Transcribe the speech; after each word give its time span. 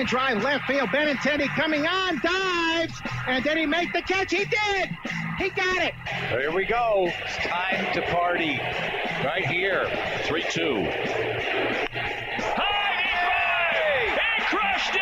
Line 0.00 0.06
drive 0.06 0.42
left 0.42 0.64
field. 0.64 0.88
Benintendi 0.88 1.46
coming 1.48 1.86
on, 1.86 2.18
dives, 2.22 3.02
and 3.26 3.44
did 3.44 3.58
he 3.58 3.66
make 3.66 3.92
the 3.92 4.00
catch? 4.00 4.30
He 4.30 4.46
did. 4.46 4.88
He 5.36 5.50
got 5.50 5.76
it. 5.76 5.92
Here 6.30 6.50
we 6.50 6.64
go. 6.64 7.12
It's 7.22 7.36
time 7.46 7.92
to 7.92 8.00
party. 8.10 8.58
Right 9.22 9.44
here. 9.44 9.84
3 10.24 10.42
2. 10.42 10.84
High 12.56 14.16
He 14.38 14.42
crushed 14.44 14.94
it! 14.94 15.00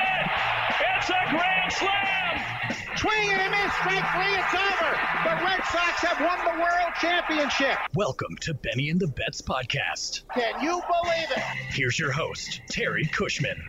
It's 0.97 1.11
a 1.11 1.31
grand 1.31 1.73
slam! 1.73 2.97
Swing 2.97 3.31
and 3.31 3.43
a 3.43 3.51
miss. 3.51 3.73
Strike 3.75 4.05
three. 4.15 4.35
It's 4.35 4.55
over. 4.55 4.99
The 5.23 5.45
Red 5.45 5.63
Sox 5.71 6.03
have 6.03 6.21
won 6.21 6.39
the 6.45 6.61
World 6.61 6.93
Championship. 7.01 7.79
Welcome 7.95 8.37
to 8.41 8.55
Benny 8.55 8.91
and 8.91 8.99
the 8.99 9.07
Bets 9.07 9.43
podcast. 9.43 10.23
Can 10.35 10.61
you 10.61 10.83
believe 10.91 11.31
it? 11.31 11.43
Here's 11.71 11.97
your 11.97 12.11
host, 12.11 12.63
Terry 12.69 13.05
Cushman. 13.05 13.63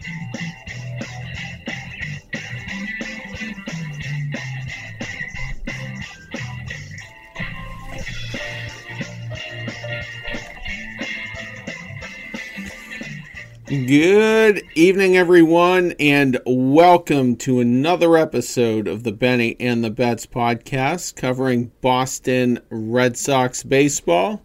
Good 13.69 14.63
evening, 14.73 15.15
everyone, 15.15 15.93
and 15.99 16.39
welcome 16.43 17.35
to 17.35 17.59
another 17.59 18.17
episode 18.17 18.87
of 18.87 19.03
the 19.03 19.11
Benny 19.11 19.55
and 19.59 19.83
the 19.83 19.91
Bets 19.91 20.25
podcast 20.25 21.15
covering 21.15 21.71
Boston 21.79 22.61
Red 22.71 23.15
Sox 23.15 23.61
baseball. 23.61 24.41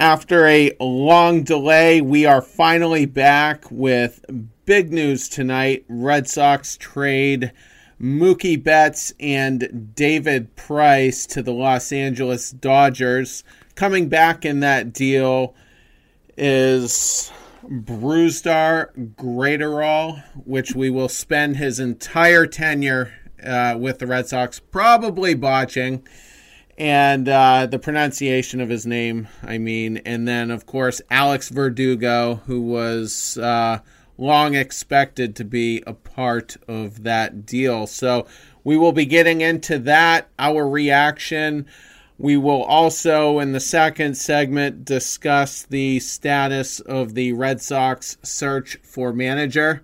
After 0.00 0.48
a 0.48 0.72
long 0.80 1.44
delay, 1.44 2.00
we 2.00 2.26
are 2.26 2.42
finally 2.42 3.06
back 3.06 3.70
with 3.70 4.24
big 4.64 4.92
news 4.92 5.28
tonight. 5.28 5.84
Red 5.88 6.28
Sox 6.28 6.76
trade 6.76 7.52
Mookie 8.02 8.60
Betts 8.60 9.12
and 9.20 9.92
David 9.94 10.56
Price 10.56 11.24
to 11.26 11.40
the 11.40 11.52
Los 11.52 11.92
Angeles 11.92 12.50
Dodgers. 12.50 13.44
Coming 13.76 14.08
back 14.08 14.44
in 14.44 14.58
that 14.58 14.92
deal 14.92 15.54
is 16.36 17.30
Brusdar 17.64 19.14
Graterol, 19.14 20.22
which 20.44 20.74
we 20.74 20.90
will 20.90 21.08
spend 21.08 21.56
his 21.56 21.78
entire 21.78 22.46
tenure 22.46 23.12
uh, 23.44 23.76
with 23.78 23.98
the 23.98 24.06
Red 24.06 24.28
Sox 24.28 24.58
probably 24.58 25.34
botching. 25.34 26.06
And 26.78 27.28
uh, 27.28 27.66
the 27.66 27.78
pronunciation 27.78 28.60
of 28.60 28.70
his 28.70 28.86
name, 28.86 29.28
I 29.42 29.58
mean. 29.58 29.98
And 29.98 30.26
then, 30.26 30.50
of 30.50 30.64
course, 30.64 31.02
Alex 31.10 31.50
Verdugo, 31.50 32.36
who 32.46 32.62
was 32.62 33.36
uh, 33.36 33.80
long 34.16 34.54
expected 34.54 35.36
to 35.36 35.44
be 35.44 35.82
a 35.86 35.92
part 35.92 36.56
of 36.66 37.02
that 37.02 37.44
deal. 37.44 37.86
So 37.86 38.26
we 38.64 38.78
will 38.78 38.92
be 38.92 39.04
getting 39.04 39.42
into 39.42 39.78
that, 39.80 40.28
our 40.38 40.66
reaction. 40.66 41.66
We 42.20 42.36
will 42.36 42.62
also, 42.64 43.38
in 43.38 43.52
the 43.52 43.60
second 43.60 44.14
segment, 44.14 44.84
discuss 44.84 45.62
the 45.62 46.00
status 46.00 46.78
of 46.78 47.14
the 47.14 47.32
Red 47.32 47.62
Sox 47.62 48.18
search 48.22 48.76
for 48.82 49.14
manager. 49.14 49.82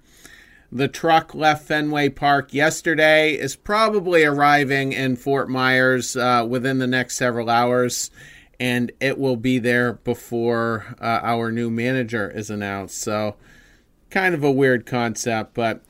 The 0.71 0.87
truck 0.87 1.35
left 1.35 1.67
Fenway 1.67 2.11
Park 2.11 2.53
yesterday, 2.53 3.33
is 3.33 3.57
probably 3.57 4.23
arriving 4.23 4.93
in 4.93 5.17
Fort 5.17 5.49
Myers 5.49 6.15
uh, 6.15 6.45
within 6.47 6.77
the 6.77 6.87
next 6.87 7.17
several 7.17 7.49
hours, 7.49 8.11
and 8.61 8.93
it 9.01 9.17
will 9.17 9.37
be 9.37 9.59
there 9.59 9.95
before 9.95 10.95
uh, 11.01 11.21
our 11.23 11.51
new 11.51 11.71
manager 11.71 12.31
is 12.31 12.51
announced. 12.51 12.99
So, 13.01 13.37
kind 14.11 14.35
of 14.35 14.45
a 14.45 14.53
weird 14.53 14.85
concept, 14.85 15.55
but 15.55 15.81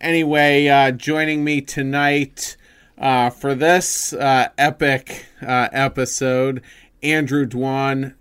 anyway, 0.00 0.68
uh, 0.68 0.92
joining 0.92 1.42
me 1.42 1.62
tonight 1.62 2.56
uh, 2.98 3.30
for 3.30 3.54
this 3.54 4.12
uh, 4.12 4.48
epic 4.56 5.26
uh, 5.42 5.68
episode, 5.72 6.62
Andrew 7.02 7.46
Dwan, 7.46 8.14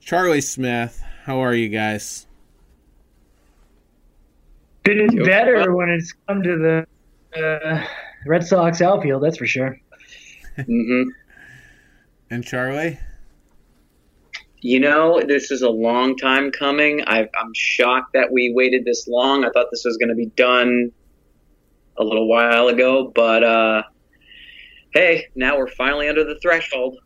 Charlie 0.00 0.40
Smith. 0.40 1.02
How 1.24 1.40
are 1.40 1.54
you 1.54 1.68
guys? 1.68 2.26
Been 4.84 5.24
better 5.24 5.74
when 5.74 5.90
it's 5.90 6.14
come 6.28 6.42
to 6.42 6.86
the 7.34 7.40
uh, 7.40 7.84
Red 8.26 8.46
Sox 8.46 8.80
outfield, 8.80 9.22
that's 9.22 9.38
for 9.38 9.46
sure. 9.46 9.78
Mm-hmm. 10.56 11.10
And 12.30 12.44
Charlie? 12.44 12.98
You 14.60 14.80
know, 14.80 15.20
this 15.26 15.50
is 15.50 15.62
a 15.62 15.70
long 15.70 16.16
time 16.16 16.50
coming. 16.50 17.02
i 17.06 17.20
am 17.20 17.52
shocked 17.54 18.14
that 18.14 18.32
we 18.32 18.52
waited 18.54 18.84
this 18.84 19.06
long. 19.06 19.44
I 19.44 19.50
thought 19.50 19.66
this 19.70 19.84
was 19.84 19.96
going 19.96 20.08
to 20.08 20.14
be 20.14 20.26
done 20.26 20.90
a 21.98 22.04
little 22.04 22.28
while 22.28 22.68
ago, 22.68 23.12
but 23.14 23.44
uh, 23.44 23.82
hey, 24.96 25.28
now 25.34 25.58
we're 25.58 25.68
finally 25.68 26.08
under 26.08 26.24
the 26.24 26.38
threshold. 26.40 26.96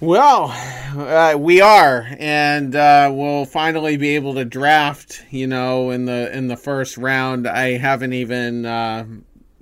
Well, 0.00 0.50
uh, 0.94 1.36
we 1.38 1.62
are, 1.62 2.06
and 2.18 2.76
uh, 2.76 3.10
we'll 3.10 3.46
finally 3.46 3.96
be 3.96 4.16
able 4.16 4.34
to 4.34 4.44
draft. 4.44 5.24
You 5.30 5.46
know, 5.46 5.90
in 5.90 6.04
the 6.04 6.34
in 6.36 6.48
the 6.48 6.58
first 6.58 6.98
round, 6.98 7.48
I 7.48 7.78
haven't 7.78 8.12
even 8.12 8.66
uh, 8.66 9.06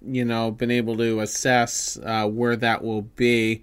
you 0.05 0.25
know 0.25 0.51
been 0.51 0.73
able 0.73 0.97
to 0.97 1.21
assess 1.21 1.97
uh, 2.05 2.27
where 2.27 2.57
that 2.57 2.83
will 2.83 3.03
be. 3.03 3.63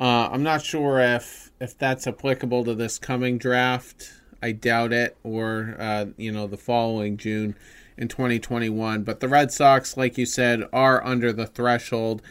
Uh, 0.00 0.28
I'm 0.30 0.42
not 0.42 0.62
sure 0.62 0.98
if 0.98 1.52
if 1.60 1.78
that's 1.78 2.08
applicable 2.08 2.64
to 2.64 2.74
this 2.74 2.98
coming 2.98 3.38
draft. 3.38 4.14
I 4.42 4.50
doubt 4.50 4.92
it, 4.92 5.16
or 5.22 5.76
uh, 5.78 6.06
you 6.16 6.32
know, 6.32 6.48
the 6.48 6.56
following 6.56 7.18
June 7.18 7.54
in 7.96 8.08
2021. 8.08 9.02
But 9.02 9.20
the 9.20 9.28
Red 9.28 9.52
Sox, 9.52 9.96
like 9.96 10.18
you 10.18 10.26
said, 10.26 10.64
are 10.72 11.04
under 11.04 11.32
the 11.32 11.46
threshold. 11.46 12.22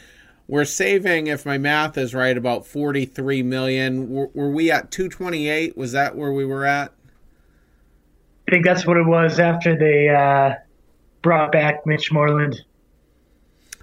We're 0.48 0.66
saving, 0.66 1.28
if 1.28 1.46
my 1.46 1.58
math 1.58 1.98
is 1.98 2.14
right, 2.14 2.38
about 2.38 2.68
43 2.68 3.42
million. 3.44 4.10
Were, 4.10 4.30
were 4.34 4.52
we 4.52 4.70
at 4.72 4.92
228? 4.92 5.76
Was 5.76 5.92
that 5.94 6.16
where 6.16 6.32
we 6.32 6.46
were 6.46 6.66
at? 6.66 6.92
I 8.48 8.52
think 8.52 8.66
that's 8.66 8.86
what 8.86 8.98
it 8.98 9.06
was 9.06 9.40
after 9.40 9.76
they 9.76 10.10
uh, 10.10 10.56
brought 11.24 11.52
back 11.52 11.86
Mitch 11.88 12.12
Moreland. 12.12 12.62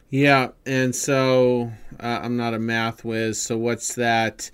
Yeah, 0.08 0.48
and 0.66 0.94
so 0.94 1.72
uh, 1.98 2.20
I'm 2.22 2.36
not 2.36 2.54
a 2.54 2.58
math 2.58 3.04
whiz. 3.04 3.42
So 3.42 3.56
what's 3.56 3.94
that? 3.96 4.50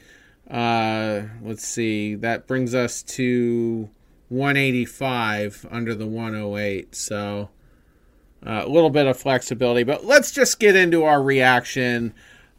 Uh, 0.50 1.22
let's 1.42 1.66
see. 1.66 2.14
That 2.14 2.46
brings 2.46 2.74
us 2.74 3.02
to 3.02 3.90
185 4.28 5.66
under 5.70 5.94
the 5.94 6.06
108. 6.06 6.94
So 6.94 7.48
uh, 8.46 8.62
a 8.64 8.68
little 8.68 8.90
bit 8.90 9.06
of 9.06 9.18
flexibility, 9.18 9.82
but 9.82 10.04
let's 10.04 10.32
just 10.32 10.60
get 10.60 10.76
into 10.76 11.04
our 11.04 11.22
reaction. 11.22 12.14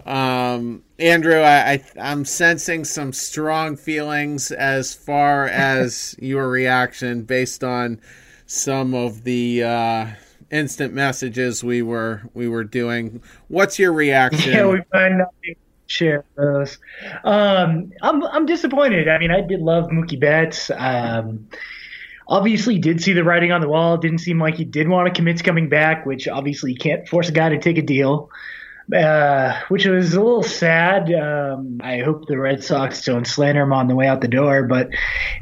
Um, 0.05 0.83
Andrew, 0.97 1.39
I, 1.39 1.71
I, 1.71 1.83
I'm 1.99 2.25
sensing 2.25 2.83
some 2.83 3.13
strong 3.13 3.75
feelings 3.75 4.51
as 4.51 4.93
far 4.93 5.47
as 5.47 6.15
your 6.19 6.49
reaction 6.49 7.23
based 7.23 7.63
on 7.63 8.01
some 8.45 8.93
of 8.93 9.23
the 9.23 9.63
uh, 9.63 10.07
instant 10.51 10.93
messages 10.93 11.63
we 11.63 11.81
were 11.81 12.23
we 12.33 12.47
were 12.47 12.63
doing. 12.63 13.21
What's 13.47 13.77
your 13.77 13.93
reaction? 13.93 14.53
Yeah, 14.53 14.67
we 14.67 14.81
might 14.91 15.09
not 15.09 15.33
be 15.41 15.55
share 15.89 16.23
those. 16.35 16.77
Um, 17.23 17.91
I'm 18.01 18.23
I'm 18.23 18.45
disappointed. 18.45 19.09
I 19.09 19.17
mean, 19.17 19.31
I 19.31 19.41
did 19.41 19.59
love 19.59 19.89
Mookie 19.89 20.19
Betts. 20.19 20.71
Um, 20.73 21.49
obviously, 22.27 22.77
did 22.77 23.01
see 23.01 23.13
the 23.13 23.23
writing 23.23 23.51
on 23.51 23.59
the 23.59 23.67
wall. 23.67 23.97
Didn't 23.97 24.19
seem 24.19 24.39
like 24.39 24.55
he 24.55 24.65
did 24.65 24.87
want 24.87 25.07
to 25.07 25.13
commit 25.13 25.37
to 25.37 25.43
coming 25.43 25.67
back, 25.67 26.05
which 26.05 26.27
obviously 26.27 26.71
you 26.71 26.77
can't 26.77 27.07
force 27.09 27.29
a 27.29 27.33
guy 27.33 27.49
to 27.49 27.59
take 27.59 27.77
a 27.77 27.81
deal. 27.81 28.29
Uh, 28.95 29.59
which 29.67 29.85
was 29.85 30.15
a 30.15 30.19
little 30.19 30.41
sad. 30.41 31.13
Um, 31.13 31.79
I 31.83 31.99
hope 31.99 32.25
the 32.25 32.39
Red 32.39 32.63
Sox 32.63 33.05
don't 33.05 33.27
slander 33.27 33.61
him 33.61 33.71
on 33.71 33.87
the 33.87 33.95
way 33.95 34.07
out 34.07 34.21
the 34.21 34.27
door. 34.27 34.63
But 34.63 34.89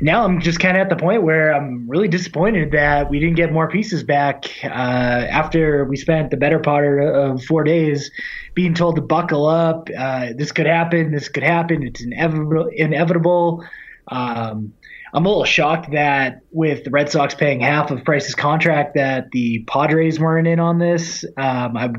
now 0.01 0.25
I'm 0.25 0.41
just 0.41 0.59
kind 0.59 0.75
of 0.75 0.81
at 0.81 0.89
the 0.89 0.97
point 0.97 1.23
where 1.23 1.53
I'm 1.53 1.89
really 1.89 2.09
disappointed 2.09 2.71
that 2.71 3.09
we 3.09 3.19
didn't 3.19 3.37
get 3.37 3.53
more 3.53 3.69
pieces 3.69 4.03
back 4.03 4.45
uh, 4.65 4.67
after 4.67 5.85
we 5.85 5.95
spent 5.95 6.29
the 6.29 6.35
better 6.35 6.59
part 6.59 7.01
of 7.01 7.41
four 7.45 7.63
days 7.63 8.11
being 8.53 8.73
told 8.73 8.97
to 8.97 9.01
buckle 9.01 9.45
up. 9.45 9.89
Uh, 9.97 10.33
this 10.35 10.51
could 10.51 10.67
happen. 10.67 11.13
This 11.13 11.29
could 11.29 11.43
happen. 11.43 11.83
It's 11.83 12.01
inevitable. 12.01 12.67
Inevitable. 12.73 13.63
Um, 14.09 14.73
I'm 15.13 15.25
a 15.25 15.29
little 15.29 15.45
shocked 15.45 15.91
that 15.91 16.41
with 16.51 16.83
the 16.83 16.89
Red 16.89 17.09
Sox 17.09 17.33
paying 17.33 17.61
half 17.61 17.91
of 17.91 18.03
Price's 18.03 18.35
contract, 18.35 18.95
that 18.95 19.31
the 19.31 19.59
Padres 19.59 20.19
weren't 20.19 20.47
in 20.47 20.59
on 20.59 20.79
this. 20.79 21.23
Um, 21.37 21.77
I 21.77 21.93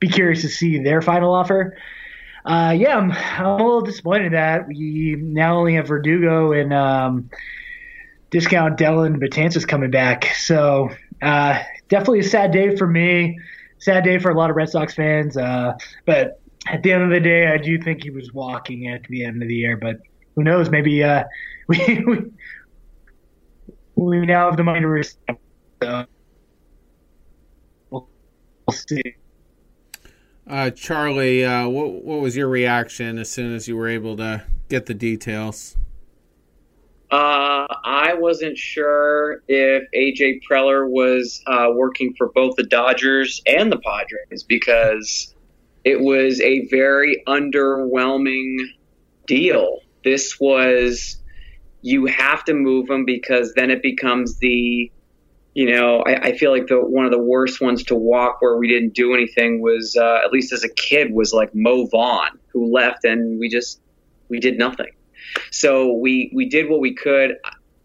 be 0.00 0.08
curious 0.08 0.42
to 0.42 0.48
see 0.48 0.78
their 0.78 1.02
final 1.02 1.32
offer. 1.32 1.76
Uh, 2.44 2.74
yeah, 2.76 2.96
I'm, 2.96 3.10
I'm, 3.12 3.46
a 3.46 3.56
little 3.56 3.80
disappointed 3.80 4.34
that 4.34 4.66
we 4.68 5.16
now 5.18 5.56
only 5.56 5.74
have 5.74 5.88
Verdugo 5.88 6.52
and 6.52 6.74
um, 6.74 7.30
discount 8.30 8.78
Dellin 8.78 9.16
Betances 9.16 9.66
coming 9.66 9.90
back. 9.90 10.26
So 10.36 10.90
uh, 11.22 11.62
definitely 11.88 12.20
a 12.20 12.24
sad 12.24 12.52
day 12.52 12.76
for 12.76 12.86
me. 12.86 13.38
Sad 13.78 14.04
day 14.04 14.18
for 14.18 14.30
a 14.30 14.34
lot 14.34 14.50
of 14.50 14.56
Red 14.56 14.68
Sox 14.68 14.94
fans. 14.94 15.36
Uh, 15.36 15.72
but 16.04 16.40
at 16.66 16.82
the 16.82 16.92
end 16.92 17.02
of 17.02 17.10
the 17.10 17.20
day, 17.20 17.46
I 17.46 17.56
do 17.56 17.78
think 17.78 18.02
he 18.02 18.10
was 18.10 18.32
walking 18.32 18.88
at 18.88 19.04
the 19.04 19.24
end 19.24 19.42
of 19.42 19.48
the 19.48 19.54
year. 19.54 19.76
But 19.76 19.96
who 20.34 20.44
knows? 20.44 20.70
Maybe 20.70 21.02
uh, 21.02 21.24
we, 21.68 22.04
we 22.06 22.18
we 23.96 24.26
now 24.26 24.46
have 24.46 24.56
the 24.56 24.64
money 24.64 24.80
to. 24.80 25.02
So 25.82 26.06
see. 28.70 29.16
Uh, 30.46 30.70
Charlie, 30.70 31.44
uh, 31.44 31.68
what 31.68 32.04
what 32.04 32.20
was 32.20 32.36
your 32.36 32.48
reaction 32.48 33.18
as 33.18 33.30
soon 33.30 33.54
as 33.54 33.66
you 33.66 33.76
were 33.76 33.88
able 33.88 34.16
to 34.18 34.44
get 34.68 34.86
the 34.86 34.94
details? 34.94 35.76
Uh, 37.10 37.66
I 37.84 38.14
wasn't 38.14 38.58
sure 38.58 39.42
if 39.46 39.84
AJ 39.94 40.40
Preller 40.48 40.88
was 40.88 41.42
uh, 41.46 41.68
working 41.72 42.14
for 42.18 42.30
both 42.32 42.56
the 42.56 42.64
Dodgers 42.64 43.40
and 43.46 43.70
the 43.70 43.78
Padres 43.78 44.42
because 44.42 45.34
it 45.84 46.00
was 46.00 46.40
a 46.40 46.66
very 46.66 47.22
underwhelming 47.26 48.56
deal. 49.26 49.78
This 50.02 50.38
was 50.40 51.18
you 51.82 52.06
have 52.06 52.44
to 52.44 52.54
move 52.54 52.90
him 52.90 53.04
because 53.04 53.54
then 53.54 53.70
it 53.70 53.82
becomes 53.82 54.38
the 54.38 54.90
you 55.54 55.70
know 55.70 56.00
I, 56.00 56.14
I 56.16 56.36
feel 56.36 56.50
like 56.50 56.66
the 56.66 56.80
one 56.80 57.04
of 57.04 57.10
the 57.10 57.22
worst 57.22 57.60
ones 57.60 57.82
to 57.84 57.94
walk 57.94 58.42
where 58.42 58.56
we 58.56 58.68
didn't 58.68 58.94
do 58.94 59.14
anything 59.14 59.60
was 59.60 59.96
uh, 59.96 60.20
at 60.24 60.32
least 60.32 60.52
as 60.52 60.64
a 60.64 60.68
kid 60.68 61.12
was 61.12 61.32
like 61.32 61.54
Mo 61.54 61.86
Vaughn 61.86 62.38
who 62.48 62.72
left 62.72 63.04
and 63.04 63.38
we 63.38 63.48
just 63.48 63.80
we 64.28 64.40
did 64.40 64.58
nothing. 64.58 64.90
So 65.50 65.92
we 65.92 66.30
we 66.34 66.48
did 66.48 66.68
what 66.68 66.80
we 66.80 66.94
could. 66.94 67.36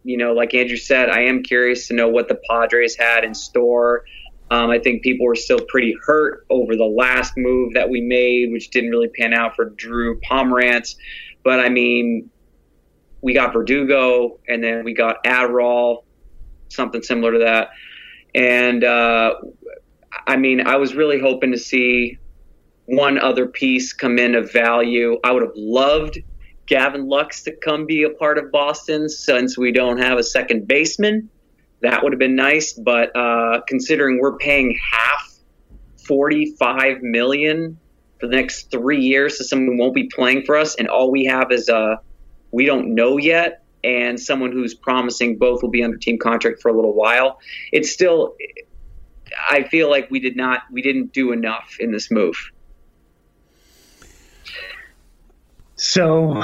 You 0.04 0.18
know, 0.18 0.34
like 0.34 0.54
Andrew 0.54 0.78
said, 0.78 1.10
I 1.10 1.22
am 1.22 1.44
curious 1.44 1.88
to 1.90 1.94
know 1.94 2.08
what 2.08 2.30
the 2.30 2.40
Padres 2.50 2.96
had 2.98 3.24
in 3.24 3.34
store. 3.34 4.06
Um, 4.50 4.72
I 4.72 4.80
think 4.80 5.04
people 5.04 5.26
were 5.26 5.36
still 5.36 5.60
pretty 5.60 5.96
hurt 6.04 6.46
over 6.50 6.76
the 6.76 6.86
last 6.86 7.34
move 7.38 7.74
that 7.74 7.90
we 7.90 8.02
made, 8.02 8.52
which 8.52 8.70
didn't 8.70 8.90
really 8.90 9.10
pan 9.10 9.34
out 9.34 9.56
for 9.56 9.66
Drew 9.66 10.20
Pomeranz. 10.22 10.96
But 11.44 11.60
I 11.60 11.70
mean, 11.70 12.30
we 13.22 13.34
got 13.34 13.54
Verdugo, 13.54 14.40
and 14.48 14.64
then 14.64 14.84
we 14.84 14.94
got 14.94 15.24
Adderall, 15.24 16.04
something 16.70 17.04
similar 17.04 17.34
to 17.34 17.40
that. 17.40 17.70
And 18.34 18.84
uh, 18.84 19.36
I 20.26 20.38
mean, 20.38 20.66
I 20.66 20.78
was 20.78 20.96
really 20.96 21.20
hoping 21.20 21.52
to 21.52 21.58
see 21.58 22.18
one 22.86 23.20
other 23.20 23.48
piece 23.48 23.94
come 23.94 24.18
in 24.18 24.36
of 24.36 24.52
value. 24.52 25.20
I 25.24 25.32
would 25.32 25.44
have 25.44 25.56
loved 25.56 26.20
Gavin 26.66 27.08
Lux 27.08 27.44
to 27.44 27.52
come 27.52 27.86
be 27.86 28.04
a 28.04 28.10
part 28.10 28.38
of 28.38 28.52
Boston 28.52 29.10
since 29.10 29.58
we 29.58 29.72
don't 29.72 30.00
have 30.00 30.18
a 30.18 30.24
second 30.24 30.68
baseman. 30.68 31.30
That 31.82 32.04
would 32.04 32.14
have 32.14 32.20
been 32.20 32.36
nice, 32.36 32.74
but 32.74 33.16
uh, 33.16 33.62
considering 33.68 34.20
we're 34.20 34.38
paying 34.38 34.78
half, 34.92 35.30
forty-five 36.06 37.02
million 37.02 37.80
for 38.20 38.28
the 38.28 38.36
next 38.36 38.70
three 38.70 39.00
years 39.00 39.38
to 39.38 39.44
someone 39.44 39.68
who 39.68 39.78
won't 39.78 39.96
be 39.96 40.08
playing 40.08 40.44
for 40.46 40.58
us, 40.58 40.76
and 40.76 40.90
all 40.90 41.10
we 41.10 41.26
have 41.26 41.52
is 41.52 41.70
a 41.70 42.02
we 42.52 42.66
don't 42.66 42.94
know 42.94 43.18
yet, 43.18 43.64
and 43.84 44.20
someone 44.20 44.52
who's 44.52 44.74
promising 44.74 45.38
both 45.38 45.62
will 45.62 45.70
be 45.70 45.84
under 45.84 45.98
team 45.98 46.18
contract 46.18 46.62
for 46.62 46.70
a 46.70 46.74
little 46.74 46.94
while. 46.94 47.40
It's 47.72 47.92
still, 47.92 48.36
I 49.50 49.64
feel 49.64 49.90
like 49.90 50.10
we 50.12 50.20
did 50.20 50.36
not, 50.36 50.62
we 50.72 50.82
didn't 50.82 51.14
do 51.14 51.32
enough 51.32 51.78
in 51.80 51.92
this 51.92 52.12
move. 52.12 52.36
So, 55.82 56.44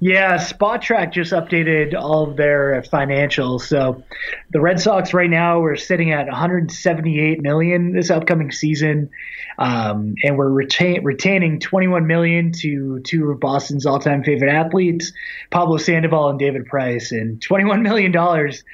yeah, 0.00 0.38
Spotrac 0.38 1.12
just 1.12 1.32
updated 1.32 1.94
all 1.94 2.30
of 2.30 2.38
their 2.38 2.80
financials. 2.90 3.60
So, 3.66 4.02
the 4.50 4.62
Red 4.62 4.80
Sox 4.80 5.12
right 5.12 5.28
now 5.28 5.60
we're 5.60 5.76
sitting 5.76 6.10
at 6.10 6.24
178 6.24 7.42
million 7.42 7.92
this 7.92 8.10
upcoming 8.10 8.50
season, 8.50 9.10
um, 9.58 10.14
and 10.24 10.38
we're 10.38 10.48
retain, 10.48 11.04
retaining 11.04 11.60
21 11.60 12.06
million 12.06 12.52
to 12.60 13.00
two 13.00 13.30
of 13.30 13.40
Boston's 13.40 13.84
all-time 13.84 14.24
favorite 14.24 14.50
athletes, 14.50 15.12
Pablo 15.50 15.76
Sandoval 15.76 16.30
and 16.30 16.38
David 16.38 16.64
Price, 16.64 17.12
and 17.12 17.42
21 17.42 17.82
million 17.82 18.10
dollars 18.10 18.64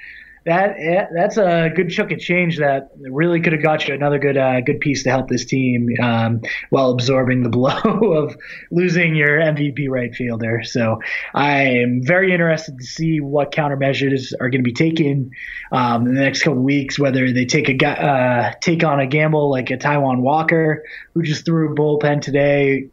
that 0.48 1.08
that's 1.14 1.36
a 1.36 1.70
good 1.74 1.90
chunk 1.90 2.10
of 2.10 2.18
change 2.18 2.58
that 2.58 2.90
really 2.98 3.40
could 3.40 3.52
have 3.52 3.62
got 3.62 3.86
you 3.86 3.94
another 3.94 4.18
good 4.18 4.36
uh, 4.36 4.60
good 4.62 4.80
piece 4.80 5.02
to 5.02 5.10
help 5.10 5.28
this 5.28 5.44
team 5.44 5.88
um, 6.02 6.40
while 6.70 6.90
absorbing 6.90 7.42
the 7.42 7.48
blow 7.58 7.74
of 8.14 8.36
losing 8.70 9.14
your 9.14 9.38
MVP 9.38 9.88
right 9.88 10.14
fielder. 10.14 10.62
So 10.64 11.00
I 11.34 11.82
am 11.82 12.00
very 12.02 12.32
interested 12.32 12.78
to 12.78 12.84
see 12.84 13.20
what 13.20 13.52
countermeasures 13.52 14.32
are 14.40 14.48
going 14.48 14.64
to 14.64 14.70
be 14.70 14.72
taken 14.72 15.30
um, 15.70 16.06
in 16.06 16.14
the 16.14 16.22
next 16.22 16.42
couple 16.42 16.62
weeks. 16.62 16.98
Whether 16.98 17.32
they 17.32 17.44
take 17.44 17.68
a 17.68 17.86
uh, 17.86 18.52
take 18.60 18.84
on 18.84 19.00
a 19.00 19.06
gamble 19.06 19.50
like 19.50 19.70
a 19.70 19.76
Taijuan 19.76 20.20
Walker 20.20 20.84
who 21.14 21.22
just 21.22 21.44
threw 21.44 21.72
a 21.72 21.76
bullpen 21.76 22.22
today 22.22 22.88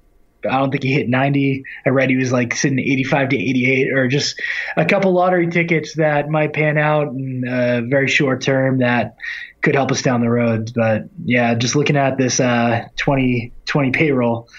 I 0.46 0.58
don't 0.60 0.72
think 0.72 0.84
he 0.84 0.94
hit 0.94 1.10
90. 1.10 1.64
I 1.86 1.90
read 1.90 2.10
he 2.10 2.16
was 2.16 2.32
like 2.32 2.56
sitting 2.56 2.80
85 2.80 3.30
to 3.30 3.38
88, 3.38 3.94
or 3.94 4.08
just 4.08 4.42
a 4.78 4.86
couple 4.86 5.14
lottery 5.14 5.48
tickets 5.48 5.96
that 5.96 6.30
might 6.30 6.54
pan 6.54 6.78
out 6.78 7.10
in 7.10 7.44
a 7.48 7.82
very 7.82 8.08
short 8.08 8.42
term 8.42 8.80
that 8.80 9.16
could 9.62 9.76
help 9.76 9.92
us 9.92 10.02
down 10.02 10.22
the 10.22 10.30
road. 10.30 10.72
But 10.76 11.06
yeah, 11.24 11.56
just 11.56 11.76
looking 11.76 11.98
at 11.98 12.18
this 12.18 12.40
uh, 12.40 12.88
2020 12.98 13.92
payroll, 13.92 14.50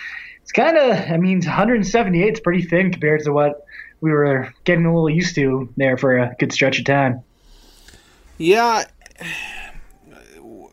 it's 0.43 0.53
kind 0.53 0.77
of, 0.77 0.97
I 1.11 1.17
mean, 1.17 1.39
178 1.39 2.33
is 2.35 2.41
pretty 2.41 2.63
thin 2.63 2.93
compared 2.93 3.25
to 3.25 3.33
what 3.33 3.65
we 4.01 4.11
were 4.11 4.53
getting 4.65 4.85
a 4.85 4.93
little 4.93 5.11
used 5.11 5.35
to 5.37 5.73
there 5.77 5.97
for 5.97 6.19
a 6.19 6.37
good 6.39 6.53
stretch 6.53 6.79
of 6.79 6.85
time. 6.85 7.23
Yeah 8.39 8.85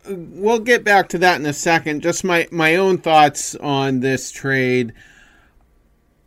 we'll 0.07 0.59
get 0.59 0.83
back 0.83 1.09
to 1.09 1.17
that 1.19 1.39
in 1.39 1.45
a 1.45 1.53
second. 1.53 2.01
Just 2.01 2.23
my 2.23 2.47
my 2.51 2.75
own 2.75 2.97
thoughts 2.97 3.55
on 3.55 3.99
this 3.99 4.31
trade. 4.31 4.93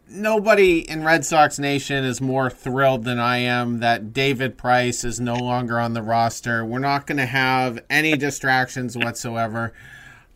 Nobody 0.08 0.88
in 0.88 1.02
Red 1.02 1.24
Sox 1.24 1.58
Nation 1.58 2.04
is 2.04 2.20
more 2.20 2.48
thrilled 2.48 3.04
than 3.04 3.18
I 3.18 3.38
am 3.38 3.80
that 3.80 4.12
David 4.12 4.56
Price 4.56 5.02
is 5.02 5.18
no 5.18 5.34
longer 5.34 5.80
on 5.80 5.94
the 5.94 6.02
roster. 6.02 6.64
We're 6.64 6.78
not 6.78 7.06
going 7.06 7.18
to 7.18 7.26
have 7.26 7.80
any 7.90 8.16
distractions 8.16 8.96
whatsoever. 8.96 9.72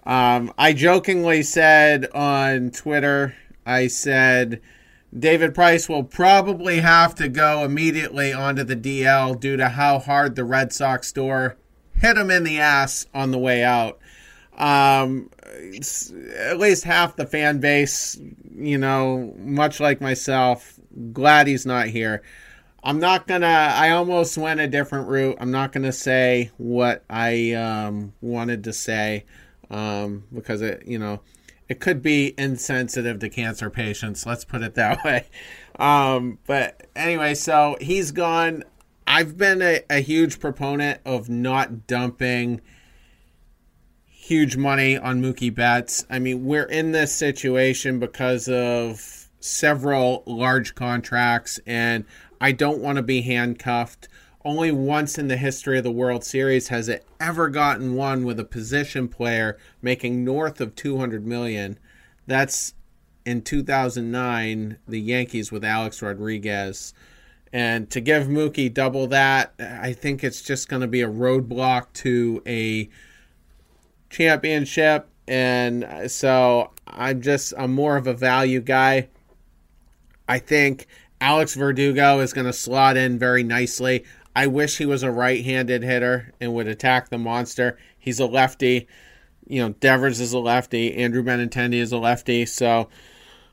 Um, 0.04 0.52
I 0.58 0.72
jokingly 0.72 1.44
said 1.44 2.08
on 2.12 2.72
Twitter, 2.72 3.37
I 3.64 3.87
said 3.87 4.60
David 5.16 5.54
Price 5.54 5.88
will 5.88 6.02
probably 6.02 6.81
have 6.81 7.14
to 7.16 7.28
go 7.28 7.64
immediately 7.64 8.32
onto 8.32 8.64
the 8.64 8.76
DL 8.76 9.38
due 9.38 9.56
to 9.56 9.69
how 9.69 10.00
hard 10.00 10.34
the 10.34 10.44
Red 10.44 10.72
Sox 10.72 11.12
door 11.12 11.56
hit 12.00 12.17
him 12.17 12.31
in 12.31 12.44
the 12.44 12.58
ass 12.58 13.06
on 13.14 13.31
the 13.31 13.38
way 13.38 13.62
out. 13.62 13.99
Um, 14.56 15.31
at 16.37 16.58
least 16.58 16.85
half 16.85 17.17
the 17.17 17.26
fan 17.26 17.61
base, 17.61 18.20
you 18.55 18.79
know, 18.79 19.35
much 19.38 19.81
like 19.81 20.00
myself, 20.00 20.79
glad 21.12 21.47
he's 21.47 21.64
not 21.64 21.87
here. 21.87 22.23
I'm 22.82 22.99
not 22.99 23.26
gonna. 23.26 23.47
I 23.47 23.91
almost 23.91 24.38
went 24.38 24.61
a 24.61 24.67
different 24.67 25.08
route. 25.08 25.37
I'm 25.38 25.50
not 25.50 25.73
gonna 25.73 25.93
say 25.93 26.50
what 26.56 27.05
I 27.11 27.52
um, 27.52 28.14
wanted 28.23 28.64
to 28.64 28.73
say 28.73 29.25
um, 29.70 30.25
because 30.35 30.62
it, 30.62 30.83
you 30.87 30.99
know, 30.99 31.21
it 31.69 31.80
could 31.80 32.02
be 32.02 32.35
insensitive 32.38 33.19
to 33.21 33.28
cancer 33.28 33.71
patients. 33.71 34.26
Let's 34.26 34.45
put 34.45 34.62
it 34.62 34.75
that 34.75 35.04
way. 35.04 35.26
Um, 35.78 36.38
but 36.47 36.88
anyway, 36.97 37.35
so 37.35 37.76
he's 37.80 38.12
gone. 38.12 38.64
I've 39.12 39.37
been 39.37 39.61
a, 39.61 39.81
a 39.90 39.99
huge 39.99 40.38
proponent 40.38 41.00
of 41.05 41.29
not 41.29 41.88
dumping 41.88 42.61
huge 44.07 44.57
money 44.57 44.97
on 44.97 45.21
Mookie 45.21 45.52
Betts. 45.52 46.07
I 46.09 46.21
mean, 46.21 46.45
we're 46.45 46.62
in 46.62 46.93
this 46.93 47.12
situation 47.12 47.99
because 47.99 48.49
of 48.49 49.29
several 49.40 50.23
large 50.26 50.76
contracts, 50.76 51.59
and 51.67 52.05
I 52.40 52.52
don't 52.52 52.79
want 52.79 52.99
to 52.99 53.02
be 53.02 53.23
handcuffed. 53.23 54.07
Only 54.45 54.71
once 54.71 55.19
in 55.19 55.26
the 55.26 55.37
history 55.37 55.79
of 55.79 55.83
the 55.83 55.90
World 55.90 56.23
Series 56.23 56.69
has 56.69 56.88
it 56.88 57.05
ever 57.19 57.49
gotten 57.49 57.97
one 57.97 58.25
with 58.25 58.38
a 58.38 58.45
position 58.45 59.09
player 59.09 59.59
making 59.83 60.25
north 60.25 60.61
of 60.61 60.76
200 60.76 61.26
million. 61.26 61.81
That's 62.29 62.75
in 63.26 63.43
2009, 63.43 64.79
the 64.87 65.00
Yankees 65.00 65.50
with 65.50 65.64
Alex 65.64 66.00
Rodriguez. 66.00 66.95
And 67.52 67.90
to 67.90 68.00
give 68.00 68.28
Mookie 68.28 68.73
double 68.73 69.09
that, 69.09 69.54
I 69.59 69.92
think 69.92 70.23
it's 70.23 70.42
just 70.42 70.69
going 70.69 70.83
to 70.83 70.88
be 70.88 71.02
a 71.02 71.09
roadblock 71.09 71.92
to 71.95 72.42
a 72.47 72.88
championship. 74.09 75.09
And 75.26 76.11
so 76.11 76.71
I'm 76.87 77.21
just, 77.23 77.52
I'm 77.59 77.73
more 77.73 77.97
of 77.97 78.07
a 78.07 78.14
value 78.14 78.61
guy. 78.61 79.09
I 80.28 80.38
think 80.38 80.87
Alex 81.21 81.54
Verdugo 81.54 82.21
is 82.21 82.33
going 82.33 82.47
to 82.47 82.52
slot 82.52 82.97
in 82.97 83.19
very 83.19 83.42
nicely. 83.42 84.04
I 84.35 84.47
wish 84.47 84.78
he 84.78 84.87
was 84.87 85.02
a 85.02 85.11
right 85.11 85.45
handed 85.45 85.83
hitter 85.83 86.33
and 86.40 86.54
would 86.54 86.69
attack 86.69 87.09
the 87.09 87.19
monster. 87.19 87.78
He's 87.99 88.21
a 88.21 88.26
lefty. 88.26 88.87
You 89.49 89.62
know, 89.62 89.69
Devers 89.80 90.21
is 90.21 90.33
a 90.33 90.38
lefty. 90.38 90.95
Andrew 90.95 91.25
Benintendi 91.25 91.75
is 91.75 91.90
a 91.90 91.99
lefty. 91.99 92.47
So 92.47 92.88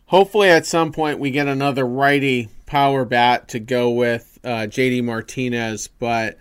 hopefully 0.08 0.50
at 0.50 0.66
some 0.66 0.92
point 0.92 1.20
we 1.20 1.32
get 1.32 1.48
another 1.48 1.86
righty 1.86 2.50
power 2.66 3.06
bat 3.06 3.48
to 3.50 3.60
go 3.60 3.90
with 3.92 4.40
uh, 4.44 4.68
JD 4.68 5.04
Martinez, 5.04 5.88
but 5.88 6.38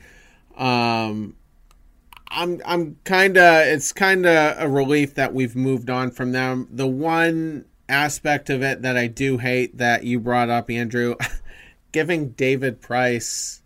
um, 0.56 1.36
I'm 2.28 2.60
I'm 2.64 2.96
kind 3.04 3.36
of 3.36 3.66
it's 3.66 3.92
kind 3.92 4.26
of 4.26 4.56
a 4.58 4.68
relief 4.68 5.14
that 5.14 5.34
we've 5.34 5.54
moved 5.54 5.90
on 5.90 6.10
from 6.10 6.32
them. 6.32 6.68
The 6.70 6.86
one 6.86 7.66
aspect 7.88 8.50
of 8.50 8.62
it 8.62 8.82
that 8.82 8.96
I 8.96 9.06
do 9.06 9.38
hate 9.38 9.78
that 9.78 10.04
you 10.04 10.18
brought 10.18 10.50
up, 10.50 10.70
Andrew, 10.70 11.14
giving 11.92 12.30
David 12.30 12.80
Price 12.80 13.62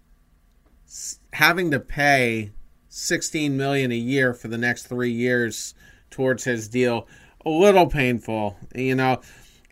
having 1.32 1.70
to 1.70 1.78
pay 1.78 2.50
16 2.88 3.56
million 3.56 3.92
a 3.92 3.96
year 3.96 4.34
for 4.34 4.48
the 4.48 4.58
next 4.58 4.88
3 4.88 5.10
years 5.10 5.74
towards 6.10 6.44
his 6.44 6.68
deal. 6.68 7.06
A 7.46 7.48
little 7.48 7.86
painful, 7.86 8.58
you 8.74 8.96
know, 8.96 9.20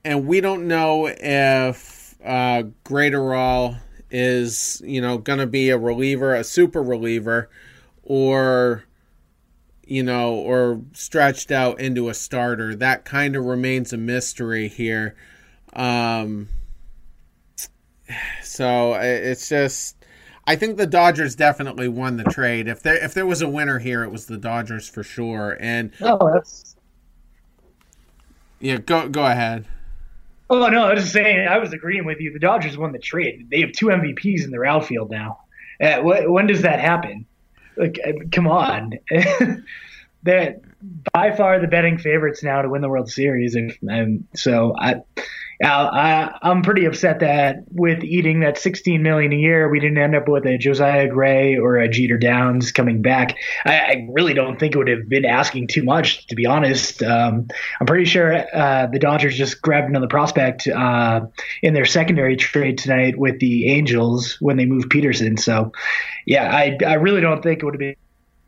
and 0.08 0.26
we 0.26 0.40
don't 0.40 0.66
know 0.66 1.06
if 1.06 2.14
uh, 2.24 2.62
Graterol 2.82 3.78
is, 4.10 4.80
you 4.82 5.02
know, 5.02 5.18
going 5.18 5.38
to 5.38 5.46
be 5.46 5.68
a 5.68 5.76
reliever, 5.76 6.34
a 6.34 6.42
super 6.44 6.82
reliever, 6.82 7.50
or 8.02 8.84
you 9.84 10.02
know, 10.02 10.32
or 10.32 10.80
stretched 10.94 11.50
out 11.50 11.78
into 11.78 12.08
a 12.08 12.14
starter. 12.14 12.74
That 12.74 13.04
kind 13.04 13.36
of 13.36 13.44
remains 13.44 13.92
a 13.92 13.98
mystery 13.98 14.68
here. 14.68 15.14
Um, 15.74 16.48
so 18.42 18.94
it's 18.94 19.46
just, 19.46 19.94
I 20.46 20.56
think 20.56 20.78
the 20.78 20.86
Dodgers 20.86 21.34
definitely 21.34 21.88
won 21.88 22.16
the 22.16 22.24
trade. 22.24 22.66
If 22.66 22.82
there 22.82 22.96
if 22.96 23.12
there 23.12 23.26
was 23.26 23.42
a 23.42 23.48
winner 23.48 23.78
here, 23.78 24.04
it 24.04 24.10
was 24.10 24.24
the 24.24 24.38
Dodgers 24.38 24.88
for 24.88 25.02
sure. 25.02 25.58
And 25.60 25.92
oh, 26.00 26.32
that's 26.32 26.76
yeah. 28.58 28.78
Go 28.78 29.10
go 29.10 29.26
ahead. 29.26 29.66
Oh 30.50 30.66
no, 30.68 30.84
I 30.84 30.94
was 30.94 31.02
just 31.02 31.12
saying. 31.12 31.46
I 31.46 31.58
was 31.58 31.72
agreeing 31.72 32.04
with 32.04 32.20
you. 32.20 32.32
The 32.32 32.38
Dodgers 32.38 32.78
won 32.78 32.92
the 32.92 32.98
trade. 32.98 33.48
They 33.50 33.60
have 33.60 33.72
two 33.72 33.86
MVPs 33.86 34.44
in 34.44 34.50
their 34.50 34.64
outfield 34.64 35.10
now. 35.10 35.40
Uh, 35.80 36.00
when 36.00 36.46
does 36.46 36.62
that 36.62 36.80
happen? 36.80 37.26
Like, 37.76 38.00
uh, 38.04 38.12
come 38.32 38.48
on. 38.48 38.98
They're 40.22 40.56
by 41.12 41.34
far 41.36 41.60
the 41.60 41.68
betting 41.68 41.98
favorites 41.98 42.42
now 42.42 42.62
to 42.62 42.68
win 42.68 42.82
the 42.82 42.88
World 42.88 43.10
Series, 43.10 43.54
and 43.54 44.26
so 44.34 44.74
I 44.76 45.02
I, 45.64 46.38
I'm 46.42 46.62
pretty 46.62 46.84
upset 46.84 47.20
that 47.20 47.64
with 47.72 48.04
eating 48.04 48.40
that 48.40 48.58
16 48.58 49.02
million 49.02 49.32
a 49.32 49.36
year, 49.36 49.68
we 49.68 49.80
didn't 49.80 49.98
end 49.98 50.14
up 50.14 50.28
with 50.28 50.46
a 50.46 50.56
Josiah 50.56 51.08
Gray 51.08 51.56
or 51.56 51.76
a 51.76 51.88
Jeter 51.88 52.16
Downs 52.16 52.70
coming 52.70 53.02
back. 53.02 53.36
I, 53.64 53.78
I 53.78 54.08
really 54.10 54.34
don't 54.34 54.58
think 54.58 54.74
it 54.74 54.78
would 54.78 54.88
have 54.88 55.08
been 55.08 55.24
asking 55.24 55.66
too 55.66 55.82
much, 55.82 56.26
to 56.28 56.36
be 56.36 56.46
honest. 56.46 57.02
Um, 57.02 57.48
I'm 57.80 57.86
pretty 57.86 58.04
sure 58.04 58.34
uh, 58.54 58.86
the 58.86 59.00
Dodgers 59.00 59.36
just 59.36 59.60
grabbed 59.60 59.88
another 59.88 60.06
prospect 60.06 60.68
uh, 60.68 61.26
in 61.60 61.74
their 61.74 61.86
secondary 61.86 62.36
trade 62.36 62.78
tonight 62.78 63.18
with 63.18 63.40
the 63.40 63.68
Angels 63.68 64.36
when 64.40 64.56
they 64.56 64.64
moved 64.64 64.90
Peterson. 64.90 65.36
So, 65.36 65.72
yeah, 66.24 66.54
I 66.54 66.78
I 66.86 66.94
really 66.94 67.20
don't 67.20 67.42
think 67.42 67.62
it 67.62 67.64
would 67.64 67.80
have 67.80 67.96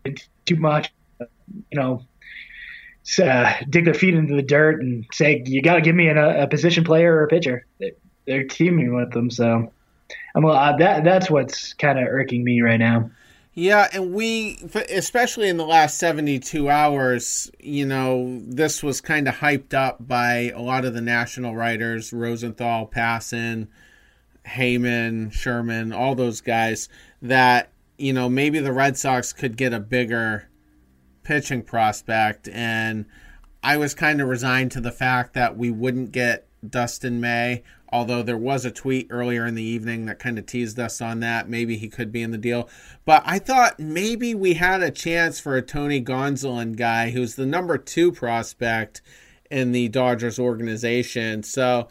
been 0.04 0.16
too 0.46 0.56
much. 0.56 0.92
You 1.18 1.80
know, 1.80 2.02
uh, 3.18 3.52
dig 3.68 3.84
their 3.84 3.94
feet 3.94 4.14
into 4.14 4.34
the 4.34 4.42
dirt 4.42 4.82
and 4.82 5.06
say, 5.12 5.42
"You 5.46 5.62
got 5.62 5.74
to 5.74 5.80
give 5.80 5.94
me 5.94 6.08
a, 6.08 6.42
a, 6.42 6.46
position 6.46 6.84
player 6.84 7.14
or 7.14 7.24
a 7.24 7.28
pitcher." 7.28 7.66
They're 8.26 8.44
teaming 8.44 8.94
with 8.94 9.12
them, 9.12 9.30
so 9.30 9.72
I'm 10.34 10.44
uh, 10.44 10.76
that 10.76 11.04
that's 11.04 11.30
what's 11.30 11.72
kind 11.74 11.98
of 11.98 12.06
irking 12.06 12.44
me 12.44 12.60
right 12.60 12.78
now. 12.78 13.10
Yeah, 13.52 13.88
and 13.92 14.14
we, 14.14 14.58
especially 14.90 15.48
in 15.48 15.56
the 15.56 15.66
last 15.66 15.98
72 15.98 16.70
hours, 16.70 17.50
you 17.58 17.84
know, 17.84 18.40
this 18.46 18.80
was 18.80 19.00
kind 19.00 19.26
of 19.26 19.34
hyped 19.34 19.74
up 19.74 20.06
by 20.06 20.52
a 20.54 20.60
lot 20.60 20.84
of 20.84 20.94
the 20.94 21.00
national 21.00 21.56
writers 21.56 22.12
Rosenthal, 22.12 22.86
Passan, 22.86 23.66
Heyman, 24.46 25.32
Sherman, 25.32 25.92
all 25.92 26.14
those 26.14 26.40
guys 26.40 26.88
that, 27.20 27.70
you 27.98 28.12
know, 28.12 28.28
maybe 28.28 28.60
the 28.60 28.72
Red 28.72 28.96
Sox 28.96 29.32
could 29.32 29.56
get 29.56 29.72
a 29.72 29.80
bigger 29.80 30.48
pitching 31.22 31.62
prospect, 31.62 32.48
and 32.48 33.06
I 33.62 33.76
was 33.76 33.94
kind 33.94 34.20
of 34.20 34.28
resigned 34.28 34.72
to 34.72 34.80
the 34.80 34.92
fact 34.92 35.34
that 35.34 35.56
we 35.56 35.70
wouldn't 35.70 36.12
get 36.12 36.46
Dustin 36.68 37.20
May. 37.20 37.62
Although 37.92 38.22
there 38.22 38.38
was 38.38 38.64
a 38.64 38.70
tweet 38.70 39.08
earlier 39.10 39.44
in 39.44 39.56
the 39.56 39.64
evening 39.64 40.06
that 40.06 40.20
kind 40.20 40.38
of 40.38 40.46
teased 40.46 40.78
us 40.78 41.00
on 41.00 41.18
that. 41.20 41.48
Maybe 41.48 41.76
he 41.76 41.88
could 41.88 42.12
be 42.12 42.22
in 42.22 42.30
the 42.30 42.38
deal. 42.38 42.68
But 43.04 43.24
I 43.26 43.40
thought 43.40 43.80
maybe 43.80 44.32
we 44.32 44.54
had 44.54 44.80
a 44.80 44.92
chance 44.92 45.40
for 45.40 45.56
a 45.56 45.62
Tony 45.62 46.00
Gonsolin 46.00 46.76
guy 46.76 47.10
who's 47.10 47.34
the 47.34 47.46
number 47.46 47.76
two 47.78 48.12
prospect 48.12 49.02
in 49.50 49.72
the 49.72 49.88
Dodgers 49.88 50.38
organization. 50.38 51.42
So 51.42 51.88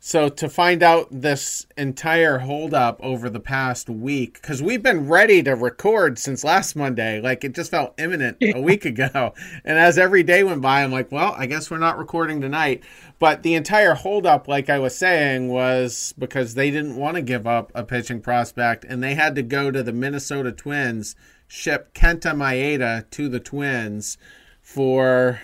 so 0.00 0.28
to 0.28 0.48
find 0.48 0.82
out 0.82 1.08
this 1.10 1.66
entire 1.76 2.38
holdup 2.38 3.00
over 3.02 3.28
the 3.28 3.40
past 3.40 3.90
week, 3.90 4.34
because 4.34 4.62
we've 4.62 4.82
been 4.82 5.08
ready 5.08 5.42
to 5.42 5.56
record 5.56 6.18
since 6.18 6.44
last 6.44 6.76
Monday, 6.76 7.20
like 7.20 7.42
it 7.42 7.54
just 7.54 7.72
felt 7.72 7.98
imminent 7.98 8.36
a 8.40 8.60
week 8.60 8.84
ago. 8.84 9.34
And 9.64 9.78
as 9.78 9.98
every 9.98 10.22
day 10.22 10.44
went 10.44 10.62
by, 10.62 10.84
I'm 10.84 10.92
like, 10.92 11.10
well, 11.10 11.34
I 11.36 11.46
guess 11.46 11.70
we're 11.70 11.78
not 11.78 11.98
recording 11.98 12.40
tonight. 12.40 12.84
But 13.18 13.42
the 13.42 13.54
entire 13.54 13.94
holdup, 13.94 14.46
like 14.46 14.70
I 14.70 14.78
was 14.78 14.96
saying, 14.96 15.48
was 15.48 16.14
because 16.16 16.54
they 16.54 16.70
didn't 16.70 16.96
want 16.96 17.16
to 17.16 17.22
give 17.22 17.46
up 17.46 17.72
a 17.74 17.82
pitching 17.82 18.20
prospect, 18.20 18.84
and 18.84 19.02
they 19.02 19.16
had 19.16 19.34
to 19.34 19.42
go 19.42 19.72
to 19.72 19.82
the 19.82 19.92
Minnesota 19.92 20.52
Twins, 20.52 21.16
ship 21.48 21.92
Kenta 21.92 22.36
Maeda 22.36 23.10
to 23.10 23.28
the 23.28 23.40
Twins 23.40 24.16
for 24.62 25.40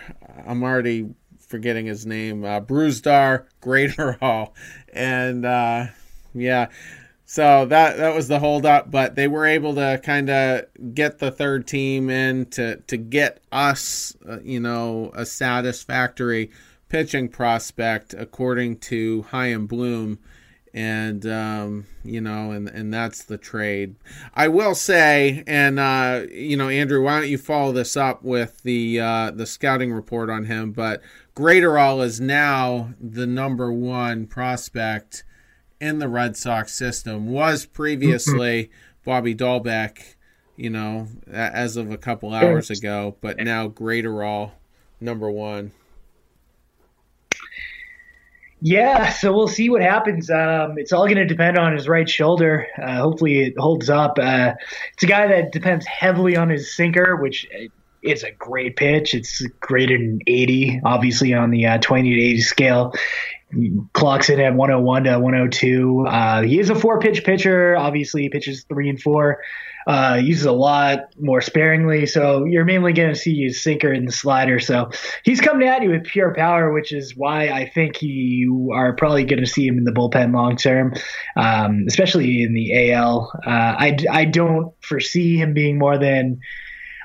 I'm 0.47 0.63
already 0.63 1.15
forgetting 1.55 1.87
his 1.87 2.05
name, 2.05 2.45
uh, 2.45 2.61
Brusdar 2.61 3.45
Graterol, 3.63 4.51
and 4.93 5.47
uh, 5.47 5.87
yeah. 6.35 6.67
So 7.27 7.65
that 7.67 7.97
that 7.99 8.13
was 8.13 8.27
the 8.27 8.41
holdup, 8.41 8.91
but 8.91 9.15
they 9.15 9.29
were 9.29 9.47
able 9.47 9.77
to 9.77 10.01
kind 10.03 10.31
of 10.31 10.65
get 10.95 11.21
the 11.21 11.31
third 11.31 11.69
team 11.69 12.11
in 12.11 12.47
to 12.47 12.79
to 12.89 12.97
get 12.97 13.41
us, 13.53 14.17
uh, 14.29 14.41
you 14.41 14.59
know, 14.59 15.13
a 15.15 15.25
satisfactory 15.25 16.51
pitching 16.89 17.29
prospect 17.29 18.15
according 18.19 18.79
to 18.79 19.23
Chaim 19.31 19.69
Bloom, 19.69 20.19
and 20.75 21.25
um, 21.25 21.87
you 22.05 22.21
know, 22.21 22.51
and 22.51 22.69
and 22.69 22.93
that's 22.93 23.23
the 23.23 23.39
trade. 23.39 23.95
I 24.35 24.49
will 24.49 24.75
say, 24.75 25.45
and 25.47 25.79
uh, 25.79 26.23
you 26.31 26.57
know, 26.57 26.69
Andrew, 26.69 27.03
why 27.03 27.21
don't 27.21 27.29
you 27.29 27.39
follow 27.39 27.73
this 27.73 27.97
up 27.97 28.25
with 28.25 28.63
the 28.65 29.01
uh, 29.01 29.31
the 29.31 29.47
scouting 29.47 29.93
report 29.93 30.29
on 30.29 30.47
him? 30.47 30.73
But 30.73 31.01
Graterol 31.37 32.05
is 32.05 32.21
now 32.21 32.93
the 33.01 33.27
number 33.27 33.73
one 33.73 34.27
prospect 34.27 35.23
in 35.81 36.01
the 36.01 36.09
Red 36.09 36.37
Sox 36.37 36.75
system. 36.75 37.29
Was 37.29 37.67
previously 37.67 38.71
Bobby 39.05 39.35
Dalbec, 39.35 40.17
you 40.57 40.71
know, 40.71 41.07
as 41.31 41.77
of 41.77 41.93
a 41.93 41.99
couple 41.99 42.35
hours 42.35 42.69
ago, 42.69 43.17
but 43.21 43.39
now 43.39 43.69
Graterol 43.69 44.53
number 45.01 45.31
one. 45.31 45.71
Yeah, 48.67 49.11
so 49.11 49.31
we'll 49.31 49.47
see 49.47 49.69
what 49.69 49.83
happens. 49.83 50.31
Um, 50.31 50.79
it's 50.79 50.91
all 50.91 51.05
going 51.05 51.19
to 51.19 51.27
depend 51.27 51.59
on 51.59 51.75
his 51.75 51.87
right 51.87 52.09
shoulder. 52.09 52.67
Uh, 52.83 52.97
hopefully, 52.97 53.41
it 53.41 53.59
holds 53.59 53.91
up. 53.91 54.19
Uh, 54.19 54.55
it's 54.95 55.03
a 55.03 55.07
guy 55.07 55.27
that 55.27 55.53
depends 55.53 55.85
heavily 55.85 56.35
on 56.35 56.49
his 56.49 56.75
sinker, 56.75 57.17
which 57.17 57.47
is 58.03 58.23
a 58.23 58.31
great 58.31 58.77
pitch. 58.77 59.13
It's 59.13 59.43
graded 59.61 60.01
in 60.01 60.21
80, 60.27 60.81
obviously 60.83 61.35
on 61.35 61.51
the 61.51 61.67
uh, 61.67 61.77
20 61.77 62.15
to 62.15 62.23
80 62.23 62.41
scale. 62.41 62.95
Clocks 63.93 64.29
in 64.29 64.41
at 64.41 64.55
101 64.55 65.05
to 65.05 65.19
102. 65.19 66.07
Uh, 66.07 66.43
he 66.43 66.59
is 66.59 66.71
a 66.71 66.75
four 66.75 67.01
pitch 67.01 67.25
pitcher. 67.25 67.77
Obviously, 67.77 68.23
he 68.23 68.29
pitches 68.29 68.65
three 68.65 68.89
and 68.89 69.01
four. 69.01 69.41
Uh, 69.87 70.19
uses 70.23 70.47
a 70.47 70.53
lot 70.53 71.15
more 71.21 71.43
sparingly, 71.43 72.07
so 72.07 72.45
you're 72.47 72.65
mainly 72.65 72.95
going 72.95 73.11
to 73.11 73.15
see 73.15 73.45
his 73.45 73.63
sinker 73.63 73.93
and 73.93 74.09
the 74.09 74.13
slider. 74.13 74.59
So 74.59 74.91
he's 75.25 75.43
coming 75.43 75.69
at 75.69 75.83
you 75.83 75.91
with 75.91 76.05
pure 76.05 76.33
power, 76.35 76.73
which 76.73 76.91
is 76.91 77.15
why 77.15 77.49
I 77.49 77.69
think 77.69 78.01
you 78.01 78.71
are 78.73 78.95
probably 78.95 79.25
going 79.25 79.41
to 79.41 79.47
see 79.47 79.67
him 79.67 79.77
in 79.77 79.85
the 79.85 79.93
bullpen 79.93 80.33
long 80.33 80.57
term, 80.57 80.95
um, 81.37 81.85
especially 81.87 82.43
in 82.43 82.55
the 82.55 82.93
AL. 82.93 83.31
Uh, 83.47 83.51
I, 83.51 83.97
I 84.11 84.25
don't 84.25 84.73
foresee 84.81 85.37
him 85.37 85.53
being 85.53 85.79
more 85.79 85.99
than 85.99 86.41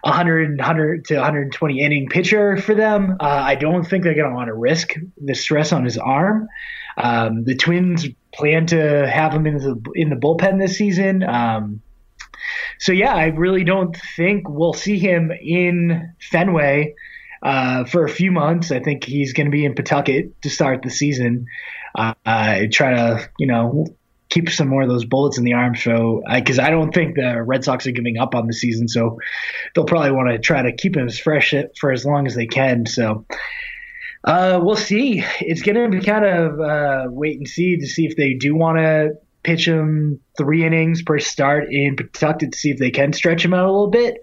100, 0.02 0.58
100 0.58 1.06
to 1.06 1.16
120 1.16 1.80
inning 1.80 2.10
pitcher 2.10 2.58
for 2.58 2.74
them. 2.74 3.18
Uh, 3.20 3.24
I 3.24 3.56
don't 3.56 3.84
think 3.84 4.04
they're 4.04 4.16
going 4.16 4.30
to 4.30 4.36
want 4.36 4.48
to 4.48 4.54
risk 4.54 4.94
the 5.18 5.36
stress 5.36 5.72
on 5.72 5.84
his 5.84 5.98
arm. 5.98 6.48
Um, 6.98 7.44
the 7.44 7.56
Twins 7.56 8.08
plan 8.34 8.66
to 8.68 9.10
have 9.10 9.34
him 9.34 9.48
in 9.48 9.58
the 9.58 9.82
in 9.96 10.10
the 10.10 10.16
bullpen 10.16 10.60
this 10.60 10.78
season. 10.78 11.24
Um, 11.24 11.82
so 12.78 12.92
yeah, 12.92 13.14
I 13.14 13.28
really 13.28 13.64
don't 13.64 13.96
think 14.16 14.48
we'll 14.48 14.74
see 14.74 15.00
him 15.00 15.32
in 15.32 16.14
Fenway 16.32 16.96
uh, 17.42 17.86
for 17.86 18.06
a 18.06 18.10
few 18.10 18.32
months. 18.32 18.72
I 18.72 18.80
think 18.80 19.04
he's 19.04 19.34
going 19.34 19.48
to 19.48 19.52
be 19.52 19.66
in 19.66 19.76
Pawtucket 19.76 20.42
to 20.42 20.50
start 20.50 20.82
the 20.82 20.90
season. 20.90 21.48
Uh, 21.96 22.14
try 22.72 22.96
to 22.96 23.30
you 23.38 23.48
know 23.48 23.88
keep 24.30 24.50
some 24.50 24.68
more 24.68 24.84
of 24.84 24.90
those 24.90 25.06
bullets 25.06 25.38
in 25.38 25.44
the 25.44 25.54
arm. 25.54 25.76
So, 25.76 26.22
because 26.34 26.60
I, 26.60 26.68
I, 26.68 26.70
don't 26.70 26.94
think 26.94 27.16
the 27.16 27.42
Red 27.42 27.64
Sox 27.64 27.88
are 27.88 27.92
giving 27.92 28.18
up 28.18 28.36
on 28.36 28.48
the 28.48 28.54
season, 28.54 28.88
so 28.88 29.18
they'll 29.74 29.86
probably 29.86 30.12
want 30.12 30.30
to 30.30 30.40
try 30.40 30.62
to 30.62 30.72
keep 30.72 30.96
him 30.96 31.08
as 31.08 31.20
fresh 31.20 31.54
for 31.80 31.92
as 31.92 32.06
long 32.06 32.28
as 32.28 32.36
they 32.36 32.48
can. 32.48 32.86
So, 32.86 33.26
uh, 34.24 34.60
we'll 34.62 34.76
see. 34.76 35.24
It's 35.40 35.62
going 35.62 35.76
to 35.76 35.98
be 35.98 36.04
kind 36.04 36.26
of 36.26 36.60
uh, 36.60 37.06
wait 37.10 37.38
and 37.38 37.48
see 37.48 37.78
to 37.78 37.88
see 37.88 38.06
if 38.06 38.16
they 38.16 38.34
do 38.34 38.56
want 38.56 38.78
to 38.78 39.12
pitch 39.44 39.68
him 39.68 40.20
three 40.38 40.66
innings 40.66 41.02
per 41.02 41.20
start 41.20 41.72
in 41.72 41.96
Pawtucket 41.96 42.52
to 42.52 42.58
see 42.58 42.72
if 42.72 42.78
they 42.78 42.92
can 42.92 43.14
stretch 43.14 43.44
him 43.44 43.54
out 43.54 43.66
a 43.66 43.72
little 43.72 43.90
bit. 43.90 44.18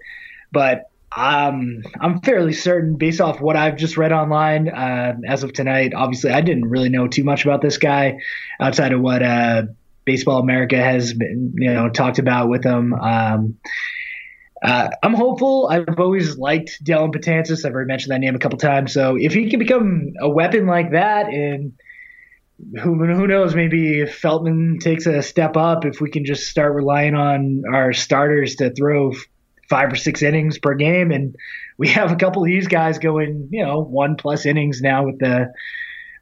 But 0.51 0.89
um, 1.15 1.81
I'm 1.99 2.21
fairly 2.21 2.53
certain, 2.53 2.95
based 2.95 3.21
off 3.21 3.41
what 3.41 3.55
I've 3.55 3.75
just 3.75 3.97
read 3.97 4.11
online 4.11 4.69
uh, 4.69 5.15
as 5.27 5.43
of 5.43 5.51
tonight. 5.53 5.93
Obviously, 5.95 6.31
I 6.31 6.41
didn't 6.41 6.69
really 6.69 6.89
know 6.89 7.07
too 7.07 7.23
much 7.23 7.43
about 7.43 7.61
this 7.61 7.77
guy 7.77 8.19
outside 8.59 8.93
of 8.93 9.01
what 9.01 9.23
uh, 9.23 9.63
Baseball 10.07 10.39
America 10.39 10.77
has 10.77 11.13
been, 11.13 11.53
you 11.57 11.73
know, 11.73 11.89
talked 11.89 12.17
about 12.17 12.47
with 12.47 12.63
him. 12.63 12.93
Um, 12.93 13.57
uh, 14.63 14.87
I'm 15.03 15.13
hopeful. 15.13 15.67
I've 15.69 15.99
always 15.99 16.37
liked 16.37 16.81
Dellin 16.81 17.11
Betances. 17.11 17.65
I've 17.65 17.73
already 17.73 17.89
mentioned 17.89 18.13
that 18.13 18.19
name 18.19 18.33
a 18.33 18.39
couple 18.39 18.57
times. 18.57 18.93
So 18.93 19.17
if 19.19 19.33
he 19.33 19.49
can 19.49 19.59
become 19.59 20.13
a 20.21 20.29
weapon 20.29 20.65
like 20.65 20.91
that, 20.91 21.27
and 21.27 21.73
who 22.81 22.95
who 22.95 23.27
knows, 23.27 23.53
maybe 23.53 23.99
if 23.99 24.19
Feltman 24.19 24.79
takes 24.79 25.05
a 25.05 25.21
step 25.21 25.57
up, 25.57 25.83
if 25.83 25.99
we 25.99 26.09
can 26.09 26.23
just 26.23 26.47
start 26.47 26.73
relying 26.73 27.13
on 27.13 27.63
our 27.71 27.91
starters 27.91 28.55
to 28.55 28.73
throw 28.73 29.11
five 29.69 29.91
or 29.91 29.97
six 29.97 30.23
innings 30.23 30.57
per 30.57 30.73
game, 30.73 31.11
and 31.11 31.35
we 31.77 31.89
have 31.89 32.13
a 32.13 32.15
couple 32.15 32.41
of 32.43 32.47
these 32.47 32.67
guys 32.67 32.97
going, 32.97 33.49
you 33.51 33.61
know, 33.61 33.83
one 33.83 34.15
plus 34.15 34.45
innings 34.45 34.81
now 34.81 35.05
with 35.05 35.19
the 35.19 35.51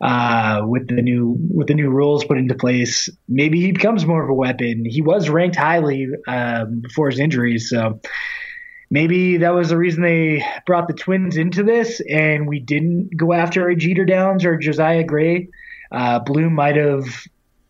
uh, 0.05 0.61
with 0.67 0.87
the 0.87 1.01
new 1.01 1.35
with 1.49 1.65
the 1.67 1.73
new 1.73 1.89
rules 1.89 2.23
put 2.23 2.37
into 2.37 2.53
place, 2.53 3.09
maybe 3.27 3.59
he 3.59 3.71
becomes 3.71 4.05
more 4.05 4.23
of 4.23 4.29
a 4.29 4.33
weapon. 4.33 4.85
He 4.85 5.01
was 5.01 5.29
ranked 5.29 5.55
highly 5.55 6.07
um, 6.27 6.81
before 6.81 7.09
his 7.09 7.19
injuries, 7.19 7.71
so 7.71 7.99
maybe 8.91 9.37
that 9.37 9.55
was 9.55 9.69
the 9.69 9.77
reason 9.77 10.03
they 10.03 10.45
brought 10.67 10.87
the 10.87 10.93
Twins 10.93 11.37
into 11.37 11.63
this, 11.63 12.01
and 12.07 12.47
we 12.47 12.59
didn't 12.59 13.17
go 13.17 13.33
after 13.33 13.67
a 13.67 13.75
Jeter 13.75 14.05
Downs 14.05 14.45
or 14.45 14.57
Josiah 14.57 15.03
Gray. 15.03 15.49
Uh, 15.91 16.19
Bloom 16.19 16.53
might 16.53 16.75
have 16.75 17.05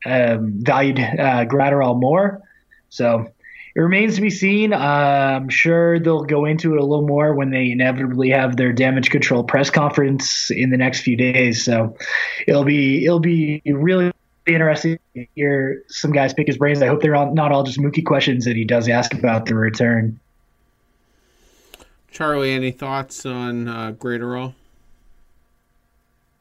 um, 0.05 0.55
valued 0.57 0.99
uh, 0.99 1.45
Graterol 1.45 1.97
more, 1.97 2.41
so 2.89 3.31
it 3.75 3.81
remains 3.81 4.15
to 4.15 4.21
be 4.21 4.29
seen. 4.29 4.71
Uh, 4.71 4.77
I'm 4.77 5.49
sure 5.49 5.99
they'll 5.99 6.23
go 6.23 6.45
into 6.45 6.73
it 6.73 6.79
a 6.79 6.85
little 6.85 7.05
more 7.05 7.33
when 7.33 7.49
they 7.49 7.71
inevitably 7.71 8.29
have 8.29 8.55
their 8.55 8.71
damage 8.71 9.09
control 9.09 9.43
press 9.43 9.69
conference 9.69 10.49
in 10.49 10.69
the 10.69 10.77
next 10.77 11.01
few 11.01 11.17
days. 11.17 11.65
So 11.65 11.97
it'll 12.47 12.63
be 12.63 13.03
it'll 13.03 13.19
be 13.19 13.61
really 13.65 14.13
interesting 14.47 14.97
to 15.15 15.27
hear 15.35 15.83
some 15.87 16.13
guys 16.13 16.33
pick 16.33 16.47
his 16.47 16.57
brains. 16.57 16.81
I 16.81 16.87
hope 16.87 17.01
they're 17.01 17.17
all, 17.17 17.33
not 17.33 17.51
all 17.51 17.63
just 17.63 17.77
Mookie 17.77 18.05
questions 18.05 18.45
that 18.45 18.55
he 18.55 18.63
does 18.63 18.87
ask 18.87 19.13
about 19.13 19.45
the 19.45 19.55
return. 19.55 20.19
Charlie, 22.11 22.53
any 22.53 22.71
thoughts 22.71 23.25
on 23.25 23.67
uh, 23.67 23.93
all? 24.01 24.55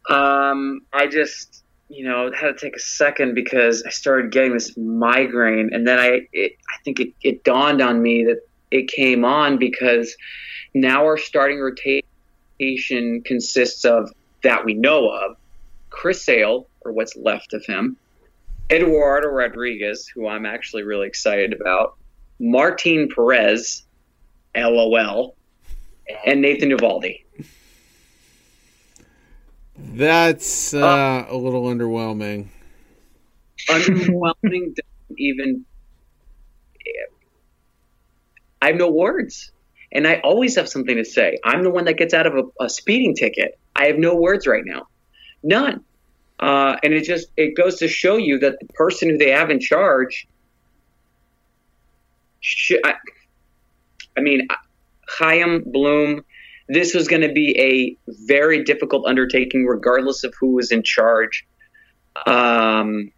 Um, 0.08 0.82
I 0.92 1.08
just 1.08 1.63
you 1.88 2.04
know, 2.04 2.30
had 2.32 2.58
to 2.58 2.66
take 2.66 2.76
a 2.76 2.80
second 2.80 3.34
because 3.34 3.82
I 3.84 3.90
started 3.90 4.32
getting 4.32 4.52
this 4.52 4.76
migraine, 4.76 5.70
and 5.72 5.86
then 5.86 5.98
I, 5.98 6.28
it, 6.32 6.56
I 6.68 6.82
think 6.84 7.00
it, 7.00 7.12
it 7.22 7.44
dawned 7.44 7.80
on 7.80 8.02
me 8.02 8.24
that 8.24 8.40
it 8.70 8.88
came 8.88 9.24
on 9.24 9.58
because 9.58 10.16
now 10.74 11.04
our 11.04 11.18
starting 11.18 11.60
rotation 11.60 13.22
consists 13.22 13.84
of 13.84 14.10
that 14.42 14.64
we 14.64 14.74
know 14.74 15.08
of 15.08 15.36
Chris 15.90 16.22
Sale, 16.22 16.66
or 16.84 16.92
what's 16.92 17.16
left 17.16 17.54
of 17.54 17.64
him, 17.64 17.96
Eduardo 18.70 19.28
Rodriguez, 19.28 20.08
who 20.08 20.26
I'm 20.26 20.46
actually 20.46 20.82
really 20.82 21.06
excited 21.06 21.52
about, 21.52 21.96
Martin 22.40 23.08
Perez, 23.08 23.84
LOL, 24.56 25.36
and 26.26 26.40
Nathan 26.40 26.70
Eovaldi. 26.70 27.23
That's 29.76 30.72
uh, 30.74 30.86
uh, 30.86 31.26
a 31.28 31.36
little 31.36 31.64
underwhelming. 31.64 32.48
Underwhelming 33.68 34.34
doesn't 34.42 35.18
even. 35.18 35.64
I 38.62 38.68
have 38.68 38.76
no 38.76 38.90
words. 38.90 39.50
And 39.92 40.08
I 40.08 40.20
always 40.24 40.56
have 40.56 40.68
something 40.68 40.96
to 40.96 41.04
say. 41.04 41.38
I'm 41.44 41.62
the 41.62 41.70
one 41.70 41.84
that 41.84 41.94
gets 41.94 42.14
out 42.14 42.26
of 42.26 42.34
a, 42.34 42.64
a 42.64 42.68
speeding 42.68 43.14
ticket. 43.14 43.58
I 43.76 43.86
have 43.86 43.96
no 43.96 44.16
words 44.16 44.46
right 44.46 44.64
now. 44.64 44.88
None. 45.42 45.84
Uh, 46.40 46.76
and 46.82 46.92
it 46.92 47.04
just 47.04 47.28
it 47.36 47.56
goes 47.56 47.78
to 47.78 47.88
show 47.88 48.16
you 48.16 48.40
that 48.40 48.58
the 48.60 48.66
person 48.72 49.08
who 49.08 49.18
they 49.18 49.30
have 49.30 49.50
in 49.50 49.60
charge 49.60 50.26
should, 52.40 52.80
I, 52.84 52.94
I 54.16 54.20
mean 54.20 54.48
Chaim 55.08 55.62
Bloom 55.64 56.24
this 56.68 56.94
was 56.94 57.08
going 57.08 57.22
to 57.22 57.32
be 57.32 57.58
a 57.58 58.12
very 58.26 58.64
difficult 58.64 59.06
undertaking, 59.06 59.66
regardless 59.66 60.24
of 60.24 60.34
who 60.38 60.52
was 60.52 60.72
in 60.72 60.82
charge. 60.82 61.46
Um, 62.26 63.10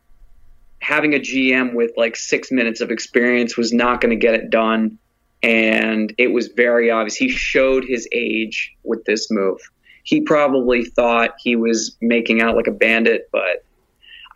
having 0.81 1.15
a 1.15 1.19
GM 1.19 1.75
with 1.75 1.93
like 1.97 2.17
six 2.17 2.51
minutes 2.51 2.81
of 2.81 2.91
experience 2.91 3.57
was 3.57 3.73
not 3.73 4.01
going 4.01 4.11
to 4.11 4.17
get 4.17 4.35
it 4.35 4.51
done. 4.51 4.99
And 5.43 6.13
it 6.19 6.29
was 6.29 6.49
very 6.49 6.91
obvious. 6.91 7.15
He 7.15 7.29
showed 7.29 7.85
his 7.85 8.09
age 8.13 8.75
with 8.83 9.05
this 9.05 9.31
move. 9.31 9.61
He 10.03 10.23
probably 10.23 10.85
thought 10.85 11.35
he 11.39 11.57
was 11.57 11.97
making 12.01 12.41
out 12.41 12.57
like 12.57 12.69
a 12.69 12.73
bandit, 12.73 13.29
but 13.33 13.65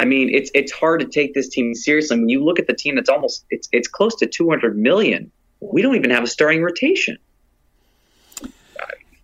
I 0.00 0.06
mean, 0.06 0.30
it's 0.32 0.50
it's 0.54 0.72
hard 0.72 1.00
to 1.00 1.06
take 1.06 1.34
this 1.34 1.48
team 1.48 1.74
seriously. 1.74 2.18
When 2.18 2.28
you 2.28 2.42
look 2.42 2.58
at 2.58 2.66
the 2.66 2.74
team, 2.74 2.96
that's 2.96 3.10
almost 3.10 3.44
it's 3.50 3.68
it's 3.70 3.86
close 3.86 4.16
to 4.16 4.26
200 4.26 4.76
million. 4.76 5.30
We 5.60 5.82
don't 5.82 5.94
even 5.94 6.10
have 6.10 6.24
a 6.24 6.26
starting 6.26 6.62
rotation. 6.62 7.18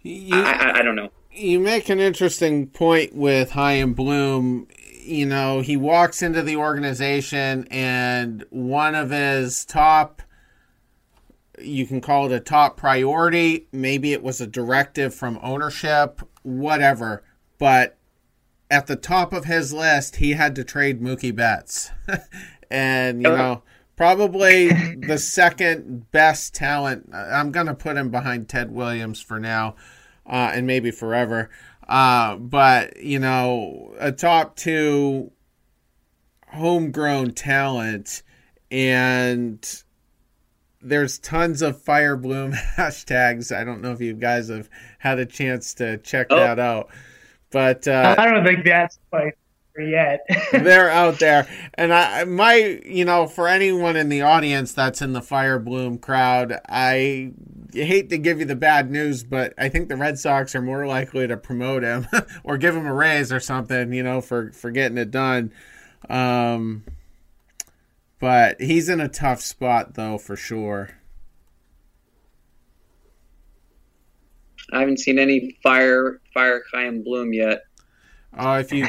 You, 0.07 0.37
I, 0.37 0.79
I, 0.79 0.83
don't 0.83 0.95
know. 0.95 1.11
You 1.33 1.59
make 1.59 1.88
an 1.88 1.99
interesting 1.99 2.69
point 2.69 3.14
with 3.14 3.51
Chaim 3.51 3.92
Bloom. 3.92 4.69
You 5.03 5.27
know, 5.27 5.61
he 5.61 5.77
walks 5.77 6.23
into 6.23 6.42
the 6.42 6.57
organization, 6.57 7.66
and 7.71 8.45
one 8.51 8.95
of 8.95 9.11
his 9.11 9.64
top, 9.64 10.23
you 11.59 11.87
can 11.87 12.01
call 12.01 12.27
it 12.27 12.33
a 12.33 12.40
top 12.40 12.77
priority, 12.77 13.66
maybe 13.73 14.12
it 14.12 14.23
was 14.23 14.40
a 14.40 14.47
directive 14.47 15.12
from 15.12 15.40
ownership, 15.42 16.23
whatever. 16.42 17.25
But 17.59 17.99
at 18.71 18.87
the 18.87 18.97
top 18.97 19.33
of 19.33 19.45
his 19.45 19.73
list, 19.73 20.16
he 20.16 20.33
had 20.33 20.55
to 20.55 20.62
trade 20.62 21.01
Mookie 21.01 21.35
Betts. 21.35 21.90
and, 22.71 23.23
you 23.23 23.29
uh-huh. 23.29 23.37
know, 23.37 23.62
probably 23.97 24.69
the 24.95 25.19
second 25.19 26.12
best 26.12 26.55
talent. 26.55 27.11
I'm 27.12 27.51
going 27.51 27.66
to 27.66 27.75
put 27.75 27.97
him 27.97 28.11
behind 28.11 28.49
Ted 28.49 28.71
Williams 28.71 29.21
for 29.21 29.40
now 29.40 29.75
uh, 30.29 30.53
and 30.55 30.67
maybe 30.67 30.91
forever. 30.91 31.51
Uh, 31.89 32.37
but 32.37 32.97
you 33.03 33.19
know, 33.19 33.95
a 33.99 34.12
top 34.12 34.57
two 34.57 35.31
homegrown 36.49 37.33
talent, 37.33 38.23
and 38.71 39.83
there's 40.81 41.19
tons 41.19 41.62
of 41.62 41.81
Fire 41.81 42.17
Bloom 42.17 42.53
hashtags. 42.77 43.55
I 43.55 43.65
don't 43.65 43.83
know 43.83 43.93
if 43.93 44.01
you 44.01 44.15
guys 44.15 44.49
have 44.49 44.69
had 44.99 45.19
a 45.19 45.27
chance 45.27 45.75
to 45.75 45.99
check 45.99 46.29
oh. 46.31 46.37
that 46.37 46.59
out, 46.59 46.89
but 47.51 47.87
uh, 47.87 48.15
I 48.19 48.27
don't 48.27 48.45
think 48.45 48.65
that's 48.65 48.99
quite 49.11 49.35
yet. 49.79 50.27
they're 50.53 50.91
out 50.91 51.19
there, 51.19 51.47
and 51.75 51.93
I 51.93 52.25
my 52.25 52.81
you 52.85 53.05
know 53.05 53.27
for 53.27 53.49
anyone 53.49 53.97
in 53.97 54.09
the 54.09 54.23
audience 54.23 54.73
that's 54.73 55.03
in 55.03 55.12
the 55.12 55.23
Fire 55.23 55.59
Bloom 55.59 55.99
crowd, 55.99 56.59
I 56.69 57.33
hate 57.85 58.11
to 58.11 58.19
give 58.19 58.41
you 58.41 58.47
the 58.47 58.57
bad 58.57 58.91
news, 58.91 59.23
but 59.23 59.55
I 59.59 59.69
think 59.69 59.89
the 59.89 59.97
Red 59.97 60.19
Sox 60.19 60.55
are 60.55 60.62
more 60.62 60.87
likely 60.87 61.27
to 61.27 61.37
promote 61.37 61.83
him 61.83 62.07
or 62.45 62.57
give 62.59 62.75
him 62.75 62.87
a 62.87 62.95
raise 62.95 63.33
or 63.33 63.41
something, 63.41 63.93
you 63.93 64.03
know, 64.03 64.21
for 64.21 64.53
for 64.53 64.71
getting 64.71 64.99
it 64.99 65.11
done. 65.11 65.53
Um, 66.09 66.85
but 68.19 68.61
he's 68.61 68.89
in 68.89 69.01
a 69.01 69.09
tough 69.09 69.41
spot 69.41 69.95
though, 69.95 70.19
for 70.19 70.37
sure. 70.37 70.91
I 74.73 74.81
haven't 74.81 74.99
seen 74.99 75.19
any 75.19 75.57
fire 75.62 76.21
fire 76.35 76.62
Chaim 76.73 77.03
Bloom 77.03 77.33
yet. 77.33 77.62
Uh, 78.37 78.62
if 78.65 78.73
you 78.73 78.87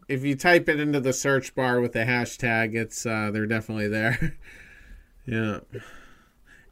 if 0.08 0.24
you 0.24 0.36
type 0.36 0.68
it 0.68 0.80
into 0.80 1.00
the 1.00 1.12
search 1.12 1.54
bar 1.54 1.80
with 1.80 1.92
the 1.92 2.00
hashtag, 2.00 2.74
it's 2.74 3.04
uh, 3.04 3.30
they're 3.32 3.46
definitely 3.46 3.88
there. 3.88 4.36
yeah. 5.26 5.60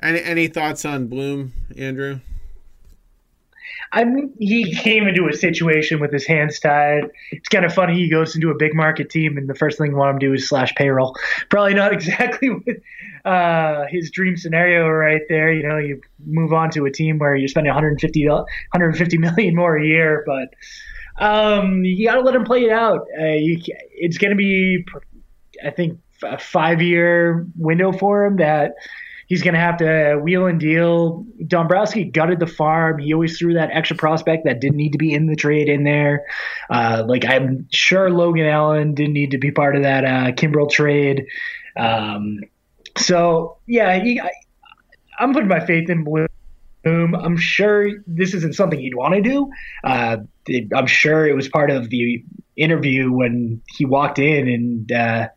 Any 0.05 0.23
any 0.23 0.47
thoughts 0.49 0.85
on 0.85 1.07
Bloom, 1.07 1.55
Andrew? 1.79 2.21
I 3.91 4.05
mean, 4.05 4.35
he 4.39 4.75
came 4.75 5.07
into 5.07 5.29
a 5.29 5.33
situation 5.33 5.99
with 6.01 6.13
his 6.13 6.27
hands 6.27 6.59
tied. 6.59 7.05
It's 7.31 7.49
kind 7.49 7.65
of 7.65 7.73
funny. 7.73 7.95
He 7.95 8.11
goes 8.11 8.35
into 8.35 8.51
a 8.51 8.55
big 8.55 8.75
market 8.75 9.09
team, 9.09 9.39
and 9.39 9.49
the 9.49 9.55
first 9.55 9.79
thing 9.79 9.93
you 9.93 9.97
want 9.97 10.11
him 10.11 10.19
to 10.19 10.27
do 10.27 10.33
is 10.35 10.49
slash 10.49 10.75
payroll. 10.75 11.17
Probably 11.49 11.75
not 11.75 11.93
exactly 11.93 12.51
with, 12.51 12.83
uh, 13.25 13.85
his 13.89 14.11
dream 14.11 14.37
scenario 14.37 14.89
right 14.89 15.23
there. 15.29 15.53
You 15.53 15.67
know, 15.67 15.79
you 15.79 16.03
move 16.27 16.53
on 16.53 16.71
to 16.73 16.85
a 16.85 16.91
team 16.91 17.19
where 17.19 17.35
you're 17.35 17.49
spending 17.49 17.71
150, 17.71 18.29
150 18.29 19.19
million 19.19 19.55
more 19.55 19.77
a 19.77 19.87
year, 19.87 20.23
but 20.27 21.25
um, 21.25 21.83
you 21.85 22.07
got 22.07 22.17
to 22.17 22.21
let 22.21 22.35
him 22.35 22.45
play 22.45 22.65
it 22.65 22.73
out. 22.73 23.07
Uh, 23.19 23.25
you, 23.27 23.59
it's 23.91 24.19
going 24.19 24.33
to 24.33 24.37
be, 24.37 24.85
I 25.65 25.71
think, 25.71 26.01
a 26.23 26.37
five 26.37 26.83
year 26.83 27.47
window 27.57 27.93
for 27.93 28.25
him 28.25 28.37
that 28.37 28.75
he's 29.35 29.43
going 29.43 29.55
to 29.55 29.61
have 29.61 29.79
to 29.79 30.15
wheel 30.23 30.47
and 30.47 30.61
deal. 30.61 31.27
Dombrowski 31.45 32.05
gutted 32.05 32.39
the 32.39 32.47
farm. 32.47 33.01
He 33.01 33.13
always 33.13 33.37
threw 33.37 33.55
that 33.55 33.71
extra 33.73 33.97
prospect 33.97 34.45
that 34.45 34.61
didn't 34.61 34.77
need 34.77 34.93
to 34.93 34.99
be 34.99 35.13
in 35.13 35.27
the 35.27 35.35
trade 35.35 35.69
in 35.69 35.83
there. 35.83 36.25
Uh, 36.71 37.03
like 37.05 37.25
I'm 37.25 37.67
sure 37.73 38.11
Logan 38.11 38.47
Allen 38.47 38.95
didn't 38.95 39.15
need 39.15 39.33
to 39.33 39.39
be 39.39 39.51
part 39.51 39.75
of 39.75 39.83
that 39.83 40.05
uh, 40.05 40.31
Kimbrel 40.31 40.71
trade. 40.71 41.27
Um, 41.77 42.43
so 42.97 43.57
yeah, 43.67 44.01
he, 44.01 44.21
I, 44.21 44.31
I'm 45.19 45.33
putting 45.33 45.49
my 45.49 45.67
faith 45.67 45.91
in 45.91 46.05
Bloom. 46.05 46.29
I'm 46.85 47.37
sure 47.37 47.91
this 48.07 48.35
isn't 48.35 48.55
something 48.55 48.79
he'd 48.79 48.95
want 48.95 49.15
to 49.15 49.21
do. 49.21 49.51
Uh, 49.83 50.19
I'm 50.73 50.87
sure 50.87 51.27
it 51.27 51.35
was 51.35 51.49
part 51.49 51.73
of 51.73 51.91
the 51.91 52.23
interview 52.57 53.11
when 53.11 53.63
he 53.67 53.85
walked 53.85 54.21
in 54.21 54.47
and 54.47 54.93
uh, 54.93 55.29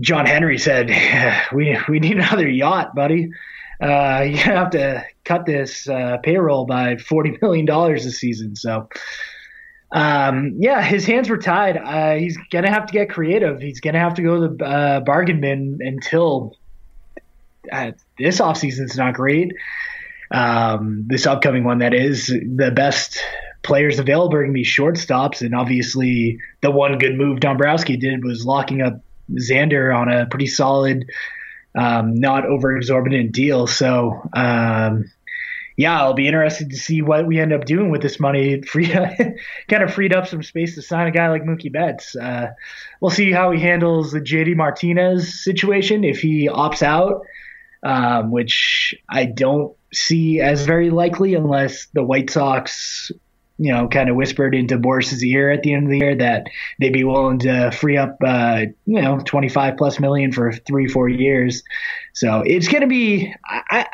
John 0.00 0.26
Henry 0.26 0.58
said, 0.58 0.90
"We 1.52 1.78
we 1.88 2.00
need 2.00 2.16
another 2.16 2.48
yacht, 2.48 2.94
buddy." 2.94 3.30
uh, 3.82 4.22
you 4.28 4.36
have 4.36 4.70
to 4.70 5.04
cut 5.24 5.44
this 5.44 5.88
uh, 5.88 6.18
payroll 6.22 6.66
by 6.66 6.96
forty 6.96 7.36
million 7.42 7.66
dollars 7.66 8.04
this 8.04 8.18
season. 8.18 8.54
So, 8.54 8.88
um, 9.90 10.54
yeah, 10.58 10.82
his 10.82 11.04
hands 11.04 11.28
were 11.28 11.38
tied. 11.38 11.76
Uh, 11.76 12.14
he's 12.14 12.38
gonna 12.50 12.70
have 12.70 12.86
to 12.86 12.92
get 12.92 13.10
creative. 13.10 13.60
He's 13.60 13.80
gonna 13.80 13.98
have 13.98 14.14
to 14.14 14.22
go 14.22 14.40
to 14.40 14.54
the 14.54 14.64
uh, 14.64 15.00
bargain 15.00 15.40
bin 15.40 15.78
until 15.80 16.56
uh, 17.70 17.92
this 18.18 18.40
offseason 18.40 18.84
is 18.84 18.96
not 18.96 19.14
great. 19.14 19.52
Um, 20.30 21.04
this 21.08 21.26
upcoming 21.26 21.64
one, 21.64 21.78
that 21.78 21.92
is, 21.92 22.28
the 22.28 22.72
best 22.74 23.20
players 23.62 23.98
available 23.98 24.34
are 24.34 24.42
going 24.42 24.50
to 24.50 24.54
be 24.54 24.64
shortstops, 24.64 25.42
and 25.42 25.54
obviously 25.54 26.38
the 26.62 26.70
one 26.70 26.96
good 26.96 27.16
move 27.16 27.40
Dombrowski 27.40 27.98
did 27.98 28.24
was 28.24 28.46
locking 28.46 28.80
up 28.80 29.02
Xander 29.30 29.94
on 29.94 30.10
a 30.10 30.26
pretty 30.26 30.46
solid, 30.46 31.10
um, 31.76 32.14
not 32.14 32.46
over 32.46 32.76
exorbitant 32.76 33.32
deal. 33.32 33.66
So, 33.66 34.28
um, 34.32 35.10
yeah, 35.76 35.98
I'll 35.98 36.14
be 36.14 36.26
interested 36.26 36.70
to 36.70 36.76
see 36.76 37.02
what 37.02 37.26
we 37.26 37.40
end 37.40 37.52
up 37.52 37.64
doing 37.64 37.90
with 37.90 38.02
this 38.02 38.20
money. 38.20 38.62
Free, 38.66 38.88
kind 38.88 39.82
of 39.82 39.92
freed 39.92 40.14
up 40.14 40.26
some 40.26 40.42
space 40.42 40.74
to 40.74 40.82
sign 40.82 41.06
a 41.06 41.10
guy 41.10 41.28
like 41.28 41.44
Mookie 41.44 41.72
Betts. 41.72 42.14
Uh, 42.14 42.48
we'll 43.00 43.10
see 43.10 43.32
how 43.32 43.50
he 43.50 43.60
handles 43.60 44.12
the 44.12 44.20
JD 44.20 44.56
Martinez 44.56 45.42
situation 45.42 46.04
if 46.04 46.20
he 46.20 46.48
opts 46.48 46.82
out, 46.82 47.22
um, 47.82 48.30
which 48.30 48.94
I 49.08 49.24
don't 49.24 49.74
see 49.92 50.40
as 50.40 50.64
very 50.64 50.90
likely 50.90 51.34
unless 51.34 51.86
the 51.92 52.02
White 52.02 52.30
Sox 52.30 53.10
you 53.62 53.72
know, 53.72 53.86
kind 53.86 54.08
of 54.08 54.16
whispered 54.16 54.56
into 54.56 54.76
Boras's 54.76 55.22
ear 55.22 55.48
at 55.48 55.62
the 55.62 55.72
end 55.72 55.84
of 55.84 55.90
the 55.90 55.98
year 55.98 56.16
that 56.16 56.48
they'd 56.80 56.92
be 56.92 57.04
willing 57.04 57.38
to 57.38 57.70
free 57.70 57.96
up, 57.96 58.16
uh, 58.26 58.62
you 58.86 59.00
know, 59.00 59.20
25 59.24 59.76
plus 59.76 60.00
million 60.00 60.32
for 60.32 60.50
three, 60.50 60.88
four 60.88 61.08
years. 61.08 61.62
So 62.12 62.42
it's 62.44 62.66
going 62.66 62.80
to 62.80 62.88
be, 62.88 63.32
I, 63.46 63.86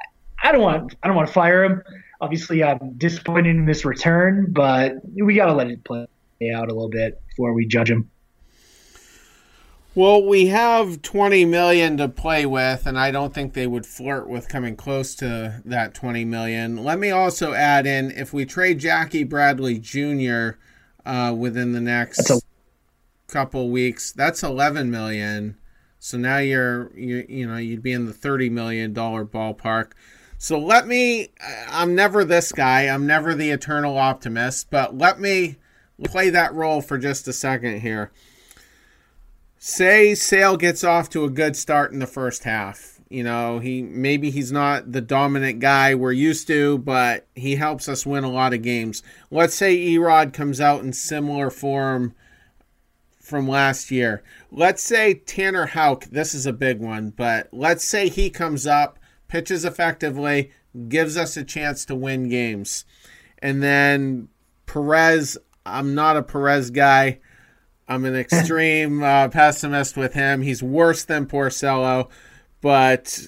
I 0.43 0.53
don't 0.53 0.63
want, 0.63 0.95
I 1.03 1.07
don't 1.07 1.17
want 1.17 1.29
to 1.29 1.35
fire 1.35 1.65
him. 1.65 1.83
Obviously, 2.23 2.65
I'm 2.65 2.95
disappointed 2.97 3.57
in 3.57 3.67
this 3.67 3.85
return, 3.85 4.47
but 4.49 4.95
we 5.15 5.35
got 5.35 5.47
to 5.47 5.53
let 5.53 5.69
it 5.69 5.85
play 5.85 6.07
out 6.55 6.71
a 6.71 6.73
little 6.73 6.89
bit 6.89 7.21
before 7.29 7.53
we 7.53 7.67
judge 7.67 7.91
him. 7.91 8.11
Well, 9.99 10.23
we 10.23 10.47
have 10.47 11.03
20 11.03 11.45
million 11.47 11.97
to 11.97 12.09
play 12.09 12.47
with 12.47 12.87
and 12.87 12.97
I 12.97 13.11
don't 13.11 13.35
think 13.35 13.53
they 13.53 13.67
would 13.67 13.85
flirt 13.85 14.29
with 14.29 14.49
coming 14.49 14.77
close 14.77 15.13
to 15.17 15.61
that 15.65 15.93
20 15.93 16.25
million. 16.25 16.85
Let 16.85 17.01
me 17.01 17.11
also 17.11 17.53
add 17.53 17.85
in 17.85 18.13
if 18.13 18.33
we 18.33 18.47
trade 18.47 18.79
Jackie 18.79 19.25
Bradley 19.25 19.77
Jr. 19.81 20.51
Uh, 21.05 21.35
within 21.37 21.73
the 21.73 21.81
next 21.81 22.31
a- 22.31 22.41
couple 23.27 23.71
weeks, 23.71 24.13
that's 24.13 24.45
11 24.45 24.89
million. 24.89 25.57
So 25.99 26.17
now 26.17 26.39
you're 26.39 26.97
you 26.97 27.27
you 27.29 27.49
know, 27.49 27.57
you'd 27.57 27.83
be 27.83 27.91
in 27.91 28.07
the 28.07 28.13
30 28.13 28.51
million 28.51 28.93
dollar 28.93 29.25
ballpark. 29.25 29.95
So 30.39 30.61
let 30.61 30.87
me 30.87 31.31
I'm 31.71 31.97
never 31.97 32.25
this 32.25 32.53
guy. 32.53 32.83
I'm 32.83 33.05
never 33.05 33.35
the 33.35 33.51
eternal 33.51 33.99
optimist, 33.99 34.71
but 34.71 34.97
let 34.97 35.19
me 35.19 35.57
play 36.05 36.31
that 36.31 36.55
role 36.55 36.83
for 36.83 36.99
just 36.99 37.27
a 37.27 37.33
second 37.33 37.81
here 37.81 38.13
say 39.59 40.15
Sale 40.15 40.57
gets 40.57 40.85
off 40.85 41.11
to 41.11 41.25
a 41.25 41.31
good 41.31 41.57
start 41.57 41.93
in 41.93 41.99
the 41.99 42.07
first 42.07 42.45
half. 42.45 43.01
You 43.09 43.25
know, 43.25 43.59
he 43.59 43.83
maybe 43.83 44.31
he's 44.31 44.53
not 44.53 44.93
the 44.93 45.01
dominant 45.01 45.61
guy 45.61 45.95
we're 45.95 46.13
used 46.13 46.47
to, 46.49 46.79
but 46.79 47.27
he 47.35 47.57
helps 47.57 47.89
us 47.89 48.05
win 48.05 48.25
a 48.25 48.31
lot 48.31 48.53
of 48.53 48.63
games. 48.63 49.03
Let's 49.31 49.55
say 49.55 49.77
Erod 49.77 50.35
comes 50.35 50.61
out 50.61 50.83
in 50.83 50.93
similar 50.93 51.49
form 51.49 52.15
from 53.19 53.49
last 53.49 53.91
year. 53.91 54.23
Let's 54.51 54.83
say 54.83 55.15
Tanner 55.15 55.67
Houck, 55.67 56.05
this 56.05 56.35
is 56.35 56.47
a 56.47 56.53
big 56.53 56.81
one, 56.81 57.11
but 57.11 57.49
let's 57.53 57.85
say 57.85 58.09
he 58.09 58.29
comes 58.31 58.67
up, 58.67 58.99
pitches 59.27 59.65
effectively, 59.65 60.51
gives 60.89 61.17
us 61.17 61.37
a 61.37 61.45
chance 61.45 61.85
to 61.87 61.95
win 61.95 62.29
games. 62.29 62.85
And 63.39 63.63
then 63.63 64.29
Perez, 64.67 65.39
I'm 65.65 65.95
not 65.95 66.17
a 66.17 66.23
Perez 66.23 66.71
guy. 66.71 67.21
I'm 67.89 68.05
an 68.05 68.15
extreme 68.15 69.03
uh, 69.03 69.29
pessimist 69.29 69.97
with 69.97 70.15
him. 70.15 70.43
He's 70.43 70.63
worse 70.63 71.05
than 71.05 71.27
Porcello, 71.27 72.09
but 72.61 73.27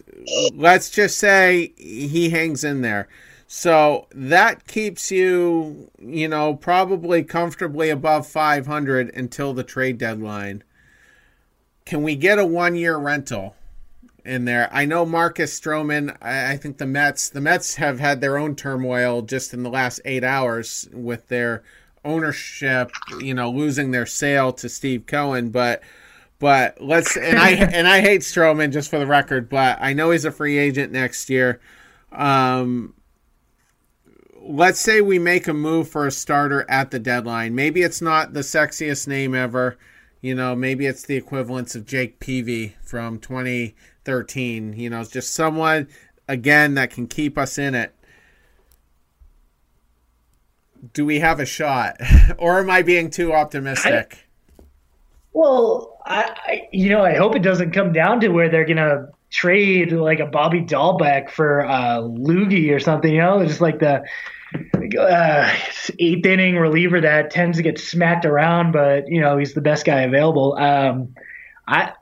let's 0.54 0.90
just 0.90 1.16
say 1.16 1.72
he 1.76 2.30
hangs 2.30 2.62
in 2.62 2.82
there. 2.82 3.08
So 3.46 4.06
that 4.12 4.68
keeps 4.68 5.10
you, 5.10 5.90
you 5.98 6.28
know, 6.28 6.54
probably 6.54 7.24
comfortably 7.24 7.90
above 7.90 8.26
500 8.26 9.10
until 9.14 9.54
the 9.54 9.64
trade 9.64 9.98
deadline. 9.98 10.62
Can 11.84 12.04
we 12.04 12.14
get 12.14 12.38
a 12.38 12.46
one 12.46 12.76
year 12.76 12.96
rental 12.96 13.56
in 14.24 14.44
there? 14.44 14.68
I 14.70 14.84
know 14.84 15.04
Marcus 15.04 15.58
Stroman, 15.58 16.16
I, 16.22 16.52
I 16.52 16.56
think 16.58 16.78
the 16.78 16.86
Mets, 16.86 17.28
the 17.28 17.40
Mets 17.40 17.74
have 17.74 17.98
had 17.98 18.20
their 18.20 18.38
own 18.38 18.54
turmoil 18.54 19.22
just 19.22 19.52
in 19.52 19.64
the 19.64 19.70
last 19.70 20.00
eight 20.04 20.22
hours 20.22 20.88
with 20.92 21.26
their 21.26 21.64
ownership, 22.04 22.92
you 23.20 23.34
know, 23.34 23.50
losing 23.50 23.90
their 23.90 24.06
sale 24.06 24.52
to 24.54 24.68
Steve 24.68 25.06
Cohen, 25.06 25.50
but 25.50 25.82
but 26.38 26.80
let's 26.80 27.16
and 27.16 27.38
I 27.38 27.50
and 27.72 27.86
I 27.86 28.00
hate 28.00 28.22
Stroman 28.22 28.72
just 28.72 28.90
for 28.90 28.98
the 28.98 29.06
record, 29.06 29.48
but 29.48 29.78
I 29.80 29.92
know 29.92 30.10
he's 30.10 30.24
a 30.24 30.32
free 30.32 30.58
agent 30.58 30.92
next 30.92 31.30
year. 31.30 31.60
Um, 32.12 32.94
let's 34.40 34.80
say 34.80 35.00
we 35.00 35.18
make 35.18 35.46
a 35.46 35.54
move 35.54 35.88
for 35.88 36.06
a 36.06 36.10
starter 36.10 36.68
at 36.68 36.90
the 36.90 36.98
deadline. 36.98 37.54
Maybe 37.54 37.82
it's 37.82 38.02
not 38.02 38.32
the 38.32 38.40
sexiest 38.40 39.06
name 39.06 39.34
ever. 39.34 39.78
You 40.20 40.34
know, 40.34 40.54
maybe 40.54 40.86
it's 40.86 41.04
the 41.04 41.16
equivalence 41.16 41.74
of 41.74 41.86
Jake 41.86 42.20
Peavy 42.20 42.76
from 42.82 43.18
2013. 43.20 44.74
You 44.74 44.90
know, 44.90 45.04
just 45.04 45.32
someone 45.32 45.88
again 46.28 46.74
that 46.74 46.90
can 46.90 47.06
keep 47.06 47.38
us 47.38 47.58
in 47.58 47.74
it 47.74 47.94
do 50.92 51.04
we 51.04 51.20
have 51.20 51.40
a 51.40 51.46
shot, 51.46 51.96
or 52.38 52.60
am 52.60 52.70
I 52.70 52.82
being 52.82 53.10
too 53.10 53.32
optimistic? 53.32 54.26
I, 54.58 54.62
well, 55.32 55.98
I, 56.04 56.36
I, 56.46 56.68
you 56.72 56.90
know 56.90 57.02
I 57.02 57.14
hope 57.14 57.36
it 57.36 57.42
doesn't 57.42 57.72
come 57.72 57.92
down 57.92 58.20
to 58.20 58.28
where 58.28 58.48
they're 58.48 58.64
gonna 58.64 59.08
trade 59.30 59.92
like 59.92 60.20
a 60.20 60.26
Bobby 60.26 60.62
Dalbec 60.62 61.30
for 61.30 61.64
uh, 61.64 61.98
Loogie 61.98 62.74
or 62.74 62.80
something. 62.80 63.12
You 63.12 63.20
know, 63.20 63.44
just 63.46 63.60
like 63.60 63.78
the 63.78 64.02
uh, 64.98 65.56
eighth 65.98 66.26
inning 66.26 66.56
reliever 66.56 67.00
that 67.00 67.30
tends 67.30 67.58
to 67.58 67.62
get 67.62 67.78
smacked 67.78 68.24
around, 68.24 68.72
but 68.72 69.08
you 69.08 69.20
know 69.20 69.38
he's 69.38 69.54
the 69.54 69.60
best 69.60 69.84
guy 69.84 70.02
available. 70.02 70.56
Um, 70.58 71.14
I 71.66 71.92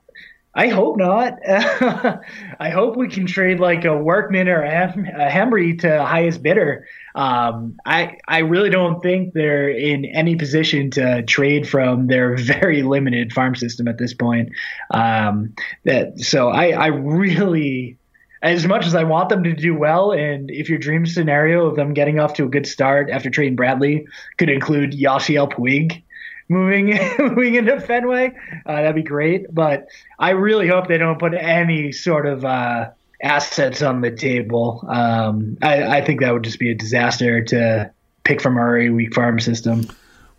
I 0.54 0.68
hope 0.68 0.96
not. 0.96 1.34
I 1.46 2.70
hope 2.70 2.96
we 2.96 3.08
can 3.08 3.26
trade 3.26 3.60
like 3.60 3.84
a 3.84 3.96
Workman 3.96 4.48
or 4.48 4.62
a, 4.62 4.70
Hem- 4.70 5.06
a 5.06 5.76
to 5.76 6.04
highest 6.04 6.42
bidder. 6.42 6.86
Um, 7.14 7.78
I 7.84 8.16
I 8.26 8.38
really 8.38 8.70
don't 8.70 9.02
think 9.02 9.34
they're 9.34 9.68
in 9.68 10.04
any 10.04 10.36
position 10.36 10.90
to 10.92 11.22
trade 11.22 11.68
from 11.68 12.06
their 12.06 12.36
very 12.38 12.82
limited 12.82 13.32
farm 13.32 13.54
system 13.54 13.88
at 13.88 13.98
this 13.98 14.14
point. 14.14 14.50
Um, 14.90 15.54
that 15.84 16.18
so 16.18 16.48
I 16.48 16.70
I 16.70 16.86
really 16.86 17.98
as 18.40 18.66
much 18.66 18.86
as 18.86 18.94
I 18.94 19.04
want 19.04 19.28
them 19.28 19.44
to 19.44 19.52
do 19.52 19.76
well, 19.76 20.12
and 20.12 20.50
if 20.50 20.68
your 20.68 20.78
dream 20.78 21.06
scenario 21.06 21.66
of 21.66 21.76
them 21.76 21.92
getting 21.92 22.20
off 22.20 22.34
to 22.34 22.44
a 22.44 22.48
good 22.48 22.66
start 22.66 23.10
after 23.10 23.30
trading 23.30 23.56
Bradley 23.56 24.06
could 24.38 24.48
include 24.48 24.92
Yasiel 24.92 25.52
Puig 25.52 26.02
moving 26.48 26.98
moving 27.18 27.54
into 27.54 27.80
Fenway, 27.80 28.34
uh, 28.66 28.74
that'd 28.74 28.94
be 28.94 29.02
great. 29.02 29.52
But 29.54 29.88
I 30.18 30.30
really 30.30 30.68
hope 30.68 30.88
they 30.88 30.98
don't 30.98 31.18
put 31.18 31.34
any 31.34 31.92
sort 31.92 32.26
of 32.26 32.44
uh, 32.44 32.90
assets 33.22 33.82
on 33.82 34.00
the 34.00 34.10
table. 34.10 34.84
Um, 34.88 35.58
I, 35.62 35.98
I, 35.98 36.04
think 36.04 36.20
that 36.20 36.32
would 36.32 36.44
just 36.44 36.58
be 36.58 36.70
a 36.70 36.74
disaster 36.74 37.42
to 37.44 37.90
pick 38.24 38.40
from 38.40 38.56
our 38.56 38.78
weak 38.90 39.14
farm 39.14 39.40
system. 39.40 39.88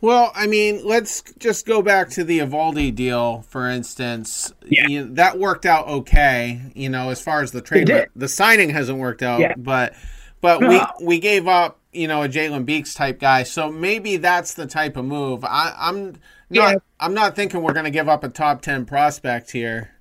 Well, 0.02 0.32
I 0.34 0.48
mean, 0.48 0.82
let's 0.86 1.22
just 1.40 1.66
go 1.66 1.82
back 1.82 2.10
to 2.12 2.24
the 2.24 2.40
Eovaldi 2.40 2.96
deal, 2.96 3.42
for 3.42 3.68
instance. 3.68 4.54
Yeah. 4.66 4.88
You 4.88 5.06
know, 5.06 5.14
that 5.16 5.38
worked 5.38 5.66
out 5.66 5.88
okay, 5.88 6.62
you 6.74 6.88
know, 6.88 7.10
as 7.10 7.22
far 7.22 7.42
as 7.42 7.52
the 7.52 7.62
trade. 7.62 7.92
The 8.16 8.28
signing 8.30 8.70
hasn't 8.70 8.98
worked 8.98 9.22
out, 9.22 9.42
yeah. 9.42 9.56
but 9.58 9.94
but 10.40 10.62
we 10.62 10.82
we 11.06 11.20
gave 11.20 11.48
up, 11.48 11.79
you 11.92 12.08
know, 12.08 12.24
a 12.24 12.30
Jalen 12.30 12.66
Beeks 12.66 12.94
type 12.94 13.20
guy. 13.20 13.44
So 13.44 13.72
maybe 13.72 14.18
that's 14.18 14.54
the 14.54 14.68
type 14.68 14.98
of 14.98 15.06
move. 15.06 15.44
I, 15.44 15.74
am 15.80 16.14
not 16.50 16.72
yeah. 16.72 16.76
I'm 17.00 17.14
not 17.14 17.36
thinking 17.36 17.62
we're 17.62 17.74
going 17.74 17.86
to 17.86 17.92
give 17.92 18.10
up 18.10 18.24
a 18.24 18.30
top 18.30 18.62
ten 18.62 18.86
prospect 18.86 19.52
here. 19.52 19.92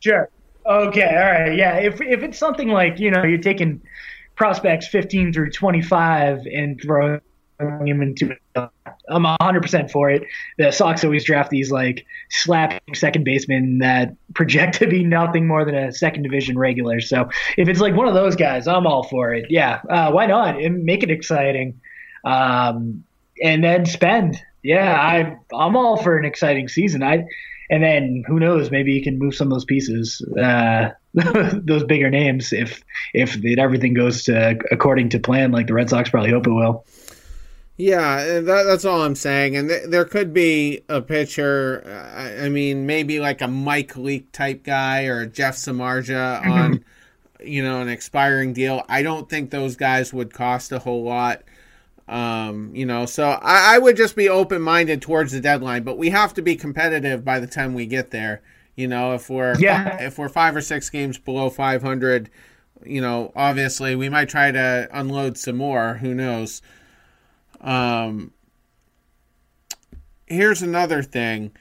Sure. 0.00 0.28
Okay, 0.64 1.08
all 1.08 1.42
right, 1.42 1.56
yeah. 1.56 1.78
If 1.78 2.00
if 2.00 2.22
it's 2.22 2.38
something 2.38 2.68
like 2.68 3.00
you 3.00 3.10
know 3.10 3.24
you're 3.24 3.38
taking 3.38 3.82
prospects 4.36 4.86
15 4.88 5.32
through 5.32 5.50
25 5.50 6.46
and 6.46 6.80
throwing 6.80 7.20
him 7.60 8.00
into, 8.00 8.34
I'm 8.56 9.24
100 9.24 9.62
percent 9.62 9.90
for 9.90 10.10
it. 10.10 10.22
The 10.58 10.70
Sox 10.70 11.04
always 11.04 11.24
draft 11.24 11.50
these 11.50 11.72
like 11.72 12.06
slapping 12.32 12.94
second 12.94 13.24
baseman 13.24 13.78
that 13.78 14.14
project 14.34 14.78
to 14.78 14.86
be 14.86 15.04
nothing 15.04 15.46
more 15.46 15.64
than 15.64 15.74
a 15.74 15.92
second 15.92 16.22
division 16.22 16.58
regular. 16.58 17.00
So 17.00 17.28
if 17.56 17.68
it's 17.68 17.80
like 17.80 17.94
one 17.94 18.08
of 18.08 18.14
those 18.14 18.34
guys, 18.34 18.66
I'm 18.66 18.86
all 18.86 19.04
for 19.04 19.32
it. 19.32 19.46
Yeah, 19.50 19.80
uh, 19.88 20.10
why 20.10 20.26
not? 20.26 20.60
Make 20.60 21.02
it 21.02 21.10
exciting, 21.10 21.80
um, 22.24 23.04
and 23.42 23.62
then 23.62 23.86
spend 23.86 24.40
Yeah, 24.62 24.94
I 24.94 25.36
I'm 25.54 25.76
all 25.76 25.96
for 25.96 26.16
an 26.16 26.24
exciting 26.24 26.68
season. 26.68 27.02
I 27.02 27.24
and 27.70 27.82
then 27.82 28.24
who 28.26 28.38
knows? 28.38 28.70
Maybe 28.70 28.92
you 28.92 29.02
can 29.02 29.18
move 29.18 29.34
some 29.34 29.48
of 29.48 29.52
those 29.52 29.64
pieces, 29.64 30.20
uh, 30.38 30.90
those 31.14 31.84
bigger 31.84 32.10
names, 32.10 32.52
if 32.52 32.82
if 33.14 33.36
it, 33.44 33.58
everything 33.58 33.94
goes 33.94 34.24
to 34.24 34.58
according 34.70 35.10
to 35.10 35.18
plan, 35.18 35.52
like 35.52 35.66
the 35.66 35.74
Red 35.74 35.90
Sox 35.90 36.10
probably 36.10 36.30
hope 36.30 36.46
it 36.46 36.50
will. 36.50 36.84
Yeah, 37.82 38.40
that, 38.40 38.62
that's 38.64 38.84
all 38.84 39.02
I'm 39.02 39.16
saying. 39.16 39.56
And 39.56 39.68
th- 39.68 39.86
there 39.88 40.04
could 40.04 40.32
be 40.32 40.82
a 40.88 41.02
pitcher. 41.02 41.82
Uh, 41.84 42.44
I 42.44 42.48
mean, 42.48 42.86
maybe 42.86 43.18
like 43.18 43.40
a 43.40 43.48
Mike 43.48 43.96
Leake 43.96 44.30
type 44.30 44.62
guy 44.62 45.06
or 45.06 45.22
a 45.22 45.26
Jeff 45.26 45.56
Samardzija 45.56 46.46
on, 46.46 46.84
you 47.44 47.60
know, 47.64 47.80
an 47.80 47.88
expiring 47.88 48.52
deal. 48.52 48.84
I 48.88 49.02
don't 49.02 49.28
think 49.28 49.50
those 49.50 49.74
guys 49.74 50.12
would 50.12 50.32
cost 50.32 50.70
a 50.70 50.78
whole 50.78 51.02
lot. 51.02 51.42
Um, 52.06 52.70
you 52.72 52.86
know, 52.86 53.04
so 53.04 53.30
I, 53.30 53.74
I 53.74 53.78
would 53.78 53.96
just 53.96 54.14
be 54.14 54.28
open 54.28 54.62
minded 54.62 55.02
towards 55.02 55.32
the 55.32 55.40
deadline, 55.40 55.82
but 55.82 55.98
we 55.98 56.10
have 56.10 56.34
to 56.34 56.42
be 56.42 56.54
competitive 56.54 57.24
by 57.24 57.40
the 57.40 57.46
time 57.48 57.74
we 57.74 57.86
get 57.86 58.12
there. 58.12 58.42
You 58.76 58.86
know, 58.86 59.14
if 59.14 59.28
we're 59.28 59.58
Yeah. 59.58 60.00
if 60.00 60.18
we're 60.18 60.28
five 60.28 60.54
or 60.54 60.60
six 60.60 60.88
games 60.88 61.18
below 61.18 61.50
500, 61.50 62.30
you 62.84 63.00
know, 63.00 63.32
obviously 63.34 63.96
we 63.96 64.08
might 64.08 64.28
try 64.28 64.52
to 64.52 64.88
unload 64.92 65.36
some 65.36 65.56
more. 65.56 65.94
Who 65.94 66.14
knows? 66.14 66.62
Um, 67.62 68.32
here's 70.26 70.62
another 70.62 71.02
thing. 71.02 71.52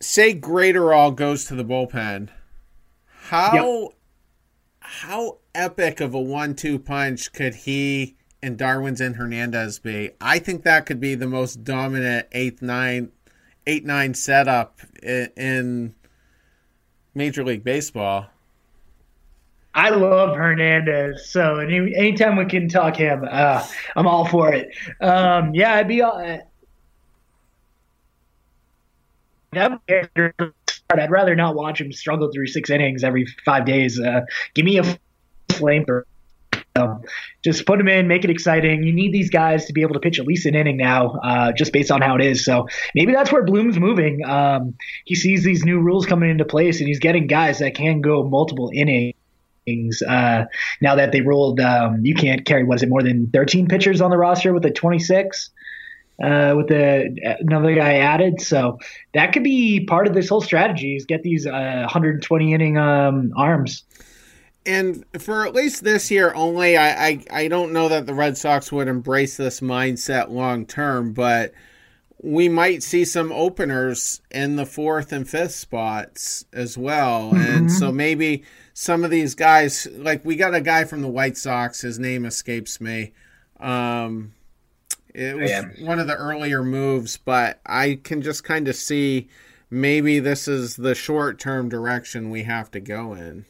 Say 0.00 0.34
Graterol 0.34 1.14
goes 1.14 1.44
to 1.46 1.54
the 1.54 1.64
bullpen. 1.64 2.28
How 3.06 3.90
how 4.80 5.38
epic 5.54 6.00
of 6.00 6.14
a 6.14 6.20
one-two 6.20 6.78
punch 6.78 7.32
could 7.32 7.54
he 7.54 8.16
and 8.42 8.58
Darwinzon 8.58 9.16
Hernandez 9.16 9.78
be? 9.78 10.10
I 10.20 10.38
think 10.38 10.62
that 10.62 10.86
could 10.86 11.00
be 11.00 11.14
the 11.14 11.26
most 11.26 11.62
dominant 11.62 12.26
eighth 12.32 12.62
nine 12.62 13.12
eight 13.66 13.84
nine 13.84 14.14
setup 14.14 14.80
in, 15.02 15.30
in 15.36 15.94
Major 17.14 17.44
League 17.44 17.64
Baseball. 17.64 18.30
I 19.74 19.90
love 19.90 20.36
Hernandez, 20.36 21.30
so 21.30 21.58
any, 21.58 21.94
anytime 21.94 22.36
we 22.36 22.44
can 22.46 22.68
talk 22.68 22.96
him, 22.96 23.24
uh, 23.30 23.64
I'm 23.94 24.06
all 24.06 24.26
for 24.26 24.52
it. 24.52 24.74
Um, 25.00 25.54
yeah, 25.54 25.74
I'd 25.74 25.86
be. 25.86 26.02
Uh, 26.02 26.38
I'd 29.54 31.10
rather 31.10 31.36
not 31.36 31.54
watch 31.54 31.80
him 31.80 31.92
struggle 31.92 32.30
through 32.32 32.48
six 32.48 32.68
innings 32.68 33.04
every 33.04 33.26
five 33.44 33.64
days. 33.64 34.00
Uh, 34.00 34.22
give 34.54 34.64
me 34.64 34.78
a 34.78 34.98
flamethrower. 35.48 36.02
Um, 36.76 37.02
just 37.42 37.66
put 37.66 37.80
him 37.80 37.88
in, 37.88 38.06
make 38.06 38.24
it 38.24 38.30
exciting. 38.30 38.84
You 38.84 38.92
need 38.92 39.12
these 39.12 39.28
guys 39.28 39.66
to 39.66 39.72
be 39.72 39.82
able 39.82 39.94
to 39.94 40.00
pitch 40.00 40.20
at 40.20 40.26
least 40.26 40.46
an 40.46 40.54
inning 40.54 40.76
now, 40.76 41.18
uh, 41.22 41.52
just 41.52 41.72
based 41.72 41.90
on 41.90 42.00
how 42.00 42.14
it 42.14 42.22
is. 42.22 42.44
So 42.44 42.68
maybe 42.94 43.12
that's 43.12 43.32
where 43.32 43.44
Bloom's 43.44 43.78
moving. 43.78 44.24
Um, 44.24 44.74
he 45.04 45.16
sees 45.16 45.42
these 45.42 45.64
new 45.64 45.80
rules 45.80 46.06
coming 46.06 46.30
into 46.30 46.44
place, 46.44 46.78
and 46.78 46.86
he's 46.86 47.00
getting 47.00 47.26
guys 47.26 47.58
that 47.58 47.74
can 47.74 48.00
go 48.00 48.22
multiple 48.22 48.70
innings. 48.72 49.14
Uh, 49.68 50.44
now 50.80 50.94
that 50.94 51.12
they 51.12 51.20
ruled, 51.20 51.60
um, 51.60 52.04
you 52.04 52.14
can't 52.14 52.44
carry 52.44 52.64
what 52.64 52.76
is 52.76 52.82
it 52.82 52.88
more 52.88 53.02
than 53.02 53.28
13 53.30 53.68
pitchers 53.68 54.00
on 54.00 54.10
the 54.10 54.16
roster 54.16 54.52
with 54.52 54.62
the 54.62 54.70
26 54.70 55.50
uh, 56.22 56.54
with 56.56 56.68
the 56.68 57.36
another 57.40 57.74
guy 57.74 57.94
added. 57.94 58.40
So 58.40 58.78
that 59.14 59.32
could 59.32 59.44
be 59.44 59.86
part 59.86 60.06
of 60.06 60.14
this 60.14 60.28
whole 60.28 60.40
strategy 60.40 60.96
is 60.96 61.04
get 61.06 61.22
these 61.22 61.46
uh, 61.46 61.80
120 61.80 62.52
inning 62.52 62.78
um, 62.78 63.32
arms. 63.36 63.84
And 64.66 65.04
for 65.18 65.46
at 65.46 65.54
least 65.54 65.82
this 65.82 66.10
year 66.10 66.34
only, 66.34 66.76
I, 66.76 67.06
I, 67.08 67.24
I 67.30 67.48
don't 67.48 67.72
know 67.72 67.88
that 67.88 68.06
the 68.06 68.12
Red 68.12 68.36
Sox 68.36 68.70
would 68.70 68.88
embrace 68.88 69.38
this 69.38 69.60
mindset 69.60 70.28
long 70.28 70.66
term, 70.66 71.14
but 71.14 71.54
we 72.22 72.50
might 72.50 72.82
see 72.82 73.06
some 73.06 73.32
openers 73.32 74.20
in 74.30 74.56
the 74.56 74.66
fourth 74.66 75.12
and 75.12 75.26
fifth 75.26 75.54
spots 75.54 76.44
as 76.52 76.76
well. 76.76 77.32
Mm-hmm. 77.32 77.40
And 77.40 77.72
so 77.72 77.90
maybe 77.90 78.44
some 78.80 79.04
of 79.04 79.10
these 79.10 79.34
guys, 79.34 79.86
like 79.92 80.24
we 80.24 80.36
got 80.36 80.54
a 80.54 80.60
guy 80.62 80.84
from 80.84 81.02
the 81.02 81.08
White 81.08 81.36
Sox, 81.36 81.82
his 81.82 81.98
name 81.98 82.24
escapes 82.24 82.80
me. 82.80 83.12
Um, 83.58 84.32
it 85.12 85.36
was 85.36 85.50
yeah. 85.50 85.64
one 85.80 85.98
of 85.98 86.06
the 86.06 86.16
earlier 86.16 86.64
moves, 86.64 87.18
but 87.18 87.60
I 87.66 88.00
can 88.02 88.22
just 88.22 88.42
kind 88.42 88.68
of 88.68 88.74
see 88.74 89.28
maybe 89.68 90.18
this 90.18 90.48
is 90.48 90.76
the 90.76 90.94
short 90.94 91.38
term 91.38 91.68
direction 91.68 92.30
we 92.30 92.44
have 92.44 92.70
to 92.70 92.80
go 92.80 93.12
in. 93.12 93.44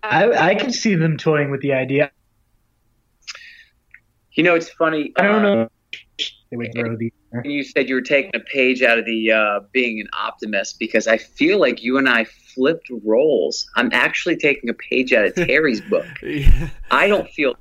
I, 0.00 0.50
I 0.50 0.54
can 0.54 0.70
see 0.70 0.94
them 0.94 1.16
toying 1.16 1.50
with 1.50 1.62
the 1.62 1.72
idea. 1.72 2.12
You 4.34 4.44
know, 4.44 4.54
it's 4.54 4.70
funny. 4.70 5.12
I 5.16 5.22
don't 5.22 5.44
uh, 5.44 5.54
know. 5.54 5.68
They 6.52 6.56
would 6.56 6.72
grow 6.72 6.96
the. 6.96 7.12
You 7.44 7.62
said 7.62 7.88
you 7.88 7.94
were 7.94 8.00
taking 8.00 8.30
a 8.34 8.40
page 8.40 8.82
out 8.82 8.98
of 8.98 9.04
the 9.04 9.32
uh, 9.32 9.60
being 9.72 10.00
an 10.00 10.08
optimist 10.14 10.78
because 10.78 11.06
I 11.06 11.18
feel 11.18 11.60
like 11.60 11.82
you 11.82 11.98
and 11.98 12.08
I 12.08 12.24
flipped 12.24 12.90
roles. 13.04 13.68
I'm 13.76 13.90
actually 13.92 14.36
taking 14.36 14.70
a 14.70 14.74
page 14.74 15.12
out 15.12 15.26
of 15.26 15.34
Terry's 15.46 15.80
book. 15.82 16.06
yeah. 16.22 16.70
I 16.90 17.06
don't 17.06 17.28
feel 17.28 17.54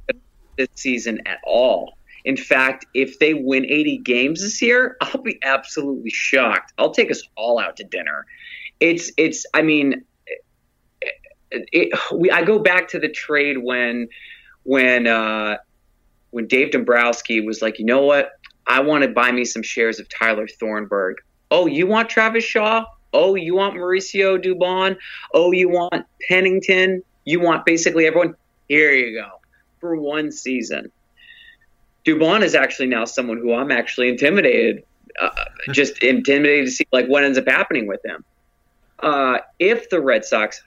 this 0.57 0.69
season 0.75 1.19
at 1.25 1.39
all. 1.43 1.97
In 2.23 2.37
fact, 2.37 2.85
if 2.93 3.19
they 3.19 3.33
win 3.33 3.65
80 3.65 3.99
games 3.99 4.41
this 4.41 4.61
year, 4.61 4.97
I'll 5.01 5.21
be 5.21 5.37
absolutely 5.43 6.11
shocked. 6.11 6.73
I'll 6.77 6.91
take 6.91 7.11
us 7.11 7.21
all 7.35 7.59
out 7.59 7.77
to 7.77 7.83
dinner. 7.83 8.25
It's 8.79 9.11
it's. 9.17 9.45
I 9.53 9.63
mean, 9.63 10.03
it, 11.51 11.69
it, 11.71 11.99
we, 12.13 12.29
I 12.31 12.43
go 12.43 12.59
back 12.59 12.89
to 12.89 12.99
the 12.99 13.09
trade 13.09 13.57
when 13.57 14.07
when 14.63 15.07
uh, 15.07 15.57
when 16.31 16.47
Dave 16.47 16.71
Dombrowski 16.71 17.41
was 17.41 17.61
like, 17.61 17.79
you 17.79 17.85
know 17.85 18.01
what, 18.01 18.36
I 18.67 18.81
want 18.81 19.03
to 19.03 19.09
buy 19.09 19.31
me 19.31 19.45
some 19.45 19.63
shares 19.63 19.99
of 19.99 20.07
Tyler 20.09 20.47
Thornburg. 20.47 21.17
Oh, 21.49 21.65
you 21.65 21.87
want 21.87 22.09
Travis 22.09 22.43
Shaw? 22.43 22.85
Oh, 23.13 23.35
you 23.35 23.55
want 23.55 23.75
Mauricio 23.75 24.43
Dubon? 24.43 24.97
Oh, 25.33 25.51
you 25.51 25.69
want 25.69 26.05
Pennington? 26.27 27.01
You 27.23 27.39
want 27.39 27.65
basically 27.65 28.05
everyone? 28.05 28.35
Here 28.67 28.93
you 28.93 29.19
go 29.19 29.39
for 29.79 29.95
one 29.95 30.31
season. 30.31 30.91
Dubon 32.05 32.41
is 32.41 32.55
actually 32.55 32.87
now 32.87 33.05
someone 33.05 33.37
who 33.37 33.53
I'm 33.53 33.71
actually 33.71 34.09
intimidated, 34.09 34.83
uh, 35.21 35.29
just 35.71 35.97
intimidated 36.03 36.65
to 36.65 36.71
see 36.71 36.87
like 36.91 37.07
what 37.07 37.23
ends 37.23 37.37
up 37.37 37.47
happening 37.47 37.87
with 37.87 38.03
him. 38.05 38.23
Uh, 38.99 39.37
if 39.59 39.89
the 39.89 40.01
Red 40.01 40.25
Sox 40.25 40.61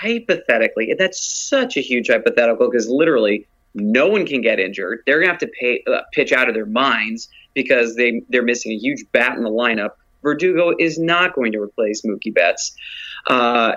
hypothetically, 0.00 0.94
that's 0.98 1.20
such 1.20 1.76
a 1.76 1.80
huge 1.80 2.08
hypothetical 2.08 2.70
because 2.70 2.88
literally 2.88 3.46
no 3.74 4.06
one 4.08 4.26
can 4.26 4.40
get 4.40 4.60
injured. 4.60 5.02
They're 5.06 5.18
gonna 5.20 5.32
have 5.32 5.40
to 5.40 5.50
pay, 5.58 5.82
uh, 5.86 6.02
pitch 6.12 6.32
out 6.32 6.48
of 6.48 6.54
their 6.54 6.66
minds 6.66 7.28
because 7.54 7.96
they 7.96 8.22
they're 8.28 8.42
missing 8.42 8.72
a 8.72 8.76
huge 8.76 9.04
bat 9.12 9.36
in 9.36 9.44
the 9.44 9.50
lineup. 9.50 9.90
Verdugo 10.22 10.72
is 10.78 10.98
not 10.98 11.34
going 11.34 11.52
to 11.52 11.60
replace 11.60 12.02
Mookie 12.02 12.32
Betts. 12.32 12.72
Uh, 13.28 13.72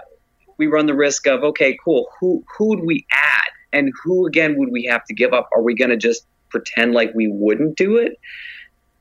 we 0.58 0.68
run 0.68 0.86
the 0.86 0.96
risk 0.96 1.28
of 1.28 1.44
okay, 1.44 1.78
cool. 1.84 2.08
Who 2.20 2.44
who 2.58 2.70
would 2.70 2.84
we 2.84 3.06
add, 3.12 3.52
and 3.74 3.92
who 4.04 4.26
again 4.26 4.58
would 4.58 4.72
we 4.72 4.86
have 4.86 5.04
to 5.06 5.14
give 5.14 5.34
up? 5.34 5.50
Are 5.54 5.62
we 5.62 5.76
going 5.76 5.92
to 5.92 5.98
just 5.98 6.26
pretend 6.50 6.94
like 6.94 7.14
we 7.14 7.28
wouldn't 7.28 7.78
do 7.78 7.98
it? 7.98 8.20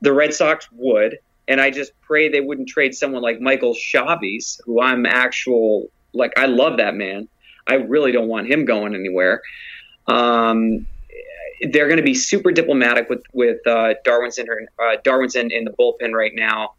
The 0.01 0.13
Red 0.13 0.33
Sox 0.33 0.67
would, 0.71 1.19
and 1.47 1.61
I 1.61 1.71
just 1.71 1.91
pray 2.01 2.29
they 2.29 2.41
wouldn't 2.41 2.67
trade 2.67 2.95
someone 2.95 3.21
like 3.21 3.39
Michael 3.39 3.73
Chavis, 3.73 4.59
who 4.65 4.81
I'm 4.81 5.05
actual 5.05 5.89
like 6.13 6.33
I 6.37 6.47
love 6.47 6.77
that 6.77 6.95
man. 6.95 7.27
I 7.67 7.75
really 7.75 8.11
don't 8.11 8.27
want 8.27 8.47
him 8.47 8.65
going 8.65 8.93
anywhere. 8.93 9.41
Um, 10.07 10.85
they're 11.61 11.87
going 11.87 11.97
to 11.97 12.03
be 12.03 12.13
super 12.13 12.51
diplomatic 12.51 13.09
with 13.09 13.23
with 13.33 13.65
uh, 13.65 13.93
Darwinzon 14.05 14.45
uh, 14.79 14.97
Darwinzon 15.03 15.51
in 15.51 15.65
the 15.65 15.71
bullpen 15.71 16.13
right 16.13 16.33
now. 16.33 16.73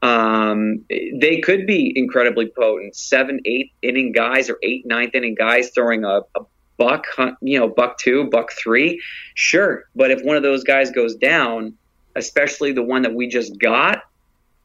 Um, 0.00 0.84
they 0.88 1.40
could 1.40 1.66
be 1.66 1.92
incredibly 1.96 2.46
potent, 2.46 2.94
seven, 2.94 3.40
eight 3.44 3.72
inning 3.82 4.12
guys 4.12 4.48
or 4.48 4.56
eight, 4.62 4.86
ninth 4.86 5.14
inning 5.14 5.34
guys 5.34 5.70
throwing 5.70 6.04
a, 6.04 6.20
a 6.36 6.40
buck, 6.76 7.06
you 7.40 7.58
know, 7.58 7.68
buck 7.68 7.98
two, 7.98 8.30
buck 8.30 8.52
three. 8.52 9.02
Sure, 9.34 9.84
but 9.96 10.10
if 10.10 10.22
one 10.22 10.36
of 10.36 10.44
those 10.44 10.62
guys 10.62 10.92
goes 10.92 11.16
down, 11.16 11.74
especially 12.14 12.72
the 12.72 12.82
one 12.82 13.02
that 13.02 13.14
we 13.14 13.26
just 13.26 13.58
got, 13.58 14.02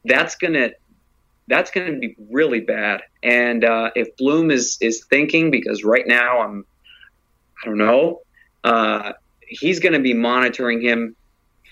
that's 0.04 0.36
gonna 0.36 0.70
that's 1.48 1.70
to 1.70 1.98
be 1.98 2.16
really 2.30 2.60
bad. 2.60 3.02
And 3.22 3.64
uh, 3.64 3.90
if 3.94 4.16
Bloom 4.16 4.50
is 4.50 4.78
is 4.80 5.04
thinking, 5.04 5.50
because 5.50 5.84
right 5.84 6.06
now 6.06 6.40
I'm, 6.40 6.64
I 7.62 7.66
don't 7.66 7.78
know, 7.78 8.20
uh, 8.62 9.12
he's 9.58 9.80
going 9.80 9.92
to 9.92 10.00
be 10.00 10.14
monitoring 10.14 10.80
him 10.80 11.16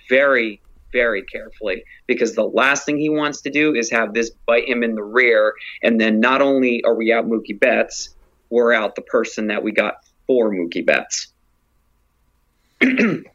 very 0.08 0.60
very 0.92 1.22
carefully 1.22 1.82
because 2.06 2.34
the 2.34 2.44
last 2.44 2.84
thing 2.84 2.98
he 2.98 3.08
wants 3.08 3.40
to 3.40 3.50
do 3.50 3.74
is 3.74 3.90
have 3.90 4.12
this 4.12 4.30
bite 4.46 4.68
him 4.68 4.82
in 4.82 4.94
the 4.94 5.02
rear, 5.02 5.54
and 5.82 5.98
then 6.00 6.20
not 6.20 6.42
only 6.42 6.84
are 6.84 6.94
we 6.94 7.12
out 7.12 7.26
Mookie 7.26 7.58
Betts, 7.58 8.14
we're 8.50 8.72
out 8.72 8.94
the 8.94 9.02
person 9.02 9.46
that 9.46 9.62
we 9.62 9.72
got 9.72 9.94
for 10.26 10.50
Mookie 10.50 10.84
Betts. 10.84 11.32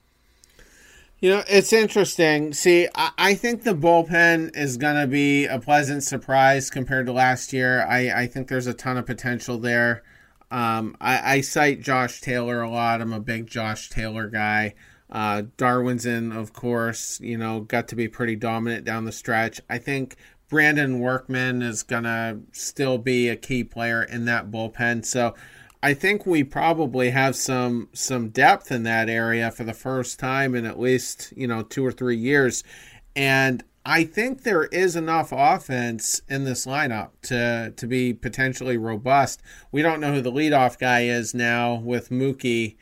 You 1.19 1.31
know, 1.31 1.43
it's 1.49 1.73
interesting. 1.73 2.53
See, 2.53 2.87
I, 2.93 3.09
I 3.17 3.33
think 3.33 3.63
the 3.63 3.73
bullpen 3.73 4.55
is 4.55 4.77
going 4.77 5.01
to 5.01 5.07
be 5.07 5.45
a 5.45 5.59
pleasant 5.59 6.03
surprise 6.03 6.69
compared 6.69 7.07
to 7.07 7.11
last 7.11 7.53
year. 7.53 7.83
I, 7.87 8.11
I 8.11 8.27
think 8.27 8.49
there's 8.49 8.67
a 8.67 8.73
ton 8.73 8.97
of 8.97 9.07
potential 9.07 9.57
there. 9.57 10.03
Um, 10.49 10.95
I, 11.01 11.35
I 11.35 11.41
cite 11.41 11.81
Josh 11.81 12.21
Taylor 12.21 12.61
a 12.61 12.69
lot. 12.69 13.01
I'm 13.01 13.13
a 13.13 13.19
big 13.19 13.47
Josh 13.47 13.89
Taylor 13.89 14.27
guy. 14.29 14.75
Uh, 15.09 15.43
Darwinzon, 15.57 16.35
of 16.35 16.53
course, 16.53 17.19
you 17.21 17.37
know, 17.37 17.61
got 17.61 17.87
to 17.89 17.95
be 17.95 18.07
pretty 18.07 18.35
dominant 18.35 18.83
down 18.83 19.05
the 19.05 19.11
stretch. 19.11 19.61
I 19.69 19.77
think 19.77 20.17
Brandon 20.49 20.99
Workman 20.99 21.61
is 21.61 21.83
going 21.83 22.03
to 22.03 22.39
still 22.51 22.97
be 22.97 23.29
a 23.29 23.35
key 23.35 23.63
player 23.63 24.03
in 24.03 24.25
that 24.25 24.51
bullpen. 24.51 25.05
So 25.05 25.33
I 25.83 25.93
think 25.93 26.25
we 26.25 26.43
probably 26.43 27.11
have 27.11 27.35
some 27.35 27.89
some 27.93 28.29
depth 28.29 28.71
in 28.71 28.83
that 28.83 29.09
area 29.09 29.51
for 29.51 29.63
the 29.63 29.73
first 29.73 30.19
time 30.19 30.55
in 30.55 30.65
at 30.65 30.79
least, 30.79 31.33
you 31.35 31.47
know, 31.47 31.61
2 31.61 31.85
or 31.85 31.91
3 31.91 32.17
years. 32.17 32.63
And 33.15 33.63
I 33.89 34.03
think 34.03 34.43
there 34.43 34.65
is 34.65 34.97
enough 34.97 35.29
offense 35.31 36.21
in 36.27 36.43
this 36.43 36.65
lineup 36.65 37.11
to 37.23 37.73
to 37.73 37.87
be 37.87 38.13
potentially 38.13 38.75
robust. 38.75 39.41
We 39.71 39.81
don't 39.81 40.01
know 40.01 40.13
who 40.13 40.19
the 40.19 40.31
leadoff 40.31 40.77
guy 40.77 41.03
is 41.03 41.33
now 41.33 41.75
with 41.75 42.09
Mookie 42.09 42.75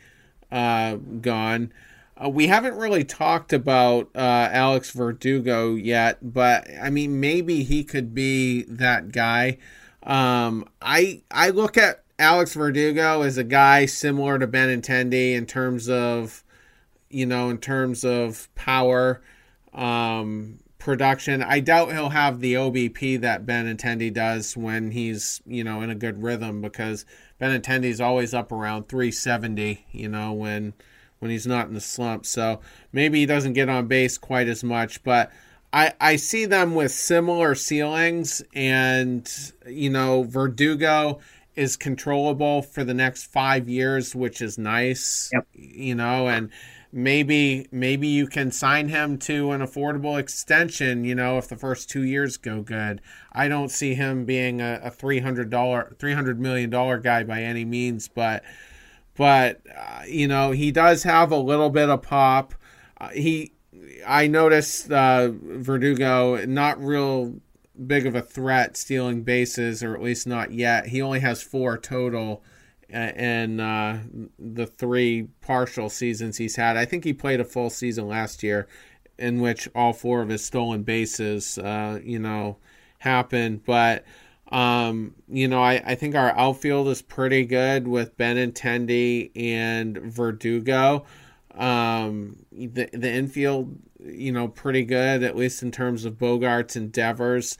uh, 0.52 0.96
gone. 0.96 1.72
Uh, 2.18 2.30
we 2.30 2.48
haven't 2.48 2.76
really 2.76 3.04
talked 3.04 3.54
about 3.54 4.10
uh, 4.16 4.50
Alex 4.52 4.90
Verdugo 4.90 5.76
yet, 5.76 6.34
but 6.34 6.68
I 6.82 6.90
mean, 6.90 7.20
maybe 7.20 7.62
he 7.62 7.84
could 7.84 8.16
be 8.16 8.64
that 8.64 9.12
guy. 9.12 9.60
Um, 10.02 10.68
I 10.82 11.22
I 11.30 11.52
look 11.52 11.78
at 11.78 12.04
Alex 12.18 12.56
Verdugo 12.56 13.22
as 13.22 13.38
a 13.38 13.44
guy 13.44 13.86
similar 13.86 14.40
to 14.40 14.48
Benintendi 14.48 15.36
in 15.36 15.46
terms 15.46 15.88
of, 15.88 16.44
you 17.12 17.28
know, 17.28 17.52
in 17.52 17.60
terms 17.60 18.04
of 18.04 18.50
power, 18.56 19.22
um, 19.72 20.58
production. 20.86 21.42
I 21.42 21.62
doubt 21.62 21.92
he'll 21.92 22.10
have 22.10 22.40
the 22.40 22.54
OBP 22.54 23.20
that 23.22 23.44
Benintendi 23.44 24.14
does 24.14 24.56
when 24.56 24.92
he's, 24.92 25.42
you 25.48 25.64
know, 25.64 25.82
in 25.82 25.90
a 25.90 25.96
good 25.96 26.22
rhythm 26.22 26.62
because 26.62 27.08
Benintendi's 27.42 28.00
always 28.00 28.36
up 28.36 28.52
around 28.52 28.88
370, 28.88 29.84
you 29.92 30.08
know, 30.08 30.32
when 30.32 30.74
when 31.18 31.32
he's 31.32 31.48
not 31.48 31.68
in 31.68 31.74
the 31.74 31.82
slump. 31.82 32.24
So 32.24 32.62
maybe 32.94 33.20
he 33.20 33.26
doesn't 33.26 33.54
get 33.54 33.68
on 33.68 33.88
base 33.88 34.20
quite 34.20 34.48
as 34.48 34.64
much, 34.64 35.04
but 35.04 35.32
I, 35.74 35.94
I 36.00 36.18
see 36.18 36.46
them 36.46 36.76
with 36.76 36.92
similar 36.92 37.56
ceilings 37.56 38.44
and 38.54 39.28
you 39.66 39.90
know 39.90 40.22
Verdugo 40.22 41.20
is 41.56 41.78
controllable 41.78 42.62
for 42.62 42.84
the 42.84 42.94
next 42.94 43.26
five 43.26 43.68
years, 43.68 44.14
which 44.14 44.40
is 44.40 44.60
nice. 44.60 45.32
Yep. 45.34 45.48
You 45.54 45.96
know, 45.96 46.28
and 46.28 46.52
maybe 46.96 47.68
maybe 47.74 48.08
you 48.08 48.26
can 48.26 48.50
sign 48.52 48.88
him 48.88 49.18
to 49.18 49.52
an 49.52 49.60
affordable 49.60 50.18
extension. 50.18 51.04
You 51.04 51.14
know, 51.14 51.38
if 51.38 51.50
the 51.50 51.58
first 51.58 51.90
two 51.90 52.04
years 52.04 52.38
go 52.38 52.62
good, 52.62 53.02
I 53.34 53.50
don't 53.50 53.70
see 53.70 53.96
him 53.96 54.24
being 54.24 54.62
a, 54.62 54.80
a 54.82 54.90
three 54.90 55.20
hundred 55.20 55.50
dollar, 55.50 55.96
three 56.00 56.14
hundred 56.14 56.40
million 56.40 56.70
dollar 56.70 56.98
guy 56.98 57.24
by 57.24 57.44
any 57.44 57.66
means, 57.66 58.08
but 58.08 58.44
but 59.16 59.62
uh, 59.78 60.04
you 60.08 60.28
know 60.28 60.52
he 60.52 60.72
does 60.72 61.04
have 61.04 61.32
a 61.32 61.38
little 61.38 61.70
bit 61.70 61.90
of 61.90 62.02
pop. 62.02 62.56
Uh, 63.00 63.10
he, 63.10 63.52
I 64.08 64.28
noticed 64.28 64.90
uh, 64.90 65.32
Verdugo 65.34 66.46
not 66.46 66.82
real 66.82 67.36
big 67.86 68.06
of 68.06 68.16
a 68.16 68.22
threat 68.22 68.78
stealing 68.78 69.24
bases, 69.24 69.84
or 69.84 69.94
at 69.96 70.02
least 70.02 70.26
not 70.26 70.54
yet. 70.54 70.88
He 70.88 71.02
only 71.02 71.20
has 71.20 71.44
four 71.44 71.78
total 71.78 72.42
in 72.90 73.60
uh, 73.60 74.04
the 74.38 74.66
three 74.66 75.28
partial 75.42 75.90
seasons 75.90 76.38
he's 76.38 76.56
had. 76.56 76.78
I 76.78 76.86
think 76.86 77.04
he 77.04 77.14
played 77.14 77.40
a 77.40 77.46
full 77.46 77.70
season 77.70 78.08
last 78.08 78.44
year, 78.44 78.68
in 79.18 79.42
which 79.42 79.68
all 79.76 79.94
four 79.94 80.22
of 80.22 80.30
his 80.30 80.44
stolen 80.44 80.84
bases, 80.84 81.58
uh, 81.58 82.00
you 82.04 82.20
know, 82.20 82.58
happened. 83.00 83.64
But 83.66 84.06
um, 84.52 85.16
you 85.28 85.48
know, 85.48 85.62
I, 85.62 85.82
I 85.86 85.96
think 85.96 86.16
our 86.16 86.38
outfield 86.38 86.88
is 86.88 87.02
pretty 87.02 87.46
good 87.46 87.88
with 87.88 88.18
Benintendi 88.18 89.32
and 89.36 89.98
Verdugo. 89.98 91.06
Um, 91.54 92.46
the 92.52 92.90
the 92.94 93.12
infield, 93.12 93.78
you 94.00 94.32
know, 94.32 94.48
pretty 94.48 94.84
good 94.84 95.24
at 95.24 95.36
least 95.36 95.64
in 95.64 95.72
terms 95.72 96.06
of 96.06 96.16
Bogaerts 96.16 96.76
and 96.76 96.92
Devers. 96.92 97.58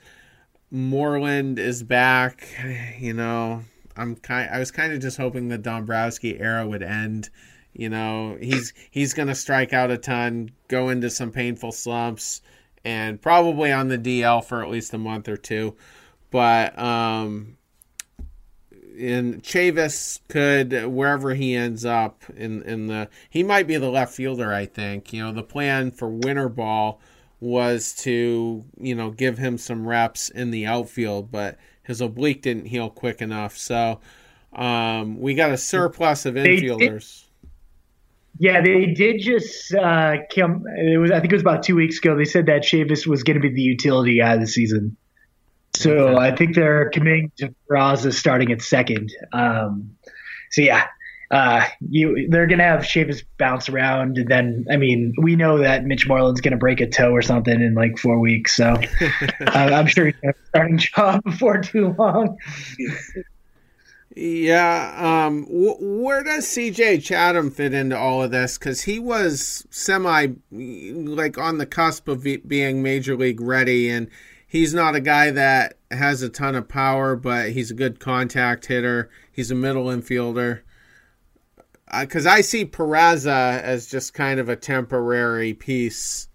Moreland 0.70 1.58
is 1.58 1.82
back. 1.82 2.48
You 2.98 3.12
know, 3.12 3.62
I'm 3.96 4.16
kind. 4.16 4.50
I 4.52 4.58
was 4.58 4.70
kind 4.70 4.92
of 4.92 5.00
just 5.00 5.16
hoping 5.16 5.48
the 5.48 5.58
Dombrowski 5.58 6.38
era 6.38 6.66
would 6.66 6.82
end. 6.82 7.30
You 7.72 7.88
know, 7.90 8.36
he's 8.40 8.72
he's 8.90 9.14
gonna 9.14 9.34
strike 9.34 9.72
out 9.72 9.90
a 9.90 9.98
ton, 9.98 10.50
go 10.68 10.88
into 10.88 11.10
some 11.10 11.30
painful 11.30 11.72
slumps, 11.72 12.40
and 12.84 13.20
probably 13.20 13.72
on 13.72 13.88
the 13.88 13.98
DL 13.98 14.44
for 14.44 14.62
at 14.62 14.70
least 14.70 14.94
a 14.94 14.98
month 14.98 15.28
or 15.28 15.36
two 15.36 15.76
but 16.30 16.78
um, 16.78 17.56
in 18.96 19.40
Chavis 19.40 20.20
could 20.28 20.86
wherever 20.86 21.34
he 21.34 21.54
ends 21.54 21.84
up 21.84 22.24
in 22.36 22.62
in 22.62 22.86
the 22.88 23.08
he 23.30 23.42
might 23.42 23.66
be 23.66 23.76
the 23.76 23.90
left 23.90 24.14
fielder. 24.14 24.52
I 24.52 24.66
think 24.66 25.12
you 25.12 25.22
know 25.22 25.32
the 25.32 25.42
plan 25.42 25.90
for 25.90 26.08
winter 26.08 26.48
ball 26.48 27.00
was 27.40 27.94
to 27.94 28.64
you 28.78 28.94
know 28.94 29.10
give 29.10 29.38
him 29.38 29.58
some 29.58 29.86
reps 29.86 30.28
in 30.28 30.50
the 30.50 30.66
outfield, 30.66 31.30
but 31.30 31.58
his 31.86 32.00
oblique 32.00 32.42
didn't 32.42 32.66
heal 32.66 32.90
quick 32.90 33.22
enough. 33.22 33.56
So 33.56 34.00
um, 34.52 35.20
we 35.20 35.34
got 35.34 35.52
a 35.52 35.56
surplus 35.56 36.26
of 36.26 36.34
infielders. 36.34 37.24
Yeah, 38.38 38.60
they 38.60 38.86
did 38.86 39.20
just 39.20 39.74
uh, 39.74 40.16
come. 40.34 40.64
It 40.76 40.98
was 40.98 41.10
I 41.10 41.20
think 41.20 41.32
it 41.32 41.36
was 41.36 41.42
about 41.42 41.62
two 41.62 41.76
weeks 41.76 41.98
ago. 41.98 42.16
They 42.16 42.24
said 42.24 42.46
that 42.46 42.62
Chavis 42.62 43.06
was 43.06 43.22
going 43.22 43.40
to 43.40 43.40
be 43.40 43.54
the 43.54 43.62
utility 43.62 44.18
guy 44.18 44.36
this 44.36 44.54
season. 44.54 44.96
So. 45.74 46.16
I 46.16 46.34
think 46.34 46.54
they're 46.54 46.88
committing 46.90 47.30
to 47.36 47.54
Peraza 47.70 48.12
starting 48.12 48.50
at 48.50 48.62
second. 48.62 49.12
Um, 49.32 49.96
so 50.50 50.62
yeah, 50.62 50.86
uh, 51.30 51.64
you 51.80 52.28
they're 52.28 52.46
gonna 52.46 52.62
have 52.62 52.82
Chavis 52.82 53.24
bounce 53.38 53.68
around, 53.68 54.18
and 54.18 54.28
then 54.28 54.66
I 54.70 54.76
mean 54.76 55.14
we 55.20 55.36
know 55.36 55.58
that 55.58 55.84
Mitch 55.84 56.06
Moreland's 56.06 56.40
gonna 56.40 56.56
break 56.56 56.80
a 56.80 56.88
toe 56.88 57.10
or 57.10 57.22
something 57.22 57.60
in 57.60 57.74
like 57.74 57.98
four 57.98 58.18
weeks, 58.18 58.54
so 58.54 58.74
uh, 59.02 59.50
I'm 59.50 59.86
sure 59.86 60.06
he's 60.06 60.14
gonna 60.22 60.34
starting 60.48 60.78
job 60.78 61.22
before 61.24 61.58
too 61.58 61.94
long. 61.98 62.38
Yeah, 64.14 65.26
um, 65.26 65.46
where 65.48 66.22
does 66.22 66.46
CJ 66.46 67.04
Chatham 67.04 67.50
fit 67.50 67.74
into 67.74 67.98
all 67.98 68.22
of 68.22 68.30
this? 68.30 68.56
Because 68.56 68.82
he 68.82 68.98
was 68.98 69.66
semi, 69.70 70.28
like 70.50 71.36
on 71.36 71.58
the 71.58 71.66
cusp 71.66 72.08
of 72.08 72.26
being 72.46 72.82
major 72.82 73.14
league 73.14 73.42
ready, 73.42 73.90
and 73.90 74.08
he's 74.46 74.72
not 74.72 74.94
a 74.94 75.00
guy 75.00 75.30
that 75.32 75.76
has 75.90 76.22
a 76.22 76.28
ton 76.28 76.54
of 76.54 76.68
power, 76.68 77.14
but 77.14 77.50
he's 77.50 77.70
a 77.70 77.74
good 77.74 78.00
contact 78.00 78.66
hitter. 78.66 79.10
He's 79.30 79.50
a 79.50 79.54
middle 79.54 79.86
infielder. 79.86 80.60
Because 81.92 82.26
uh, 82.26 82.30
I 82.30 82.40
see 82.40 82.64
Peraza 82.64 83.60
as 83.62 83.86
just 83.86 84.14
kind 84.14 84.40
of 84.40 84.48
a 84.48 84.56
temporary 84.56 85.54
piece, 85.54 86.28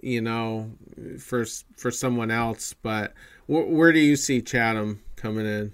you 0.00 0.20
know, 0.20 0.70
for 1.18 1.44
for 1.76 1.90
someone 1.90 2.30
else. 2.30 2.74
But 2.74 3.12
wh- 3.46 3.68
where 3.68 3.92
do 3.92 4.00
you 4.00 4.16
see 4.16 4.40
Chatham 4.40 5.02
coming 5.16 5.46
in? 5.46 5.72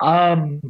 Um, 0.00 0.60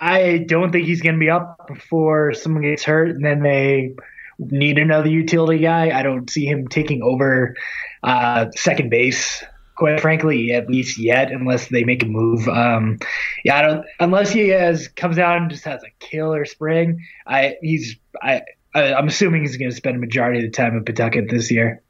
I 0.00 0.44
don't 0.48 0.72
think 0.72 0.86
he's 0.86 1.00
going 1.00 1.14
to 1.14 1.20
be 1.20 1.30
up 1.30 1.66
before 1.68 2.34
someone 2.34 2.62
gets 2.62 2.84
hurt, 2.84 3.10
and 3.10 3.24
then 3.24 3.42
they 3.42 3.94
need 4.38 4.78
another 4.78 5.08
utility 5.08 5.60
guy. 5.60 5.98
I 5.98 6.02
don't 6.02 6.28
see 6.28 6.44
him 6.44 6.68
taking 6.68 7.02
over 7.02 7.54
uh, 8.02 8.46
second 8.54 8.90
base. 8.90 9.44
Quite 9.76 10.00
frankly, 10.00 10.52
at 10.52 10.68
least 10.68 10.98
yet, 10.98 11.32
unless 11.32 11.68
they 11.68 11.82
make 11.82 12.02
a 12.02 12.06
move. 12.06 12.48
Um, 12.48 12.98
yeah, 13.44 13.58
I 13.58 13.62
don't. 13.62 13.86
Unless 13.98 14.30
he 14.30 14.48
has 14.50 14.86
comes 14.88 15.18
out 15.18 15.38
and 15.38 15.50
just 15.50 15.64
has 15.64 15.82
a 15.82 15.90
killer 15.98 16.44
spring. 16.44 17.04
I 17.26 17.56
he's 17.60 17.96
I, 18.22 18.42
I 18.74 18.92
am 18.92 19.08
assuming 19.08 19.42
he's 19.42 19.56
going 19.56 19.70
to 19.70 19.76
spend 19.76 19.96
a 19.96 19.98
majority 19.98 20.38
of 20.38 20.44
the 20.44 20.50
time 20.50 20.76
at 20.76 20.86
Pawtucket 20.86 21.28
this 21.28 21.50
year. 21.50 21.82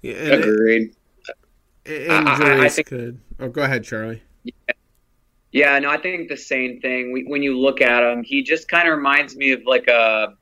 Yeah, 0.00 0.12
Agreed. 0.12 0.94
It, 1.84 2.10
I, 2.10 2.64
I, 2.64 2.68
think, 2.68 2.86
could. 2.88 3.20
Oh, 3.38 3.48
go 3.48 3.62
ahead, 3.62 3.84
Charlie. 3.84 4.22
Yeah. 4.44 4.52
Yeah, 5.56 5.78
no, 5.78 5.88
I 5.88 5.96
think 5.96 6.28
the 6.28 6.36
same 6.36 6.80
thing. 6.80 7.12
We, 7.12 7.24
when 7.24 7.42
you 7.42 7.58
look 7.58 7.80
at 7.80 8.02
him, 8.02 8.22
he 8.22 8.42
just 8.42 8.68
kind 8.68 8.86
of 8.86 8.94
reminds 8.94 9.36
me 9.36 9.52
of 9.52 9.62
like 9.64 9.86
a. 9.88 10.34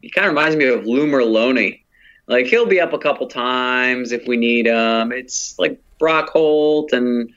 He 0.00 0.08
kind 0.08 0.26
of 0.26 0.30
reminds 0.32 0.56
me 0.56 0.66
of 0.68 0.86
Lou 0.86 1.06
Merloni. 1.06 1.82
Like 2.28 2.46
he'll 2.46 2.66
be 2.66 2.80
up 2.80 2.92
a 2.92 2.98
couple 2.98 3.26
times 3.26 4.12
if 4.12 4.26
we 4.28 4.36
need 4.36 4.66
him. 4.66 5.12
It's 5.12 5.58
like 5.58 5.80
Brock 5.98 6.28
Holt, 6.28 6.92
and 6.92 7.32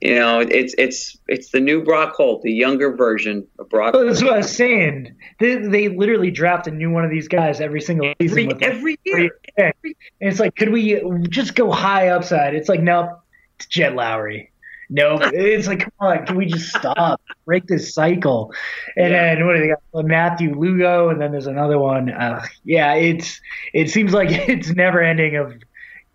you 0.00 0.14
know, 0.14 0.40
it's 0.40 0.74
it's 0.76 1.16
it's 1.26 1.50
the 1.50 1.60
new 1.60 1.82
Brock 1.82 2.14
Holt, 2.14 2.42
the 2.42 2.52
younger 2.52 2.94
version 2.94 3.46
of 3.58 3.70
Brock. 3.70 3.94
Well, 3.94 4.06
that's 4.06 4.22
what 4.22 4.34
I 4.34 4.36
was 4.38 4.54
saying. 4.54 5.16
They, 5.40 5.56
they 5.56 5.88
literally 5.88 6.30
draft 6.30 6.66
a 6.66 6.70
new 6.70 6.90
one 6.90 7.04
of 7.04 7.10
these 7.10 7.28
guys 7.28 7.62
every 7.62 7.80
single 7.80 8.12
season. 8.20 8.62
Every, 8.62 8.98
every 9.00 9.00
year. 9.04 9.30
And 9.56 9.84
it's 10.20 10.38
like, 10.38 10.54
could 10.54 10.68
we 10.68 11.00
just 11.28 11.54
go 11.54 11.70
high 11.70 12.08
upside? 12.08 12.54
It's 12.54 12.68
like, 12.68 12.82
nope, 12.82 13.18
it's 13.56 13.66
Jed 13.66 13.94
Lowrie. 13.94 14.50
No, 14.88 15.18
it's 15.20 15.66
like, 15.66 15.80
come 15.80 15.92
on, 16.00 16.26
can 16.26 16.36
we 16.36 16.46
just 16.46 16.68
stop, 16.68 17.20
break 17.44 17.66
this 17.66 17.92
cycle? 17.92 18.52
And 18.96 19.12
yeah. 19.12 19.34
then 19.34 19.46
what 19.46 19.54
do 19.54 19.60
they 19.60 19.68
got? 19.68 20.04
Matthew 20.04 20.58
Lugo, 20.58 21.08
and 21.08 21.20
then 21.20 21.32
there's 21.32 21.46
another 21.46 21.78
one. 21.78 22.10
Uh, 22.10 22.44
yeah, 22.64 22.94
it's 22.94 23.40
it 23.72 23.90
seems 23.90 24.12
like 24.12 24.28
it's 24.48 24.70
never 24.70 25.02
ending 25.02 25.36
of 25.36 25.54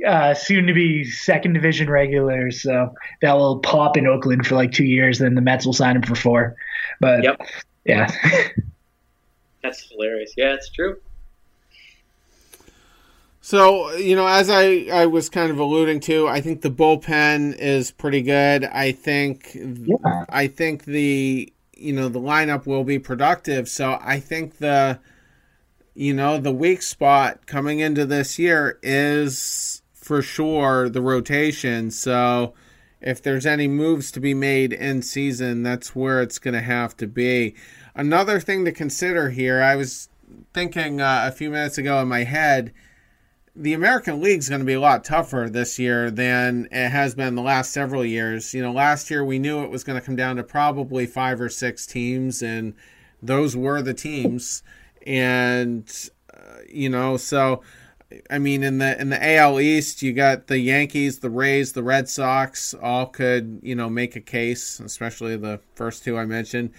uh, 0.06 0.34
soon 0.34 0.68
to 0.68 0.74
be 0.74 1.04
second 1.04 1.54
division 1.54 1.90
regulars. 1.90 2.62
So 2.62 2.94
that 3.22 3.34
will 3.34 3.60
pop 3.60 3.98
in 3.98 4.08
Oakland 4.08 4.48
for 4.48 4.56
like 4.56 4.72
two 4.72 4.86
years, 4.86 5.20
then 5.20 5.36
the 5.36 5.42
Mets 5.42 5.66
will 5.66 5.74
sign 5.74 5.96
him 5.96 6.04
for 6.04 6.16
four. 6.16 6.56
But 7.00 7.24
yep. 7.24 7.42
yeah. 7.86 8.12
That's 9.64 9.90
hilarious. 9.92 10.34
Yeah, 10.36 10.54
it's 10.54 10.70
true. 10.70 10.98
So, 13.52 13.92
you 13.98 14.16
know, 14.16 14.28
as 14.28 14.50
I, 14.50 14.88
I 14.94 15.08
was 15.08 15.28
kind 15.28 15.52
of 15.52 15.60
alluding 15.60 16.00
to, 16.02 16.26
I 16.26 16.40
think 16.40 16.62
the 16.62 16.72
bullpen 16.72 17.58
is 17.60 17.92
pretty 17.92 18.22
good. 18.22 18.64
I 18.64 18.94
think 18.94 19.52
Yeah. 19.54 20.24
I 20.30 20.48
think 20.48 20.86
the 20.86 21.52
you 21.76 21.92
know, 21.92 22.08
the 22.08 22.22
lineup 22.22 22.66
will 22.66 22.86
be 22.86 22.98
productive. 22.98 23.68
So 23.68 24.00
I 24.02 24.22
think 24.22 24.60
the 24.60 25.00
you 25.96 26.14
know, 26.14 26.38
the 26.38 26.54
weak 26.54 26.82
spot 26.82 27.46
coming 27.46 27.80
into 27.80 28.06
this 28.06 28.40
year 28.40 28.80
is 28.82 29.82
for 29.96 30.22
sure 30.22 30.88
the 30.88 31.02
rotation. 31.02 31.92
So 31.92 32.54
if 33.02 33.22
there's 33.22 33.46
any 33.46 33.68
moves 33.68 34.14
to 34.14 34.22
be 34.22 34.34
made 34.34 34.72
in 34.72 35.02
season, 35.02 35.62
that's 35.62 35.94
where 35.94 36.22
it's 36.22 36.40
going 36.40 36.54
to 36.54 36.62
have 36.62 36.96
to 36.96 37.06
be. 37.06 37.56
Another 37.96 38.40
thing 38.40 38.64
to 38.64 38.72
consider 38.72 39.30
here, 39.30 39.62
I 39.62 39.76
was 39.76 40.08
thinking 40.54 41.02
uh, 41.02 41.26
a 41.28 41.34
few 41.34 41.50
minutes 41.50 41.78
ago 41.78 42.02
in 42.02 42.08
my 42.08 42.24
head, 42.24 42.72
the 43.56 43.74
American 43.74 44.22
League 44.22 44.40
is 44.40 44.50
going 44.50 44.62
to 44.62 44.66
be 44.66 44.74
a 44.74 44.80
lot 44.80 45.04
tougher 45.04 45.50
this 45.50 45.78
year 45.78 46.10
than 46.10 46.68
it 46.72 46.90
has 46.90 47.16
been 47.16 47.36
the 47.36 47.42
last 47.42 47.72
several 47.72 48.06
years. 48.06 48.54
You 48.54 48.62
know, 48.62 48.72
last 48.72 49.10
year 49.10 49.26
we 49.26 49.40
knew 49.40 49.64
it 49.64 49.70
was 49.70 49.84
going 49.84 50.00
to 50.00 50.06
come 50.06 50.16
down 50.16 50.38
to 50.38 50.44
probably 50.44 51.06
five 51.06 51.42
or 51.42 51.50
six 51.50 51.86
teams, 51.86 52.42
and 52.42 52.74
those 53.22 53.56
were 53.56 53.82
the 53.82 53.94
teams. 53.94 54.64
And 55.06 55.92
uh, 56.34 56.60
you 56.70 56.90
know, 56.90 57.18
so 57.18 57.62
I 58.30 58.40
mean, 58.40 58.64
in 58.64 58.78
the 58.78 59.00
in 59.00 59.10
the 59.10 59.36
AL 59.38 59.60
East, 59.60 60.02
you 60.02 60.14
got 60.14 60.48
the 60.48 60.60
Yankees, 60.60 61.20
the 61.20 61.30
Rays, 61.30 61.74
the 61.74 61.84
Red 61.84 62.08
Sox, 62.08 62.74
all 62.74 63.06
could 63.06 63.60
you 63.64 63.76
know 63.76 63.90
make 63.90 64.16
a 64.16 64.22
case, 64.22 64.80
especially 64.80 65.36
the 65.38 65.60
first 65.76 66.04
two 66.04 66.18
I 66.18 66.26
mentioned. 66.26 66.72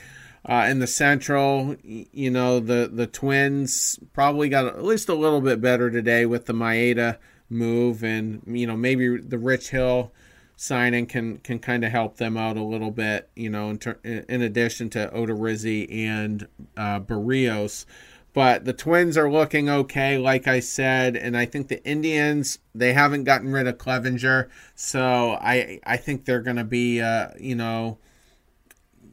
Uh, 0.44 0.66
in 0.68 0.80
the 0.80 0.86
Central, 0.88 1.76
you 1.82 2.30
know 2.30 2.58
the 2.58 2.90
the 2.92 3.06
Twins 3.06 3.98
probably 4.12 4.48
got 4.48 4.66
at 4.66 4.84
least 4.84 5.08
a 5.08 5.14
little 5.14 5.40
bit 5.40 5.60
better 5.60 5.88
today 5.90 6.26
with 6.26 6.46
the 6.46 6.52
Maeda 6.52 7.18
move, 7.48 8.02
and 8.02 8.42
you 8.46 8.66
know 8.66 8.76
maybe 8.76 9.18
the 9.18 9.38
Rich 9.38 9.70
Hill 9.70 10.12
signing 10.56 11.06
can 11.06 11.38
can 11.38 11.60
kind 11.60 11.84
of 11.84 11.92
help 11.92 12.16
them 12.16 12.36
out 12.36 12.56
a 12.56 12.62
little 12.64 12.90
bit. 12.90 13.30
You 13.36 13.50
know, 13.50 13.70
in, 13.70 13.78
ter- 13.78 14.00
in 14.02 14.42
addition 14.42 14.90
to 14.90 15.10
Odorizzi 15.14 15.92
and 15.94 16.48
uh, 16.76 16.98
Berrios. 16.98 17.86
But 18.34 18.64
the 18.64 18.72
Twins 18.72 19.18
are 19.18 19.30
looking 19.30 19.68
okay, 19.68 20.16
like 20.16 20.48
I 20.48 20.60
said, 20.60 21.16
and 21.16 21.36
I 21.36 21.44
think 21.44 21.68
the 21.68 21.84
Indians 21.84 22.58
they 22.74 22.94
haven't 22.94 23.24
gotten 23.24 23.52
rid 23.52 23.68
of 23.68 23.78
Clevinger, 23.78 24.48
so 24.74 25.38
I 25.40 25.78
I 25.84 25.98
think 25.98 26.24
they're 26.24 26.40
going 26.40 26.56
to 26.56 26.64
be 26.64 27.00
uh, 27.00 27.28
you 27.38 27.54
know 27.54 27.98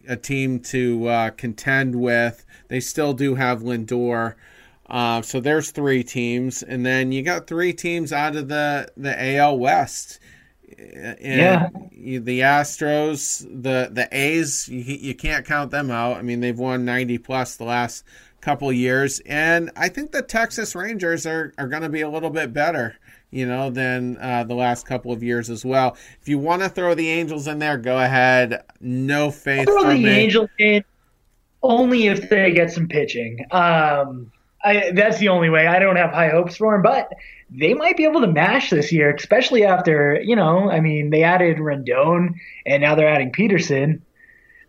a 0.08 0.16
team 0.16 0.60
to 0.62 1.08
uh, 1.08 1.30
contend 1.32 1.96
with. 1.96 2.46
They 2.68 2.80
still 2.80 3.14
do 3.14 3.36
have 3.36 3.62
Lindor. 3.62 4.36
Uh, 4.90 5.22
so 5.22 5.40
there's 5.40 5.70
three 5.72 6.04
teams, 6.04 6.64
and 6.64 6.84
then 6.86 7.12
you 7.12 7.22
got 7.22 7.46
three 7.48 7.74
teams 7.74 8.12
out 8.12 8.36
of 8.36 8.48
the 8.48 8.88
the 8.98 9.36
AL 9.38 9.58
West. 9.60 10.20
And 10.78 11.18
Yeah. 11.22 11.70
you- 11.92 12.20
the 12.20 12.40
Astros, 12.42 13.42
the 13.50 13.90
the 13.92 14.08
A's, 14.12 14.68
you, 14.68 14.80
you 14.82 15.16
can't 15.16 15.46
count 15.46 15.72
them 15.72 15.92
out. 15.92 16.18
I 16.18 16.22
mean, 16.22 16.40
they've 16.40 16.58
won 16.58 16.86
90 16.86 17.18
plus 17.20 17.56
the 17.56 17.66
last 17.66 18.04
couple 18.42 18.70
of 18.70 18.76
years, 18.76 19.20
and 19.26 19.70
I 19.76 19.90
think 19.90 20.12
the 20.12 20.22
Texas 20.22 20.74
Rangers 20.76 21.26
are 21.26 21.54
are 21.58 21.68
going 21.68 21.82
to 21.84 21.90
be 21.90 22.02
a 22.02 22.10
little 22.10 22.30
bit 22.30 22.54
better, 22.54 22.96
you 23.32 23.46
know, 23.46 23.70
than 23.70 24.18
uh, 24.18 24.44
the 24.44 24.56
last 24.56 24.86
couple 24.86 25.12
of 25.12 25.22
years 25.22 25.50
as 25.50 25.64
well. 25.64 25.96
If 26.22 26.28
you 26.28 26.40
want 26.40 26.62
to 26.64 26.70
throw 26.70 26.96
the 26.96 27.10
Angels 27.10 27.48
in 27.48 27.60
there, 27.60 27.78
go 27.78 28.00
ahead. 28.00 28.64
No 28.80 29.32
faith 29.32 29.68
throw 29.68 29.82
from 29.82 29.90
the 29.90 30.04
me. 30.04 30.10
Angels 30.10 30.50
in 30.58 30.84
only 31.62 32.08
if 32.08 32.30
they 32.30 32.52
get 32.52 32.72
some 32.72 32.88
pitching. 32.88 33.46
Um, 33.52 34.32
I, 34.64 34.92
that's 34.94 35.20
the 35.20 35.30
only 35.30 35.50
way. 35.50 35.68
I 35.68 35.80
don't 35.80 35.96
have 35.96 36.12
high 36.12 36.30
hopes 36.30 36.58
for 36.58 36.74
them, 36.74 36.82
but 36.82 37.12
they 37.50 37.74
might 37.74 37.98
be 37.98 38.04
able 38.04 38.22
to 38.22 38.28
mash 38.28 38.70
this 38.70 38.92
year, 38.92 39.14
especially 39.14 39.64
after 39.64 40.20
you 40.22 40.36
know. 40.36 40.70
I 40.70 40.80
mean, 40.80 41.10
they 41.10 41.24
added 41.24 41.58
Rendon, 41.58 42.36
and 42.66 42.82
now 42.82 42.96
they're 42.96 43.10
adding 43.10 43.32
Pederson. 43.32 44.02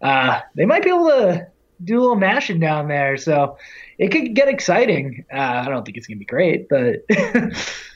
Uh, 0.01 0.41
they 0.55 0.65
might 0.65 0.83
be 0.83 0.91
able 0.91 1.09
to 1.09 1.47
do 1.83 1.99
a 1.99 2.01
little 2.01 2.17
mashing 2.17 2.61
down 2.61 2.89
there, 2.89 3.17
so 3.17 3.59
it 3.99 4.09
could 4.09 4.35
get 4.35 4.49
exciting. 4.49 5.25
Uh, 5.33 5.65
I 5.67 5.69
don't 5.69 5.85
think 5.85 5.97
it's 5.97 6.07
gonna 6.07 6.19
be 6.19 6.25
great, 6.25 6.69
but 6.69 7.05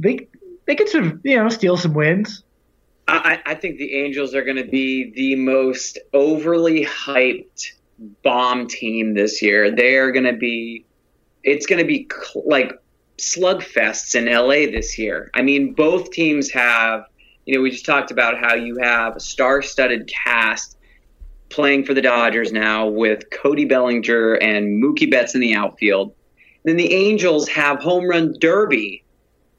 they 0.00 0.28
they 0.66 0.74
could 0.74 0.88
sort 0.88 1.04
of 1.04 1.20
you 1.24 1.36
know 1.36 1.48
steal 1.48 1.76
some 1.76 1.94
wins. 1.94 2.42
I, 3.08 3.40
I 3.46 3.54
think 3.54 3.78
the 3.78 3.94
Angels 3.94 4.34
are 4.34 4.42
going 4.42 4.56
to 4.56 4.64
be 4.64 5.12
the 5.12 5.36
most 5.36 5.98
overly 6.12 6.84
hyped 6.84 7.72
bomb 8.22 8.66
team 8.66 9.14
this 9.14 9.40
year. 9.42 9.70
They 9.70 9.94
are 9.96 10.10
going 10.10 10.24
to 10.24 10.32
be, 10.32 10.84
it's 11.44 11.66
going 11.66 11.78
to 11.78 11.86
be 11.86 12.08
cl- 12.12 12.44
like 12.48 12.72
slugfests 13.18 14.16
in 14.16 14.26
LA 14.26 14.70
this 14.72 14.98
year. 14.98 15.30
I 15.34 15.42
mean, 15.42 15.72
both 15.72 16.10
teams 16.10 16.50
have, 16.50 17.06
you 17.44 17.54
know, 17.54 17.62
we 17.62 17.70
just 17.70 17.86
talked 17.86 18.10
about 18.10 18.38
how 18.38 18.54
you 18.54 18.78
have 18.78 19.14
a 19.14 19.20
star 19.20 19.62
studded 19.62 20.08
cast 20.08 20.76
playing 21.48 21.84
for 21.84 21.94
the 21.94 22.02
Dodgers 22.02 22.50
now 22.50 22.88
with 22.88 23.30
Cody 23.30 23.66
Bellinger 23.66 24.34
and 24.34 24.82
Mookie 24.82 25.08
Betts 25.08 25.36
in 25.36 25.40
the 25.40 25.54
outfield. 25.54 26.12
Then 26.64 26.76
the 26.76 26.92
Angels 26.92 27.48
have 27.50 27.78
home 27.78 28.08
run 28.08 28.34
derby 28.40 29.04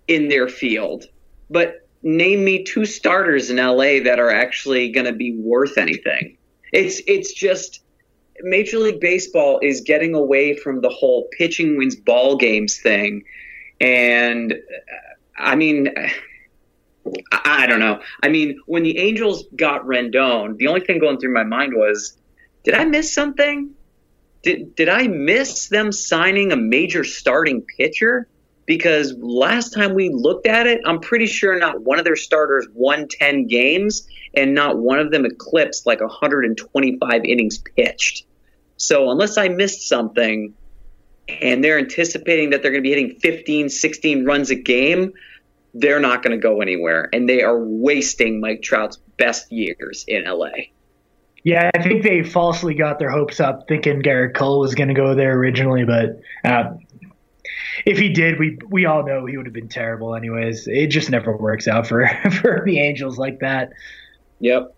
in 0.07 0.29
their 0.29 0.47
field. 0.47 1.05
But 1.49 1.87
name 2.03 2.43
me 2.43 2.63
two 2.63 2.85
starters 2.85 3.49
in 3.49 3.57
LA 3.57 4.03
that 4.03 4.19
are 4.19 4.31
actually 4.31 4.91
going 4.91 5.05
to 5.05 5.13
be 5.13 5.35
worth 5.37 5.77
anything. 5.77 6.37
It's 6.71 7.01
it's 7.07 7.33
just 7.33 7.81
Major 8.41 8.79
League 8.79 8.99
Baseball 8.99 9.59
is 9.61 9.81
getting 9.81 10.13
away 10.13 10.55
from 10.55 10.81
the 10.81 10.89
whole 10.89 11.27
pitching 11.37 11.77
wins 11.77 11.95
ball 11.95 12.37
games 12.37 12.77
thing, 12.79 13.23
and 13.79 14.55
I 15.37 15.55
mean. 15.55 15.93
I 17.31 17.67
don't 17.67 17.79
know. 17.79 18.01
I 18.21 18.27
mean, 18.27 18.59
when 18.65 18.83
the 18.83 18.97
Angels 18.97 19.45
got 19.55 19.85
Rendon, 19.85 20.57
the 20.57 20.67
only 20.67 20.81
thing 20.81 20.99
going 20.99 21.17
through 21.19 21.33
my 21.33 21.45
mind 21.45 21.71
was, 21.73 22.17
did 22.65 22.73
I 22.73 22.83
miss 22.83 23.13
something? 23.13 23.73
Did 24.43 24.75
did 24.75 24.89
I 24.89 25.07
miss 25.07 25.69
them 25.69 25.93
signing 25.93 26.51
a 26.51 26.57
major 26.57 27.05
starting 27.05 27.61
pitcher? 27.61 28.27
Because 28.67 29.15
last 29.17 29.73
time 29.73 29.95
we 29.95 30.09
looked 30.09 30.45
at 30.45 30.67
it, 30.67 30.81
I'm 30.85 30.99
pretty 30.99 31.25
sure 31.25 31.57
not 31.57 31.81
one 31.81 31.97
of 31.97 32.05
their 32.05 32.17
starters 32.17 32.67
won 32.73 33.07
10 33.07 33.47
games 33.47 34.07
and 34.35 34.53
not 34.53 34.77
one 34.77 34.99
of 34.99 35.09
them 35.09 35.25
eclipsed 35.25 35.87
like 35.87 36.01
125 36.01 37.25
innings 37.25 37.57
pitched. 37.57 38.25
So 38.75 39.09
unless 39.09 39.37
I 39.37 39.47
missed 39.47 39.87
something 39.87 40.53
and 41.27 41.63
they're 41.63 41.79
anticipating 41.79 42.51
that 42.51 42.61
they're 42.61 42.71
going 42.71 42.83
to 42.83 42.89
be 42.89 42.93
hitting 42.93 43.19
15, 43.19 43.69
16 43.69 44.25
runs 44.25 44.51
a 44.51 44.55
game, 44.55 45.13
they're 45.73 45.99
not 45.99 46.21
going 46.21 46.31
to 46.31 46.41
go 46.41 46.61
anywhere. 46.61 47.09
And 47.13 47.27
they 47.27 47.43
are 47.43 47.57
wasting 47.57 48.41
Mike 48.41 48.61
Trout's 48.61 48.97
best 49.17 49.51
years 49.51 50.03
in 50.07 50.25
LA. 50.25 50.49
Yeah, 51.43 51.71
I 51.73 51.81
think 51.81 52.03
they 52.03 52.23
falsely 52.23 52.73
got 52.73 52.99
their 52.99 53.09
hopes 53.09 53.39
up, 53.39 53.69
thinking 53.69 54.01
Gerrit 54.01 54.35
Cole 54.35 54.59
was 54.59 54.75
going 54.75 54.89
to 54.89 54.93
go 54.93 55.15
there 55.15 55.33
originally, 55.37 55.85
but 55.85 56.19
uh, 56.43 56.73
if 57.85 57.97
he 57.97 58.09
did, 58.09 58.39
we 58.39 58.57
we 58.69 58.85
all 58.85 59.05
know 59.05 59.25
he 59.25 59.37
would 59.37 59.45
have 59.45 59.53
been 59.53 59.69
terrible 59.69 60.15
anyways. 60.15 60.67
It 60.67 60.87
just 60.87 61.09
never 61.09 61.35
works 61.35 61.67
out 61.67 61.87
for 61.87 62.07
for 62.41 62.63
the 62.65 62.79
Angels 62.79 63.17
like 63.17 63.39
that. 63.39 63.71
Yep. 64.39 64.75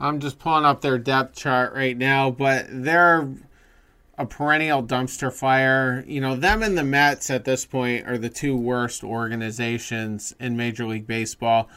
I'm 0.00 0.20
just 0.20 0.38
pulling 0.38 0.64
up 0.64 0.80
their 0.80 0.98
depth 0.98 1.36
chart 1.36 1.74
right 1.74 1.96
now, 1.96 2.30
but 2.30 2.66
they're 2.68 3.28
a 4.18 4.26
perennial 4.26 4.82
dumpster 4.82 5.32
fire. 5.32 6.04
You 6.06 6.20
know, 6.20 6.36
them 6.36 6.62
and 6.62 6.76
the 6.76 6.84
Mets 6.84 7.30
at 7.30 7.44
this 7.44 7.64
point 7.64 8.06
are 8.06 8.18
the 8.18 8.28
two 8.28 8.56
worst 8.56 9.04
organizations 9.04 10.34
in 10.38 10.56
Major 10.56 10.86
League 10.86 11.06
Baseball. 11.06 11.68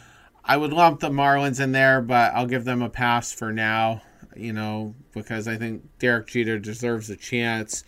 I 0.43 0.57
would 0.57 0.73
lump 0.73 1.01
the 1.01 1.09
Marlins 1.09 1.59
in 1.59 1.73
there, 1.73 2.01
but 2.01 2.33
I'll 2.33 2.47
give 2.47 2.63
them 2.63 2.81
a 2.81 2.89
pass 2.89 3.31
for 3.31 3.51
now, 3.51 4.01
you 4.35 4.53
know, 4.53 4.95
because 5.13 5.47
I 5.47 5.57
think 5.57 5.83
Derek 5.99 6.27
Jeter 6.27 6.57
deserves 6.57 7.09
a 7.09 7.17
chance. 7.17 7.83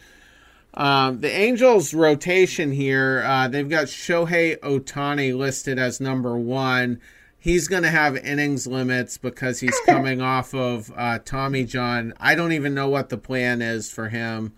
Um, 0.73 1.21
the 1.21 1.31
Angels' 1.31 1.93
rotation 1.93 2.71
here, 2.71 3.23
uh, 3.25 3.47
they've 3.47 3.69
got 3.69 3.87
Shohei 3.87 4.59
Ohtani 4.59 5.35
listed 5.35 5.79
as 5.79 5.99
number 5.99 6.37
one. 6.37 7.01
He's 7.39 7.67
going 7.67 7.83
to 7.83 7.89
have 7.89 8.17
innings 8.17 8.67
limits 8.67 9.17
because 9.17 9.59
he's 9.61 9.77
coming 9.85 10.21
off 10.21 10.53
of 10.53 10.91
uh, 10.95 11.19
Tommy 11.23 11.65
John. 11.65 12.13
I 12.19 12.35
don't 12.35 12.51
even 12.51 12.73
know 12.73 12.89
what 12.89 13.09
the 13.09 13.17
plan 13.17 13.61
is 13.61 13.91
for 13.91 14.09
him. 14.09 14.53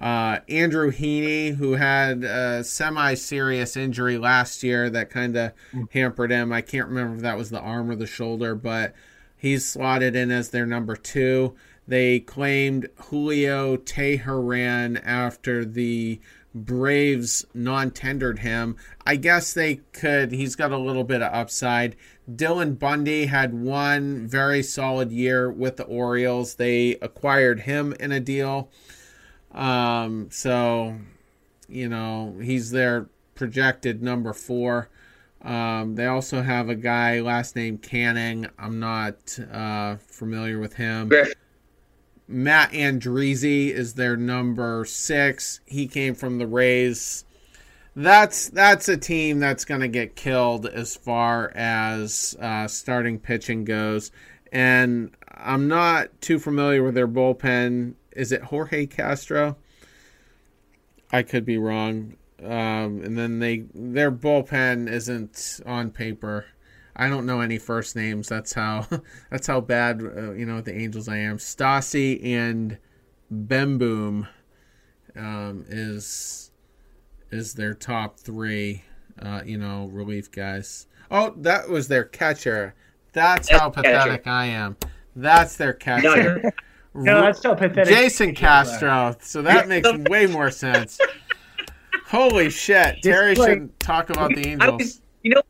Uh, 0.00 0.38
Andrew 0.48 0.92
Heaney, 0.92 1.56
who 1.56 1.72
had 1.72 2.22
a 2.22 2.62
semi 2.62 3.14
serious 3.14 3.76
injury 3.76 4.16
last 4.16 4.62
year 4.62 4.88
that 4.90 5.10
kind 5.10 5.36
of 5.36 5.52
hampered 5.90 6.30
him. 6.30 6.52
I 6.52 6.60
can't 6.60 6.88
remember 6.88 7.16
if 7.16 7.22
that 7.22 7.36
was 7.36 7.50
the 7.50 7.60
arm 7.60 7.90
or 7.90 7.96
the 7.96 8.06
shoulder, 8.06 8.54
but 8.54 8.94
he's 9.36 9.66
slotted 9.66 10.14
in 10.14 10.30
as 10.30 10.50
their 10.50 10.66
number 10.66 10.94
two. 10.94 11.56
They 11.88 12.20
claimed 12.20 12.90
Julio 12.96 13.78
Teheran 13.78 15.00
after 15.02 15.64
the 15.64 16.20
Braves 16.54 17.46
non 17.54 17.90
tendered 17.90 18.40
him. 18.40 18.76
I 19.06 19.16
guess 19.16 19.54
they 19.54 19.76
could, 19.92 20.32
he's 20.32 20.54
got 20.54 20.70
a 20.70 20.76
little 20.78 21.04
bit 21.04 21.22
of 21.22 21.32
upside. 21.32 21.96
Dylan 22.30 22.78
Bundy 22.78 23.26
had 23.26 23.54
one 23.54 24.28
very 24.28 24.62
solid 24.62 25.10
year 25.10 25.50
with 25.50 25.78
the 25.78 25.84
Orioles. 25.84 26.56
They 26.56 26.96
acquired 26.96 27.60
him 27.60 27.94
in 27.98 28.12
a 28.12 28.20
deal. 28.20 28.70
Um, 29.52 30.28
so, 30.30 30.94
you 31.70 31.88
know, 31.88 32.36
he's 32.42 32.70
their 32.70 33.08
projected 33.34 34.02
number 34.02 34.34
four. 34.34 34.90
Um, 35.40 35.94
they 35.94 36.06
also 36.06 36.42
have 36.42 36.68
a 36.68 36.74
guy, 36.74 37.20
last 37.20 37.56
name 37.56 37.78
Canning. 37.78 38.46
I'm 38.58 38.78
not 38.78 39.38
uh, 39.50 39.96
familiar 39.96 40.58
with 40.58 40.74
him. 40.74 41.08
Matt 42.28 42.72
Andriese 42.72 43.70
is 43.70 43.94
their 43.94 44.16
number 44.16 44.84
six. 44.84 45.60
He 45.64 45.86
came 45.88 46.14
from 46.14 46.38
the 46.38 46.46
Rays. 46.46 47.24
That's 47.96 48.50
that's 48.50 48.88
a 48.88 48.96
team 48.98 49.40
that's 49.40 49.64
going 49.64 49.80
to 49.80 49.88
get 49.88 50.14
killed 50.14 50.66
as 50.66 50.94
far 50.94 51.50
as 51.54 52.36
uh, 52.38 52.68
starting 52.68 53.18
pitching 53.18 53.64
goes, 53.64 54.12
and 54.52 55.10
I'm 55.26 55.66
not 55.66 56.20
too 56.20 56.38
familiar 56.38 56.84
with 56.84 56.94
their 56.94 57.08
bullpen. 57.08 57.94
Is 58.12 58.30
it 58.30 58.42
Jorge 58.42 58.86
Castro? 58.86 59.56
I 61.10 61.22
could 61.22 61.44
be 61.44 61.58
wrong. 61.58 62.14
Um, 62.42 63.02
and 63.02 63.18
then 63.18 63.40
they 63.40 63.64
their 63.74 64.12
bullpen 64.12 64.88
isn't 64.88 65.60
on 65.66 65.90
paper. 65.90 66.46
I 66.98 67.08
don't 67.08 67.26
know 67.26 67.40
any 67.40 67.58
first 67.58 67.94
names. 67.96 68.28
That's 68.28 68.52
how 68.52 68.86
that's 69.30 69.46
how 69.46 69.60
bad 69.60 70.02
uh, 70.02 70.32
you 70.32 70.44
know 70.46 70.56
with 70.56 70.64
the 70.64 70.74
Angels 70.74 71.08
I 71.08 71.18
am. 71.18 71.38
Stassi 71.38 72.24
and 72.24 72.78
Bemboom 73.32 74.26
um, 75.16 75.64
is 75.68 76.50
is 77.30 77.54
their 77.54 77.74
top 77.74 78.18
three. 78.18 78.82
Uh, 79.20 79.42
you 79.44 79.58
know 79.58 79.88
relief 79.92 80.30
guys. 80.30 80.86
Oh, 81.10 81.34
that 81.38 81.68
was 81.68 81.88
their 81.88 82.04
catcher. 82.04 82.74
That's 83.12 83.48
how 83.48 83.70
pathetic 83.70 84.26
I 84.26 84.46
am. 84.46 84.76
That's 85.16 85.56
their 85.56 85.72
catcher. 85.72 86.52
No, 86.94 87.20
that's 87.22 87.40
so 87.40 87.54
pathetic. 87.54 87.94
Jason 87.94 88.34
Castro. 88.34 89.16
So 89.20 89.42
that 89.42 89.68
makes 89.68 89.88
way 90.08 90.26
more 90.26 90.50
sense. 90.50 90.98
Holy 92.06 92.50
shit! 92.50 93.02
Terry 93.02 93.34
like- 93.34 93.48
should 93.50 93.80
talk 93.80 94.10
about 94.10 94.30
the 94.34 94.46
I 94.46 94.50
Angels. 94.52 94.78
was, 94.78 95.00
you 95.22 95.34
know, 95.34 95.42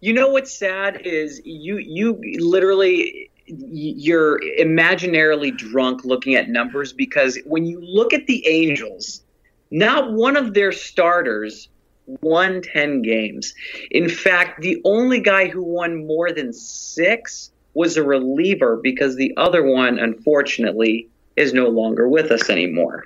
you 0.00 0.12
know 0.12 0.28
what's 0.28 0.56
sad 0.56 1.02
is 1.04 1.40
you 1.44 1.78
you 1.78 2.20
literally 2.38 3.30
you're 3.46 4.40
imaginarily 4.58 5.56
drunk 5.56 6.04
looking 6.04 6.34
at 6.34 6.48
numbers 6.48 6.92
because 6.92 7.38
when 7.46 7.64
you 7.64 7.80
look 7.80 8.12
at 8.12 8.26
the 8.26 8.46
Angels, 8.46 9.22
not 9.70 10.12
one 10.12 10.36
of 10.36 10.52
their 10.52 10.72
starters 10.72 11.68
won 12.06 12.62
10 12.62 13.02
games. 13.02 13.54
In 13.90 14.08
fact, 14.08 14.62
the 14.62 14.80
only 14.84 15.20
guy 15.20 15.48
who 15.48 15.62
won 15.62 16.06
more 16.06 16.32
than 16.32 16.52
6 16.52 17.50
was 17.74 17.96
a 17.96 18.02
reliever 18.02 18.76
because 18.82 19.16
the 19.16 19.32
other 19.36 19.62
one 19.62 19.98
unfortunately 19.98 21.08
is 21.36 21.52
no 21.52 21.68
longer 21.68 22.08
with 22.08 22.30
us 22.30 22.48
anymore. 22.48 23.04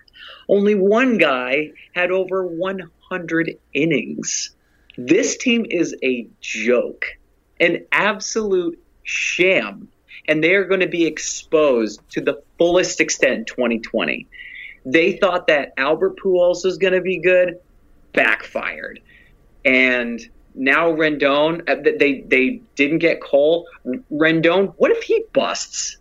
Only 0.48 0.74
one 0.74 1.18
guy 1.18 1.72
had 1.94 2.10
over 2.10 2.46
100 2.46 3.58
innings. 3.74 4.50
This 5.06 5.38
team 5.38 5.64
is 5.70 5.96
a 6.02 6.28
joke, 6.42 7.06
an 7.58 7.86
absolute 7.90 8.78
sham, 9.02 9.88
and 10.28 10.44
they 10.44 10.54
are 10.54 10.64
going 10.64 10.80
to 10.80 10.88
be 10.88 11.06
exposed 11.06 12.00
to 12.10 12.20
the 12.20 12.42
fullest 12.58 13.00
extent 13.00 13.32
in 13.32 13.44
2020. 13.46 14.26
They 14.84 15.12
thought 15.16 15.46
that 15.46 15.72
Albert 15.78 16.16
Pujols 16.22 16.64
was 16.64 16.76
going 16.76 16.92
to 16.92 17.00
be 17.00 17.18
good, 17.18 17.58
backfired, 18.12 19.00
and 19.64 20.20
now 20.54 20.90
Rendon. 20.92 21.66
uh, 21.66 21.76
They 21.98 22.20
they 22.20 22.60
didn't 22.76 22.98
get 22.98 23.22
Cole. 23.22 23.66
Rendon. 24.12 24.74
What 24.76 24.90
if 24.90 25.02
he 25.02 25.24
busts? 25.32 25.96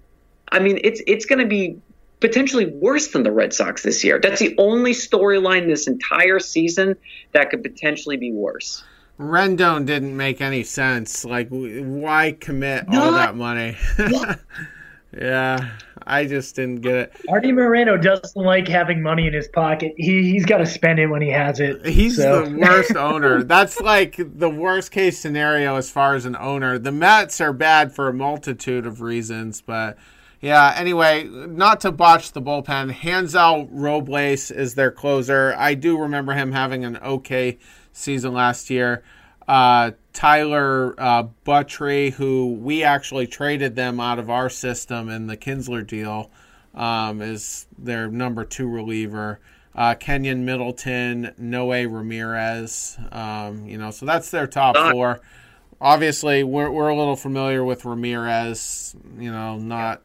I 0.52 0.60
mean, 0.60 0.80
it's 0.84 1.02
it's 1.08 1.26
going 1.26 1.39
to 1.39 1.47
be 1.47 1.78
potentially 2.20 2.65
worse 2.67 3.07
than 3.09 3.24
the 3.24 3.32
Red 3.32 3.53
Sox 3.53 3.84
this 3.84 4.03
year. 4.03 4.20
That's 4.20 4.39
the 4.39 4.55
only 4.57 4.91
storyline 4.93 5.67
this 5.67 5.88
entire 5.88 6.39
season 6.39 6.95
that 7.32 7.49
could 7.49 7.63
potentially 7.63 8.17
be 8.17 8.32
worse. 8.32 8.84
Rendon 9.20 9.86
didn't 9.86 10.15
make 10.15 10.39
any 10.41 10.63
sense. 10.63 11.26
Like, 11.26 11.49
why 11.49 12.38
commit 12.39 12.86
all 12.89 13.11
that 13.11 13.36
money? 13.36 13.76
yeah, 15.17 15.72
I 16.07 16.26
just 16.26 16.55
didn't 16.55 16.82
get 16.82 16.95
it. 16.95 17.13
Artie 17.28 17.51
Moreno 17.51 17.97
doesn't 17.97 18.41
like 18.41 18.67
having 18.67 19.01
money 19.01 19.28
in 19.28 19.34
his 19.34 19.47
pocket. 19.49 19.93
He 19.97 20.32
he's 20.32 20.45
got 20.45 20.59
to 20.59 20.65
spend 20.65 20.99
it 20.99 21.07
when 21.07 21.22
he 21.22 21.30
has 21.32 21.59
it. 21.59 21.86
He's 21.86 22.15
So- 22.17 22.45
the 22.45 22.57
worst 22.59 22.95
owner. 22.95 23.43
That's 23.43 23.80
like 23.82 24.15
the 24.17 24.49
worst 24.49 24.91
case 24.91 25.20
scenario 25.20 25.76
as 25.76 25.89
far 25.89 26.15
as 26.15 26.26
an 26.26 26.36
owner. 26.38 26.78
The 26.80 26.91
Mets 26.91 27.41
are 27.41 27.53
bad 27.53 27.91
for 27.93 28.07
a 28.07 28.13
multitude 28.13 28.86
of 28.86 29.01
reasons, 29.01 29.61
but 29.61 29.97
yeah, 30.42 30.74
anyway, 30.78 31.26
not 31.26 31.82
to 31.82 31.92
botch 31.92 32.32
the 32.32 32.42
bullpen, 32.42 32.92
Hansel 32.92 33.68
Robles 33.72 34.52
is 34.52 34.76
their 34.76 34.92
closer. 34.92 35.54
I 35.58 35.74
do 35.74 36.00
remember 36.00 36.34
him 36.34 36.54
having 36.54 36.86
an 36.86 36.98
okay 36.98 37.58
season 37.92 38.34
last 38.34 38.70
year. 38.70 39.04
Uh, 39.48 39.92
Tyler 40.14 40.96
uh, 40.98 41.24
Buttrey, 41.46 42.14
who 42.14 42.54
we 42.54 42.84
actually 42.84 43.28
traded 43.28 43.76
them 43.76 44.00
out 44.00 44.20
of 44.20 44.30
our 44.30 44.50
system 44.50 45.10
in 45.10 45.28
the 45.28 45.36
Kinsler 45.36 45.86
deal, 45.86 46.32
um, 46.74 47.22
is 47.22 47.68
their 47.78 48.08
number 48.08 48.46
two 48.46 48.70
reliever. 48.70 49.40
Uh, 49.76 49.96
Keynan 49.96 50.46
Middleton, 50.46 51.34
Noe 51.38 51.84
Ramirez. 51.86 52.98
Um, 53.12 53.66
you 53.66 53.78
know, 53.78 53.92
so 53.92 54.06
that's 54.06 54.30
their 54.30 54.48
top 54.48 54.78
four. 54.92 55.20
Obviously, 55.82 56.44
we're, 56.44 56.70
we're 56.70 56.90
a 56.90 56.96
little 56.96 57.16
familiar 57.16 57.64
with 57.64 57.86
Ramirez. 57.86 58.96
You 59.18 59.32
know, 59.32 59.58
not 59.58 60.02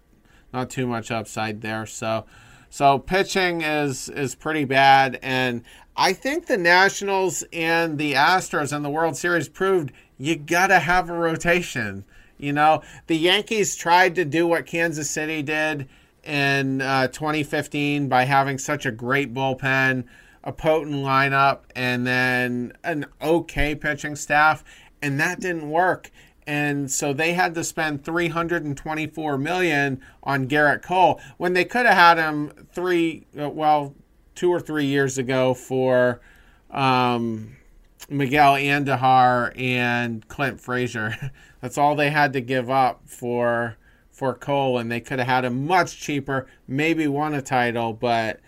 not 0.55 0.71
too 0.71 0.87
much 0.87 1.11
upside 1.11 1.61
there. 1.61 1.85
So, 1.85 2.25
so 2.71 2.99
pitching 2.99 3.61
is 3.61 4.09
is 4.09 4.35
pretty 4.35 4.65
bad, 4.65 5.19
and 5.23 5.63
I 5.97 6.13
think 6.13 6.47
the 6.47 6.57
Nationals 6.57 7.45
and 7.53 7.99
the 7.99 8.15
Astros 8.15 8.75
in 8.75 8.83
the 8.83 8.91
World 8.91 9.17
Series 9.17 9.49
proved 9.49 9.93
you 10.17 10.37
gotta 10.37 10.79
have 10.79 11.11
a 11.11 11.13
rotation. 11.13 12.05
You 12.39 12.53
know, 12.53 12.83
the 13.07 13.17
Yankees 13.17 13.77
tried 13.77 14.15
to 14.15 14.25
do 14.25 14.47
what 14.47 14.67
Kansas 14.67 15.11
City 15.11 15.43
did 15.43 15.89
in 16.23 16.81
uh, 16.81 17.09
2015 17.09 18.09
by 18.09 18.25
having 18.25 18.59
such 18.59 18.87
a 18.87 18.91
great 18.91 19.35
bullpen, 19.35 20.05
a 20.43 20.53
potent 20.53 20.97
lineup, 20.97 21.61
and 21.75 22.07
then 22.07 22.73
an 22.83 23.07
okay 23.21 23.75
pitching 23.75 24.17
staff, 24.17 24.65
and 25.03 25.19
that 25.21 25.41
didn't 25.41 25.69
work. 25.69 26.11
And 26.47 26.91
so 26.91 27.13
they 27.13 27.33
had 27.33 27.55
to 27.55 27.65
spend 27.65 28.05
324 28.05 29.39
million 29.39 30.03
on 30.23 30.47
Gerrit 30.47 30.83
Cole 30.83 31.21
when 31.39 31.55
they 31.55 31.65
could 31.65 31.87
have 31.87 31.95
had 31.95 32.19
him 32.19 32.69
three, 32.73 33.27
uh, 33.41 33.49
well, 33.49 33.95
two 34.35 34.51
or 34.51 34.61
three 34.61 34.87
years 34.87 35.17
ago 35.17 35.55
for 35.55 36.21
um, 36.71 37.57
Miguel 38.11 38.55
Andujar 38.55 39.59
and 39.59 40.27
Clint 40.29 40.61
Frazier. 40.61 41.33
That's 41.61 41.79
all 41.79 41.97
they 41.97 42.11
had 42.11 42.33
to 42.35 42.41
give 42.41 42.69
up 42.69 43.03
for 43.07 43.77
for 44.11 44.33
Cole, 44.33 44.79
and 44.79 44.93
they 44.93 45.01
could 45.01 45.19
have 45.19 45.27
had 45.27 45.45
him 45.45 45.67
much 45.67 45.99
cheaper, 45.99 46.47
maybe 46.69 47.09
won 47.09 47.35
a 47.35 47.43
title, 47.43 47.93
but 47.93 48.39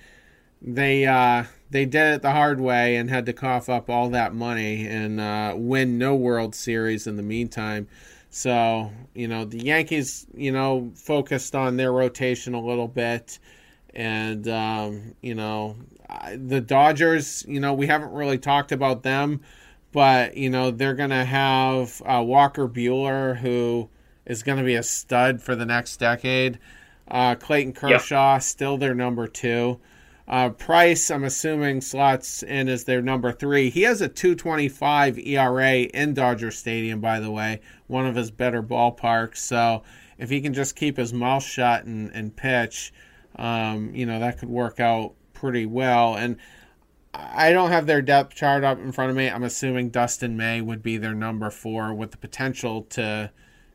they 0.60 1.06
uh, 1.06 1.44
they 1.70 1.84
did 1.84 2.14
it 2.14 2.22
the 2.22 2.32
hard 2.32 2.60
way 2.60 2.96
and 2.96 3.10
had 3.10 3.26
to 3.26 3.32
cough 3.32 3.68
up 3.68 3.90
all 3.90 4.10
that 4.10 4.34
money 4.34 4.86
and 4.86 5.20
uh, 5.20 5.54
win 5.56 5.98
no 5.98 6.14
World 6.14 6.54
Series 6.54 7.06
in 7.06 7.16
the 7.16 7.22
meantime. 7.22 7.88
So 8.30 8.90
you 9.14 9.28
know 9.28 9.44
the 9.44 9.62
Yankees, 9.62 10.26
you 10.34 10.52
know, 10.52 10.92
focused 10.94 11.54
on 11.54 11.76
their 11.76 11.92
rotation 11.92 12.54
a 12.54 12.60
little 12.60 12.88
bit, 12.88 13.38
and 13.94 14.46
um, 14.48 15.14
you 15.20 15.34
know 15.34 15.76
the 16.34 16.60
Dodgers. 16.60 17.44
You 17.46 17.60
know 17.60 17.74
we 17.74 17.86
haven't 17.86 18.12
really 18.12 18.38
talked 18.38 18.72
about 18.72 19.02
them, 19.02 19.40
but 19.92 20.36
you 20.36 20.50
know 20.50 20.70
they're 20.70 20.94
gonna 20.94 21.24
have 21.24 22.02
uh, 22.04 22.22
Walker 22.22 22.68
Buehler 22.68 23.36
who 23.36 23.88
is 24.26 24.42
going 24.42 24.58
to 24.58 24.64
be 24.64 24.74
a 24.74 24.82
stud 24.82 25.40
for 25.40 25.54
the 25.54 25.64
next 25.64 25.98
decade. 25.98 26.58
Uh, 27.08 27.36
Clayton 27.36 27.72
Kershaw 27.72 28.38
still 28.38 28.76
their 28.76 28.94
number 28.94 29.28
two. 29.28 29.78
Uh, 30.28 30.50
Price, 30.50 31.10
I'm 31.10 31.22
assuming 31.22 31.80
slots 31.80 32.42
in 32.42 32.68
as 32.68 32.84
their 32.84 33.00
number 33.00 33.30
three. 33.30 33.70
He 33.70 33.82
has 33.82 34.00
a 34.00 34.08
2.25 34.08 35.24
ERA 35.24 35.72
in 35.72 36.14
Dodger 36.14 36.50
Stadium, 36.50 37.00
by 37.00 37.20
the 37.20 37.30
way, 37.30 37.60
one 37.86 38.06
of 38.06 38.16
his 38.16 38.32
better 38.32 38.62
ballparks. 38.62 39.36
So 39.36 39.84
if 40.18 40.28
he 40.28 40.40
can 40.40 40.52
just 40.52 40.74
keep 40.74 40.96
his 40.96 41.12
mouth 41.12 41.44
shut 41.44 41.84
and, 41.84 42.10
and 42.12 42.34
pitch, 42.34 42.92
um, 43.36 43.94
you 43.94 44.06
know 44.06 44.18
that 44.18 44.38
could 44.38 44.48
work 44.48 44.80
out 44.80 45.14
pretty 45.32 45.66
well. 45.66 46.16
And 46.16 46.38
I 47.14 47.52
don't 47.52 47.70
have 47.70 47.86
their 47.86 48.02
depth 48.02 48.34
chart 48.34 48.64
up 48.64 48.78
in 48.78 48.92
front 48.92 49.10
of 49.10 49.16
me. 49.16 49.28
I'm 49.28 49.44
assuming 49.44 49.90
Dustin 49.90 50.36
May 50.36 50.60
would 50.60 50.82
be 50.82 50.96
their 50.96 51.14
number 51.14 51.50
four 51.50 51.94
with 51.94 52.10
the 52.10 52.16
potential 52.16 52.82
to, 52.90 53.30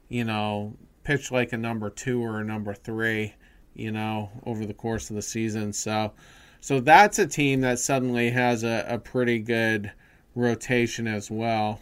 you 0.09 0.23
know, 0.23 0.75
pitch 1.03 1.31
like 1.31 1.53
a 1.53 1.57
number 1.57 1.89
two 1.89 2.21
or 2.21 2.39
a 2.39 2.43
number 2.43 2.73
three, 2.73 3.35
you 3.73 3.91
know, 3.91 4.29
over 4.45 4.65
the 4.65 4.73
course 4.73 5.09
of 5.09 5.15
the 5.15 5.21
season. 5.21 5.73
So, 5.73 6.13
so 6.61 6.79
that's 6.79 7.19
a 7.19 7.27
team 7.27 7.61
that 7.61 7.79
suddenly 7.79 8.29
has 8.29 8.63
a, 8.63 8.85
a 8.87 8.99
pretty 8.99 9.39
good 9.39 9.91
rotation 10.35 11.07
as 11.07 11.29
well. 11.29 11.81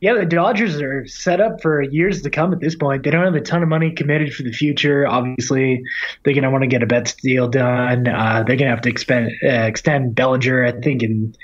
Yeah, 0.00 0.14
the 0.14 0.26
Dodgers 0.26 0.80
are 0.80 1.06
set 1.08 1.40
up 1.40 1.60
for 1.60 1.82
years 1.82 2.22
to 2.22 2.30
come 2.30 2.52
at 2.52 2.60
this 2.60 2.76
point. 2.76 3.02
They 3.02 3.10
don't 3.10 3.24
have 3.24 3.34
a 3.34 3.40
ton 3.40 3.64
of 3.64 3.68
money 3.68 3.90
committed 3.90 4.32
for 4.32 4.44
the 4.44 4.52
future. 4.52 5.08
Obviously, 5.08 5.82
they're 6.22 6.34
going 6.34 6.44
to 6.44 6.50
want 6.50 6.62
to 6.62 6.68
get 6.68 6.84
a 6.84 6.86
Betts 6.86 7.14
deal 7.14 7.48
done. 7.48 8.06
Uh, 8.06 8.44
they're 8.46 8.56
going 8.56 8.68
to 8.68 8.74
have 8.76 8.82
to 8.82 8.90
expend, 8.90 9.32
uh, 9.42 9.48
extend 9.48 10.14
Bellinger, 10.14 10.66
I 10.66 10.72
think, 10.72 11.02
in 11.02 11.34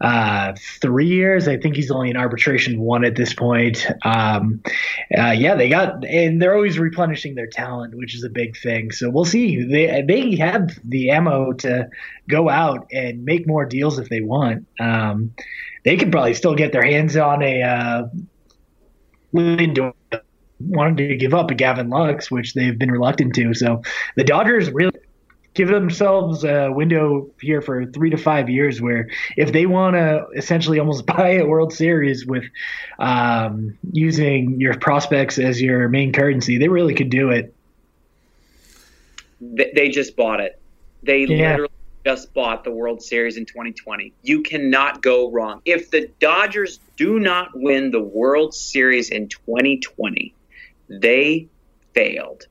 uh, 0.00 0.54
three 0.80 1.06
years. 1.06 1.46
I 1.46 1.58
think 1.58 1.76
he's 1.76 1.90
only 1.90 2.10
in 2.10 2.16
arbitration 2.16 2.80
one 2.80 3.04
at 3.04 3.16
this 3.16 3.34
point. 3.34 3.86
Um, 4.04 4.62
uh, 5.16 5.32
yeah, 5.32 5.54
they 5.56 5.68
got, 5.68 6.04
and 6.04 6.40
they're 6.40 6.54
always 6.54 6.78
replenishing 6.78 7.34
their 7.34 7.46
talent, 7.46 7.94
which 7.94 8.14
is 8.14 8.24
a 8.24 8.30
big 8.30 8.56
thing. 8.56 8.92
So 8.92 9.10
we'll 9.10 9.24
see. 9.24 9.62
They 9.62 10.02
they 10.06 10.36
have 10.36 10.70
the 10.84 11.10
ammo 11.10 11.52
to 11.52 11.88
go 12.28 12.48
out 12.48 12.88
and 12.92 13.24
make 13.24 13.46
more 13.46 13.64
deals 13.66 13.98
if 13.98 14.08
they 14.08 14.20
want. 14.20 14.66
Um, 14.78 15.34
they 15.84 15.96
could 15.96 16.12
probably 16.12 16.34
still 16.34 16.54
get 16.54 16.72
their 16.72 16.84
hands 16.84 17.16
on 17.16 17.42
a 17.42 17.62
uh, 17.62 18.02
Lindor 19.34 19.94
wanted 20.60 21.08
to 21.08 21.16
give 21.16 21.34
up 21.34 21.50
a 21.50 21.54
Gavin 21.54 21.88
Lux, 21.88 22.30
which 22.30 22.54
they've 22.54 22.78
been 22.78 22.90
reluctant 22.90 23.34
to. 23.34 23.54
So 23.54 23.82
the 24.16 24.24
Dodgers 24.24 24.70
really 24.70 24.92
give 25.60 25.68
themselves 25.68 26.42
a 26.42 26.70
window 26.70 27.28
here 27.38 27.60
for 27.60 27.84
three 27.84 28.08
to 28.08 28.16
five 28.16 28.48
years 28.48 28.80
where 28.80 29.10
if 29.36 29.52
they 29.52 29.66
want 29.66 29.94
to 29.94 30.26
essentially 30.34 30.78
almost 30.78 31.04
buy 31.14 31.34
a 31.34 31.44
World 31.44 31.72
Series 31.72 32.24
with 32.24 32.44
um, 32.98 33.76
using 33.92 34.58
your 34.58 34.78
prospects 34.78 35.38
as 35.38 35.60
your 35.60 35.88
main 35.88 36.12
currency, 36.12 36.56
they 36.56 36.68
really 36.68 36.94
could 36.94 37.10
do 37.10 37.30
it. 37.30 37.54
They 39.40 39.90
just 39.90 40.16
bought 40.16 40.40
it. 40.40 40.58
They 41.02 41.24
yeah. 41.24 41.50
literally 41.50 41.72
just 42.06 42.32
bought 42.32 42.64
the 42.64 42.70
World 42.70 43.02
Series 43.02 43.36
in 43.36 43.44
2020. 43.44 44.14
You 44.22 44.42
cannot 44.42 45.02
go 45.02 45.30
wrong. 45.30 45.60
If 45.66 45.90
the 45.90 46.10
Dodgers 46.20 46.80
do 46.96 47.20
not 47.20 47.50
win 47.54 47.90
the 47.90 48.00
World 48.00 48.54
Series 48.54 49.10
in 49.10 49.28
2020, 49.28 50.34
they 50.88 51.48
failed. 51.92 52.46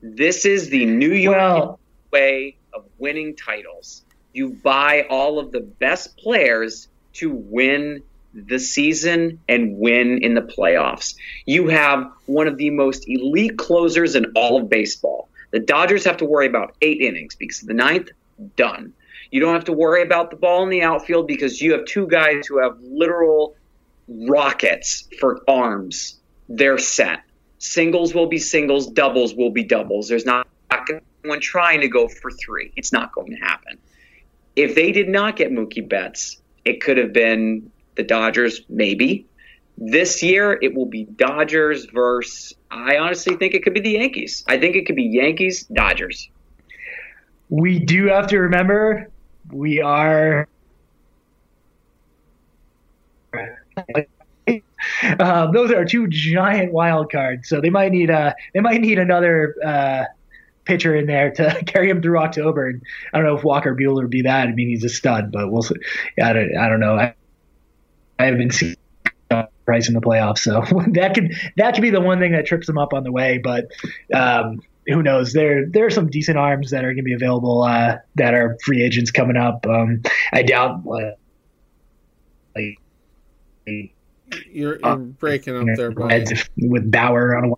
This 0.00 0.46
is 0.46 0.70
the 0.70 0.86
New 0.86 1.12
York 1.12 1.36
well, 1.36 1.80
way 2.12 2.56
of 2.72 2.84
winning 2.98 3.34
titles. 3.34 4.04
You 4.32 4.50
buy 4.50 5.06
all 5.10 5.38
of 5.38 5.50
the 5.50 5.60
best 5.60 6.16
players 6.16 6.88
to 7.14 7.32
win 7.32 8.02
the 8.34 8.58
season 8.58 9.40
and 9.48 9.76
win 9.78 10.22
in 10.22 10.34
the 10.34 10.42
playoffs. 10.42 11.14
You 11.44 11.68
have 11.68 12.10
one 12.26 12.46
of 12.46 12.56
the 12.56 12.70
most 12.70 13.04
elite 13.08 13.58
closers 13.58 14.14
in 14.14 14.32
all 14.36 14.60
of 14.60 14.70
baseball. 14.70 15.28
The 15.50 15.60
Dodgers 15.60 16.04
have 16.04 16.18
to 16.18 16.24
worry 16.24 16.46
about 16.46 16.74
eight 16.80 17.00
innings 17.00 17.34
because 17.34 17.60
the 17.60 17.74
ninth, 17.74 18.10
done. 18.56 18.94
You 19.30 19.40
don't 19.40 19.54
have 19.54 19.64
to 19.64 19.72
worry 19.72 20.02
about 20.02 20.30
the 20.30 20.36
ball 20.36 20.62
in 20.62 20.70
the 20.70 20.82
outfield 20.82 21.26
because 21.26 21.60
you 21.60 21.72
have 21.72 21.84
two 21.84 22.06
guys 22.06 22.46
who 22.46 22.58
have 22.58 22.78
literal 22.80 23.54
rockets 24.08 25.08
for 25.20 25.42
arms. 25.46 26.18
They're 26.48 26.78
set. 26.78 27.20
Singles 27.58 28.14
will 28.14 28.26
be 28.26 28.38
singles, 28.38 28.86
doubles 28.88 29.34
will 29.34 29.50
be 29.50 29.62
doubles. 29.62 30.08
There's 30.08 30.26
not 30.26 30.46
anyone 31.24 31.40
trying 31.40 31.80
to 31.80 31.88
go 31.88 32.08
for 32.08 32.30
three. 32.30 32.72
It's 32.76 32.92
not 32.92 33.12
going 33.12 33.30
to 33.30 33.36
happen. 33.36 33.78
If 34.56 34.74
they 34.74 34.92
did 34.92 35.08
not 35.08 35.36
get 35.36 35.50
Mookie 35.50 35.88
Betts, 35.88 36.40
it 36.64 36.80
could 36.80 36.98
have 36.98 37.12
been 37.12 37.70
the 37.96 38.02
Dodgers, 38.02 38.62
maybe. 38.68 39.26
This 39.78 40.22
year, 40.22 40.58
it 40.60 40.74
will 40.74 40.86
be 40.86 41.04
Dodgers 41.04 41.86
versus. 41.86 42.54
I 42.70 42.98
honestly 42.98 43.36
think 43.36 43.54
it 43.54 43.62
could 43.62 43.74
be 43.74 43.80
the 43.80 43.92
Yankees. 43.92 44.44
I 44.46 44.58
think 44.58 44.76
it 44.76 44.86
could 44.86 44.96
be 44.96 45.04
Yankees, 45.04 45.64
Dodgers 45.64 46.28
we 47.52 47.78
do 47.78 48.06
have 48.06 48.26
to 48.28 48.38
remember 48.38 49.10
we 49.50 49.82
are 49.82 50.48
um, 55.18 55.52
those 55.52 55.70
are 55.70 55.84
two 55.84 56.06
giant 56.08 56.72
wild 56.72 57.12
cards, 57.12 57.50
so 57.50 57.60
they 57.60 57.68
might 57.68 57.92
need 57.92 58.08
a 58.08 58.34
they 58.54 58.60
might 58.60 58.80
need 58.80 58.98
another 58.98 59.54
uh, 59.62 60.04
pitcher 60.64 60.94
in 60.94 61.06
there 61.06 61.30
to 61.32 61.62
carry 61.66 61.88
him 61.90 62.02
through 62.02 62.18
October. 62.18 62.68
And 62.68 62.82
I 63.12 63.18
don't 63.18 63.26
know 63.26 63.36
if 63.36 63.44
Walker 63.44 63.74
Buehler 63.74 64.02
would 64.02 64.10
be 64.10 64.22
that. 64.22 64.48
I 64.48 64.52
mean, 64.52 64.68
he's 64.68 64.84
a 64.84 64.88
stud, 64.88 65.32
but 65.32 65.50
we'll 65.50 65.62
see. 65.62 65.76
I 66.22 66.32
don't, 66.32 66.56
I 66.56 66.68
don't 66.68 66.80
know. 66.80 66.96
I, 66.96 67.14
I 68.18 68.26
haven't 68.26 68.54
seen 68.54 68.76
Price 69.64 69.88
in 69.88 69.94
the 69.94 70.00
playoffs, 70.00 70.38
so 70.38 70.60
that 70.92 71.14
could 71.14 71.34
that 71.56 71.74
could 71.74 71.82
be 71.82 71.90
the 71.90 72.00
one 72.00 72.18
thing 72.18 72.32
that 72.32 72.46
trips 72.46 72.68
him 72.68 72.78
up 72.78 72.92
on 72.92 73.04
the 73.04 73.12
way. 73.12 73.38
But 73.38 73.70
um, 74.12 74.60
who 74.88 75.02
knows? 75.02 75.32
There 75.32 75.66
there 75.66 75.86
are 75.86 75.90
some 75.90 76.10
decent 76.10 76.36
arms 76.36 76.70
that 76.72 76.84
are 76.84 76.88
going 76.88 76.96
to 76.96 77.02
be 77.04 77.12
available 77.12 77.62
uh, 77.62 77.98
that 78.16 78.34
are 78.34 78.58
free 78.64 78.82
agents 78.82 79.12
coming 79.12 79.36
up. 79.36 79.64
Um, 79.66 80.02
I 80.32 80.42
doubt. 80.42 80.82
Uh, 80.84 81.12
like, 82.56 82.78
you're, 83.66 83.88
you're 84.50 84.78
uh, 84.82 84.96
breaking 84.96 85.56
up 85.56 85.76
there. 85.76 85.92
With 86.56 86.90
Bauer 86.90 87.36
on 87.36 87.52
a. 87.52 87.54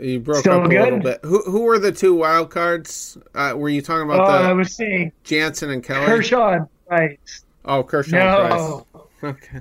You 0.00 0.20
broke 0.20 0.40
Still 0.40 0.60
up 0.60 0.66
a 0.66 0.68
good? 0.68 0.82
little 0.84 0.98
bit. 1.00 1.20
Who 1.22 1.42
who 1.42 1.60
were 1.62 1.78
the 1.78 1.92
two 1.92 2.14
wild 2.14 2.50
cards? 2.50 3.16
Uh, 3.34 3.54
were 3.56 3.68
you 3.68 3.80
talking 3.80 4.04
about? 4.04 4.20
Oh, 4.28 4.42
the 4.42 4.48
I 4.48 4.52
was 4.52 4.74
saying 4.74 5.12
Jansen 5.24 5.70
and 5.70 5.82
Kelly. 5.82 6.06
Kershaw 6.06 6.66
Price. 6.86 7.44
Oh, 7.64 7.82
Kershaw 7.82 8.16
no. 8.16 8.86
Price. 8.92 9.02
Okay. 9.22 9.60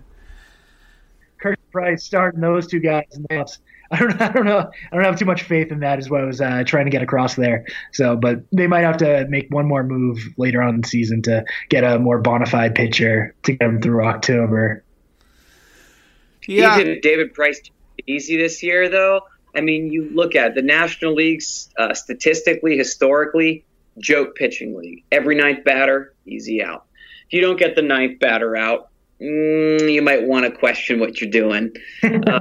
Kershaw 1.40 1.62
Price 1.72 2.04
starting 2.04 2.42
those 2.42 2.68
two 2.68 2.80
guys 2.80 3.06
in 3.14 3.22
the 3.24 3.28
playoffs. 3.30 3.60
I 3.92 4.00
don't, 4.00 4.22
I 4.22 4.30
don't 4.32 4.46
know. 4.46 4.70
I 4.92 4.96
don't 4.96 5.06
have 5.06 5.18
too 5.18 5.26
much 5.26 5.44
faith 5.44 5.72
in 5.72 5.80
that. 5.80 6.00
Is 6.00 6.10
what 6.10 6.22
I 6.22 6.26
was 6.26 6.42
uh, 6.42 6.64
trying 6.66 6.86
to 6.86 6.92
get 6.92 7.02
across 7.02 7.36
there. 7.36 7.66
So, 7.94 8.18
but 8.18 8.42
they 8.52 8.68
might 8.68 8.82
have 8.84 8.98
to 8.98 9.26
make 9.30 9.48
one 9.52 9.66
more 9.68 9.84
move 9.84 10.20
later 10.38 10.62
on 10.62 10.76
in 10.76 10.82
the 10.82 10.88
season 10.88 11.22
to 11.24 11.46
get 11.70 11.84
a 11.86 11.98
more 12.00 12.20
bona 12.20 12.46
fide 12.46 12.76
pitcher 12.76 13.34
to 13.44 13.54
get 13.54 13.60
them 13.60 13.82
through 13.82 14.04
October. 14.06 14.84
Yeah, 16.48 16.78
David, 16.78 17.02
David 17.02 17.34
Price 17.34 17.62
easy 18.06 18.38
this 18.38 18.62
year 18.62 18.90
though. 18.90 19.22
I 19.56 19.62
mean, 19.62 19.91
you 19.91 20.10
look 20.14 20.36
at 20.36 20.56
the 20.56 20.62
National 20.62 21.14
League's 21.14 21.70
uh, 21.78 21.93
statistically, 21.93 22.78
historically, 22.78 23.66
joke 23.99 24.36
pitching 24.36 24.76
league. 24.78 25.03
Every 25.12 25.36
ninth 25.36 25.64
batter, 25.64 26.14
easy 26.26 26.64
out. 26.64 26.86
If 27.28 27.34
you 27.34 27.41
don't 27.41 27.58
get 27.58 27.76
the 27.76 27.82
ninth 27.82 28.20
batter 28.20 28.56
out, 28.56 28.89
mm, 29.20 29.91
you 29.91 30.01
might 30.01 30.24
want 30.24 30.45
to 30.45 30.51
question 30.51 30.99
what 30.99 31.20
you're 31.22 31.32
doing. 31.32 31.74
Uh, 32.28 32.39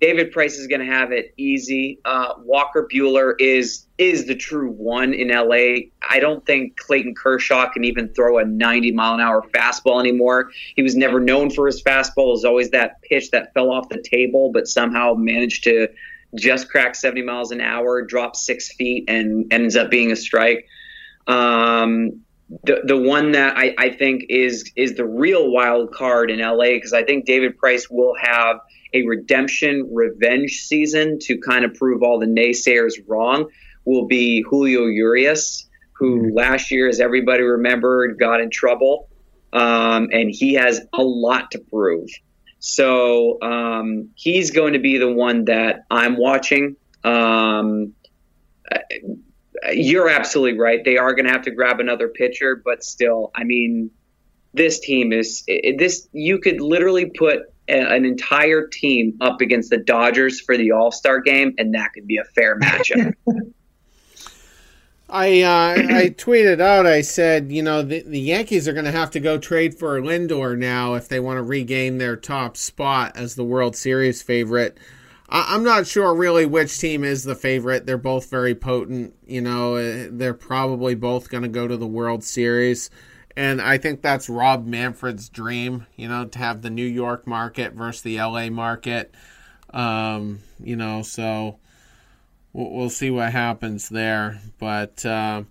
David 0.00 0.30
Price 0.30 0.58
is 0.58 0.66
going 0.66 0.80
to 0.80 0.86
have 0.86 1.10
it 1.10 1.32
easy. 1.38 1.98
Uh, 2.04 2.34
Walker 2.40 2.86
Buehler 2.92 3.34
is 3.38 3.86
is 3.96 4.26
the 4.26 4.34
true 4.34 4.70
one 4.70 5.14
in 5.14 5.28
LA. 5.28 5.88
I 6.06 6.20
don't 6.20 6.44
think 6.44 6.76
Clayton 6.76 7.14
Kershaw 7.14 7.70
can 7.70 7.82
even 7.84 8.10
throw 8.10 8.38
a 8.38 8.44
90 8.44 8.92
mile 8.92 9.14
an 9.14 9.20
hour 9.20 9.42
fastball 9.54 9.98
anymore. 9.98 10.50
He 10.74 10.82
was 10.82 10.94
never 10.96 11.18
known 11.18 11.50
for 11.50 11.66
his 11.66 11.82
fastball. 11.82 12.28
It 12.28 12.32
was 12.32 12.44
always 12.44 12.70
that 12.70 13.00
pitch 13.02 13.30
that 13.30 13.54
fell 13.54 13.70
off 13.70 13.88
the 13.88 14.02
table, 14.02 14.52
but 14.52 14.68
somehow 14.68 15.14
managed 15.14 15.64
to 15.64 15.88
just 16.36 16.68
cracks 16.68 17.00
70 17.00 17.22
miles 17.22 17.50
an 17.50 17.60
hour, 17.60 18.02
drops 18.02 18.44
six 18.44 18.72
feet, 18.74 19.04
and 19.08 19.52
ends 19.52 19.76
up 19.76 19.90
being 19.90 20.12
a 20.12 20.16
strike. 20.16 20.66
Um, 21.26 22.22
the 22.62 22.82
the 22.84 22.96
one 22.96 23.32
that 23.32 23.56
I, 23.56 23.74
I 23.76 23.90
think 23.90 24.26
is 24.28 24.70
is 24.76 24.94
the 24.94 25.04
real 25.04 25.50
wild 25.50 25.92
card 25.92 26.30
in 26.30 26.38
LA 26.38 26.74
because 26.74 26.92
I 26.92 27.02
think 27.02 27.26
David 27.26 27.58
Price 27.58 27.90
will 27.90 28.14
have– 28.20 28.60
a 28.96 29.06
redemption 29.06 29.90
revenge 29.92 30.62
season 30.62 31.18
to 31.20 31.38
kind 31.38 31.64
of 31.64 31.74
prove 31.74 32.02
all 32.02 32.18
the 32.18 32.26
naysayers 32.26 32.94
wrong 33.06 33.48
will 33.84 34.06
be 34.06 34.42
Julio 34.42 34.86
Urias, 34.86 35.68
who 35.92 36.22
mm-hmm. 36.22 36.36
last 36.36 36.70
year, 36.70 36.88
as 36.88 36.98
everybody 36.98 37.42
remembered, 37.42 38.18
got 38.18 38.40
in 38.40 38.50
trouble. 38.50 39.08
Um, 39.52 40.08
and 40.12 40.30
he 40.30 40.54
has 40.54 40.80
a 40.92 41.02
lot 41.02 41.50
to 41.52 41.58
prove. 41.58 42.08
So 42.68 43.40
um, 43.42 44.10
he's 44.16 44.50
going 44.50 44.72
to 44.72 44.80
be 44.80 44.98
the 44.98 45.08
one 45.08 45.44
that 45.44 45.84
I'm 45.88 46.16
watching. 46.16 46.74
Um, 47.04 47.92
you're 49.70 50.08
absolutely 50.08 50.58
right. 50.58 50.84
They 50.84 50.96
are 50.96 51.14
going 51.14 51.26
to 51.26 51.30
have 51.30 51.42
to 51.42 51.52
grab 51.52 51.78
another 51.78 52.08
pitcher, 52.08 52.56
but 52.56 52.82
still, 52.82 53.30
I 53.36 53.44
mean, 53.44 53.92
this 54.52 54.80
team 54.80 55.12
is 55.12 55.44
this. 55.46 56.08
You 56.10 56.40
could 56.40 56.60
literally 56.60 57.06
put 57.06 57.42
an 57.68 58.04
entire 58.04 58.66
team 58.66 59.16
up 59.20 59.40
against 59.40 59.70
the 59.70 59.78
Dodgers 59.78 60.40
for 60.40 60.56
the 60.56 60.72
All 60.72 60.90
Star 60.90 61.20
game, 61.20 61.54
and 61.58 61.72
that 61.74 61.92
could 61.92 62.08
be 62.08 62.16
a 62.16 62.24
fair 62.24 62.58
matchup. 62.58 63.14
I 65.08 65.42
uh, 65.42 65.74
I 65.76 66.08
tweeted 66.16 66.60
out. 66.60 66.86
I 66.86 67.00
said, 67.02 67.52
you 67.52 67.62
know, 67.62 67.82
the, 67.82 68.02
the 68.02 68.20
Yankees 68.20 68.66
are 68.66 68.72
going 68.72 68.86
to 68.86 68.92
have 68.92 69.10
to 69.12 69.20
go 69.20 69.38
trade 69.38 69.78
for 69.78 70.00
Lindor 70.00 70.58
now 70.58 70.94
if 70.94 71.08
they 71.08 71.20
want 71.20 71.38
to 71.38 71.42
regain 71.42 71.98
their 71.98 72.16
top 72.16 72.56
spot 72.56 73.16
as 73.16 73.34
the 73.34 73.44
World 73.44 73.76
Series 73.76 74.22
favorite. 74.22 74.78
I, 75.28 75.54
I'm 75.54 75.62
not 75.62 75.86
sure 75.86 76.14
really 76.14 76.46
which 76.46 76.78
team 76.78 77.04
is 77.04 77.22
the 77.22 77.36
favorite. 77.36 77.86
They're 77.86 77.98
both 77.98 78.28
very 78.30 78.54
potent. 78.54 79.14
You 79.26 79.42
know, 79.42 79.76
uh, 79.76 80.08
they're 80.10 80.34
probably 80.34 80.94
both 80.94 81.30
going 81.30 81.44
to 81.44 81.48
go 81.48 81.68
to 81.68 81.76
the 81.76 81.86
World 81.86 82.24
Series. 82.24 82.90
And 83.36 83.60
I 83.60 83.78
think 83.78 84.00
that's 84.00 84.30
Rob 84.30 84.66
Manfred's 84.66 85.28
dream, 85.28 85.86
you 85.94 86.08
know, 86.08 86.24
to 86.24 86.38
have 86.38 86.62
the 86.62 86.70
New 86.70 86.86
York 86.86 87.26
market 87.26 87.74
versus 87.74 88.02
the 88.02 88.16
LA 88.16 88.48
market. 88.48 89.14
Um, 89.74 90.40
you 90.58 90.74
know, 90.74 91.02
so 91.02 91.58
we'll, 92.64 92.90
see 92.90 93.10
what 93.10 93.32
happens 93.32 93.88
there. 93.88 94.40
But 94.58 95.04
uh, 95.04 95.44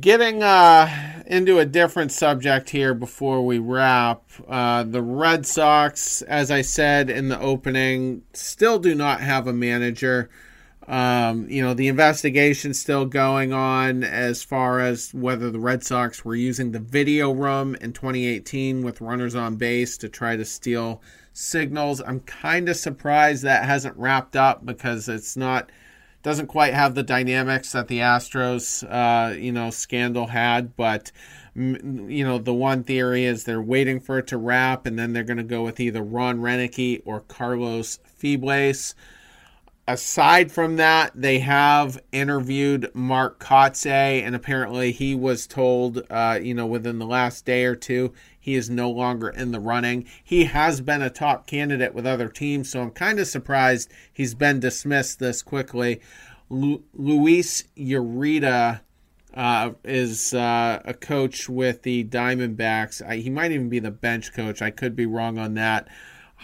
Getting 0.00 0.42
uh, 0.42 1.22
into 1.26 1.58
a 1.58 1.66
different 1.66 2.12
subject 2.12 2.70
here 2.70 2.94
before 2.94 3.44
we 3.44 3.58
wrap. 3.58 4.22
Uh, 4.48 4.84
the 4.84 5.02
Red 5.02 5.44
Sox, 5.44 6.22
as 6.22 6.50
I 6.50 6.62
said 6.62 7.10
in 7.10 7.28
the 7.28 7.38
opening, 7.38 8.22
still 8.32 8.78
do 8.78 8.94
not 8.94 9.20
have 9.20 9.46
a 9.46 9.52
manager. 9.52 10.30
Um, 10.88 11.46
you 11.50 11.62
know, 11.62 11.74
the 11.74 11.88
investigation's 11.88 12.80
still 12.80 13.04
going 13.04 13.52
on 13.52 14.02
as 14.02 14.42
far 14.42 14.80
as 14.80 15.12
whether 15.12 15.50
the 15.50 15.60
Red 15.60 15.84
Sox 15.84 16.24
were 16.24 16.36
using 16.36 16.72
the 16.72 16.80
video 16.80 17.30
room 17.30 17.74
in 17.74 17.92
2018 17.92 18.82
with 18.82 19.02
runners 19.02 19.34
on 19.34 19.56
base 19.56 19.98
to 19.98 20.08
try 20.08 20.36
to 20.36 20.44
steal 20.44 21.02
signals. 21.34 22.00
I'm 22.00 22.20
kind 22.20 22.70
of 22.70 22.76
surprised 22.76 23.42
that 23.42 23.66
hasn't 23.66 23.98
wrapped 23.98 24.36
up 24.36 24.64
because 24.64 25.06
it's 25.10 25.36
not 25.36 25.70
doesn't 26.22 26.46
quite 26.46 26.74
have 26.74 26.94
the 26.94 27.02
dynamics 27.02 27.72
that 27.72 27.88
the 27.88 27.98
Astros, 27.98 28.84
uh, 28.88 29.34
you 29.34 29.52
know, 29.52 29.70
scandal 29.70 30.28
had. 30.28 30.76
But 30.76 31.12
you 31.54 32.24
know, 32.24 32.38
the 32.38 32.54
one 32.54 32.82
theory 32.84 33.24
is 33.24 33.44
they're 33.44 33.60
waiting 33.60 34.00
for 34.00 34.18
it 34.18 34.26
to 34.28 34.38
wrap, 34.38 34.86
and 34.86 34.98
then 34.98 35.12
they're 35.12 35.24
going 35.24 35.36
to 35.36 35.42
go 35.42 35.62
with 35.62 35.80
either 35.80 36.02
Ron 36.02 36.38
Roenicke 36.38 37.02
or 37.04 37.20
Carlos 37.20 37.98
Febles. 38.04 38.94
Aside 39.88 40.52
from 40.52 40.76
that, 40.76 41.10
they 41.12 41.40
have 41.40 42.00
interviewed 42.12 42.88
Mark 42.94 43.40
Kotsay, 43.40 44.22
and 44.22 44.36
apparently 44.36 44.92
he 44.92 45.14
was 45.16 45.48
told, 45.48 46.04
uh, 46.08 46.38
you 46.40 46.54
know, 46.54 46.66
within 46.66 47.00
the 47.00 47.06
last 47.06 47.44
day 47.44 47.64
or 47.64 47.74
two, 47.74 48.12
he 48.38 48.54
is 48.54 48.70
no 48.70 48.88
longer 48.88 49.28
in 49.28 49.50
the 49.50 49.58
running. 49.58 50.06
He 50.22 50.44
has 50.44 50.80
been 50.80 51.02
a 51.02 51.10
top 51.10 51.48
candidate 51.48 51.94
with 51.94 52.06
other 52.06 52.28
teams, 52.28 52.70
so 52.70 52.80
I'm 52.80 52.92
kind 52.92 53.18
of 53.18 53.26
surprised 53.26 53.90
he's 54.12 54.34
been 54.34 54.60
dismissed 54.60 55.18
this 55.18 55.42
quickly. 55.42 56.00
Lu- 56.48 56.84
Luis 56.94 57.64
Urueta 57.76 58.82
uh, 59.34 59.70
is 59.84 60.32
uh, 60.32 60.80
a 60.84 60.94
coach 60.94 61.48
with 61.48 61.82
the 61.82 62.04
Diamondbacks. 62.04 63.04
I, 63.04 63.16
he 63.16 63.30
might 63.30 63.50
even 63.50 63.68
be 63.68 63.80
the 63.80 63.90
bench 63.90 64.32
coach. 64.32 64.62
I 64.62 64.70
could 64.70 64.94
be 64.94 65.06
wrong 65.06 65.38
on 65.38 65.54
that. 65.54 65.88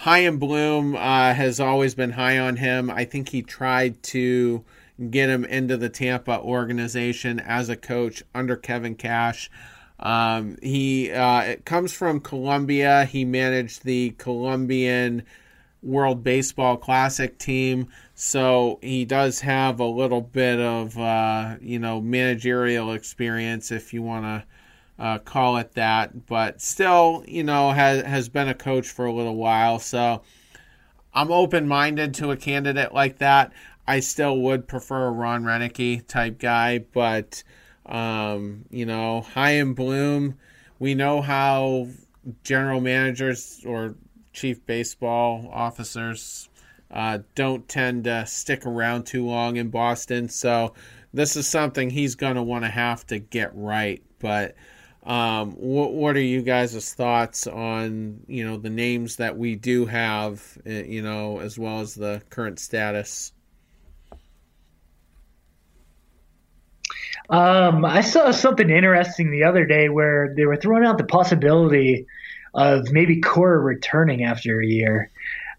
Chaim 0.03 0.39
Bloom 0.39 0.95
uh, 0.95 1.35
has 1.35 1.59
always 1.59 1.97
been 1.97 2.13
high 2.13 2.39
on 2.39 2.55
him. 2.55 2.89
I 2.89 3.05
think 3.05 3.31
he 3.31 3.43
tried 3.43 4.01
to 4.05 4.65
get 5.11 5.29
him 5.29 5.45
into 5.45 5.77
the 5.77 5.89
Tampa 5.89 6.39
organization 6.39 7.41
as 7.41 7.69
a 7.69 7.75
coach 7.75 8.23
under 8.33 8.55
Kevin 8.55 8.95
Cash. 8.95 9.51
Um, 9.99 10.57
he 10.63 11.11
uh, 11.11 11.57
comes 11.65 11.93
from 11.93 12.21
Colombia. 12.21 13.07
He 13.07 13.25
managed 13.25 13.83
the 13.83 14.11
Colombian 14.19 15.25
World 15.83 16.23
Baseball 16.23 16.77
Classic 16.77 17.37
team, 17.37 17.89
so 18.15 18.79
he 18.81 19.05
does 19.05 19.41
have 19.41 19.81
a 19.81 19.85
little 19.85 20.21
bit 20.21 20.61
of 20.61 20.97
uh, 20.97 21.57
you 21.61 21.81
know 21.81 22.01
managerial 22.01 22.93
experience, 22.93 23.73
if 23.73 23.93
you 23.93 24.05
want 24.05 24.25
to 24.25 24.45
uh, 24.99 25.19
call 25.19 25.57
it 25.59 25.73
that. 25.73 26.27
But 26.27 26.61
still, 26.61 27.25
you 27.27 27.45
know, 27.45 27.71
has 27.71 28.03
has 28.05 28.29
been 28.29 28.49
a 28.49 28.55
coach 28.55 28.89
for 28.89 29.07
a 29.07 29.13
little 29.13 29.37
while, 29.37 29.79
so 29.79 30.23
I'm 31.15 31.31
open 31.31 31.67
minded 31.69 32.15
to 32.15 32.31
a 32.31 32.37
candidate 32.37 32.93
like 32.93 33.19
that. 33.19 33.53
I 33.87 34.01
still 34.01 34.39
would 34.41 34.69
prefer 34.69 35.07
a 35.07 35.11
Ron 35.11 35.45
Roenicke 35.45 36.07
type 36.07 36.39
guy, 36.39 36.79
but 36.79 37.43
um, 37.87 38.67
you 38.71 38.85
know, 38.85 39.23
Chaim 39.23 39.75
Bloom, 39.75 40.37
we 40.79 40.95
know 40.95 41.23
how 41.23 41.89
general 42.45 42.81
managers 42.81 43.63
or 43.67 43.95
chief 44.33 44.65
baseball 44.67 45.49
officers 45.53 46.49
uh, 46.91 47.19
don't 47.35 47.69
tend 47.69 48.05
to 48.05 48.27
stick 48.27 48.67
around 48.67 49.05
too 49.05 49.25
long 49.27 49.57
in 49.57 49.69
Boston. 49.69 50.29
So 50.29 50.75
this 51.13 51.37
is 51.37 51.47
something 51.47 51.91
he's 51.91 52.15
going 52.15 52.37
to 52.37 52.43
want 52.43 52.65
to 52.65 52.71
have 52.71 53.07
to 53.09 53.19
get 53.19 53.51
right. 53.55 54.03
But 54.19 54.55
um, 55.09 55.53
what, 55.53 55.95
what 55.95 56.17
are 56.17 56.21
you 56.21 56.43
guys' 56.43 56.93
thoughts 56.93 57.47
on 57.47 58.21
you 58.29 58.45
know 58.47 58.59
the 58.59 58.69
names 58.69 59.17
that 59.17 59.39
we 59.39 59.57
do 59.57 59.87
have, 59.87 60.59
eh, 60.67 60.83
you 60.83 61.01
know, 61.01 61.41
as 61.41 61.59
well 61.59 61.81
as 61.81 61.95
the 61.95 62.21
current 62.29 62.61
status? 62.61 63.33
Um, 67.31 67.87
I 67.87 68.03
saw 68.03 68.31
something 68.31 68.69
interesting 68.69 69.31
the 69.31 69.45
other 69.45 69.65
day 69.65 69.89
where 69.89 70.35
they 70.37 70.45
were 70.45 70.57
throwing 70.57 70.85
out 70.85 70.99
the 70.99 71.05
possibility 71.05 72.07
of 72.55 72.93
maybe 72.93 73.21
Cora 73.21 73.59
returning 73.61 74.25
after 74.25 74.61
a 74.61 74.67
year, 74.67 75.11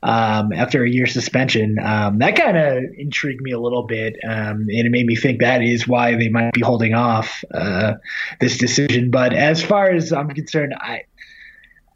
um, 0.04 0.54
after 0.54 0.84
a 0.84 0.89
year 0.89 1.08
suspension. 1.08 1.78
Um, 1.80 2.20
that 2.20 2.36
kind 2.36 2.58
of 2.58 2.84
intrigued 2.97 3.41
me 3.41 3.52
a 3.52 3.60
little 3.60 3.84
bit, 3.84 4.16
um, 4.24 4.68
and 4.70 4.70
it 4.70 4.91
made 4.91 5.06
me 5.06 5.16
think 5.16 5.41
that 5.41 5.62
is 5.62 5.88
why 5.88 6.16
they 6.16 6.30
might 6.30 6.54
be 6.54 6.62
holding 6.62 6.93
off 6.93 7.43
uh, 7.54 7.95
this 8.39 8.58
decision. 8.58 9.12
But 9.12 9.34
as 9.34 9.64
far 9.64 9.89
as 9.89 10.14
I'm 10.14 10.30
concerned, 10.30 10.74
I, 10.80 11.04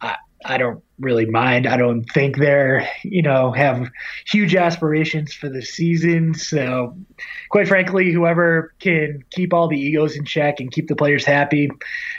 I, 0.01 0.15
I 0.45 0.57
don't 0.57 0.83
really 0.99 1.25
mind. 1.25 1.65
I 1.65 1.77
don't 1.77 2.03
think 2.03 2.37
they're, 2.37 2.87
you 3.03 3.21
know, 3.21 3.51
have 3.51 3.89
huge 4.25 4.55
aspirations 4.55 5.33
for 5.33 5.49
the 5.49 5.61
season. 5.61 6.33
So, 6.33 6.97
quite 7.49 7.67
frankly, 7.67 8.11
whoever 8.11 8.73
can 8.79 9.23
keep 9.29 9.53
all 9.53 9.67
the 9.67 9.79
egos 9.79 10.15
in 10.15 10.25
check 10.25 10.59
and 10.59 10.71
keep 10.71 10.87
the 10.87 10.95
players 10.95 11.25
happy, 11.25 11.71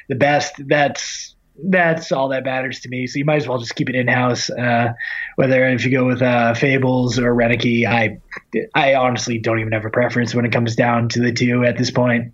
the 0.08 0.14
best. 0.14 0.54
That's 0.66 1.33
that's 1.56 2.10
all 2.12 2.28
that 2.28 2.44
matters 2.44 2.80
to 2.80 2.88
me. 2.88 3.06
So 3.06 3.18
you 3.18 3.24
might 3.24 3.36
as 3.36 3.48
well 3.48 3.58
just 3.58 3.74
keep 3.74 3.88
it 3.88 3.94
in 3.94 4.08
house. 4.08 4.50
Uh, 4.50 4.92
whether 5.36 5.66
if 5.68 5.84
you 5.84 5.90
go 5.90 6.04
with 6.06 6.22
uh, 6.22 6.54
Febles 6.54 7.18
or 7.18 7.34
Roenicke, 7.34 7.86
I 7.86 8.18
I 8.74 8.94
honestly 8.94 9.38
don't 9.38 9.60
even 9.60 9.72
have 9.72 9.84
a 9.84 9.90
preference 9.90 10.34
when 10.34 10.44
it 10.44 10.52
comes 10.52 10.74
down 10.74 11.08
to 11.10 11.20
the 11.20 11.32
two 11.32 11.64
at 11.64 11.78
this 11.78 11.90
point. 11.90 12.32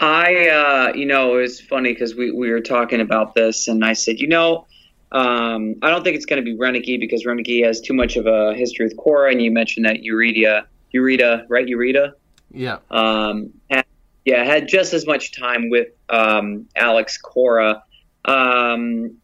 I, 0.00 0.48
uh, 0.48 0.92
you 0.94 1.06
know, 1.06 1.38
it 1.38 1.42
was 1.42 1.60
funny 1.60 1.92
because 1.92 2.16
we, 2.16 2.32
we 2.32 2.50
were 2.50 2.60
talking 2.60 3.00
about 3.00 3.36
this, 3.36 3.68
and 3.68 3.84
I 3.84 3.92
said, 3.92 4.18
you 4.18 4.26
know, 4.26 4.66
um, 5.12 5.76
I 5.80 5.90
don't 5.90 6.02
think 6.02 6.16
it's 6.16 6.26
going 6.26 6.44
to 6.44 6.44
be 6.44 6.58
Roenicke 6.58 6.98
because 6.98 7.24
Roenicke 7.24 7.64
has 7.64 7.80
too 7.80 7.94
much 7.94 8.16
of 8.16 8.26
a 8.26 8.52
history 8.54 8.86
with 8.86 8.96
Cora, 8.96 9.30
and 9.30 9.40
you 9.40 9.52
mentioned 9.52 9.86
that 9.86 9.98
Urueta, 9.98 10.64
Urueta, 10.92 11.44
right? 11.48 11.66
Urueta. 11.66 12.14
Yeah. 12.50 12.78
Um, 12.90 13.52
yeah, 14.24 14.44
had 14.44 14.68
just 14.68 14.94
as 14.94 15.06
much 15.06 15.32
time 15.32 15.68
with 15.68 15.88
um, 16.08 16.66
Alex 16.76 17.18
Cora. 17.18 17.82
Um, 18.24 19.16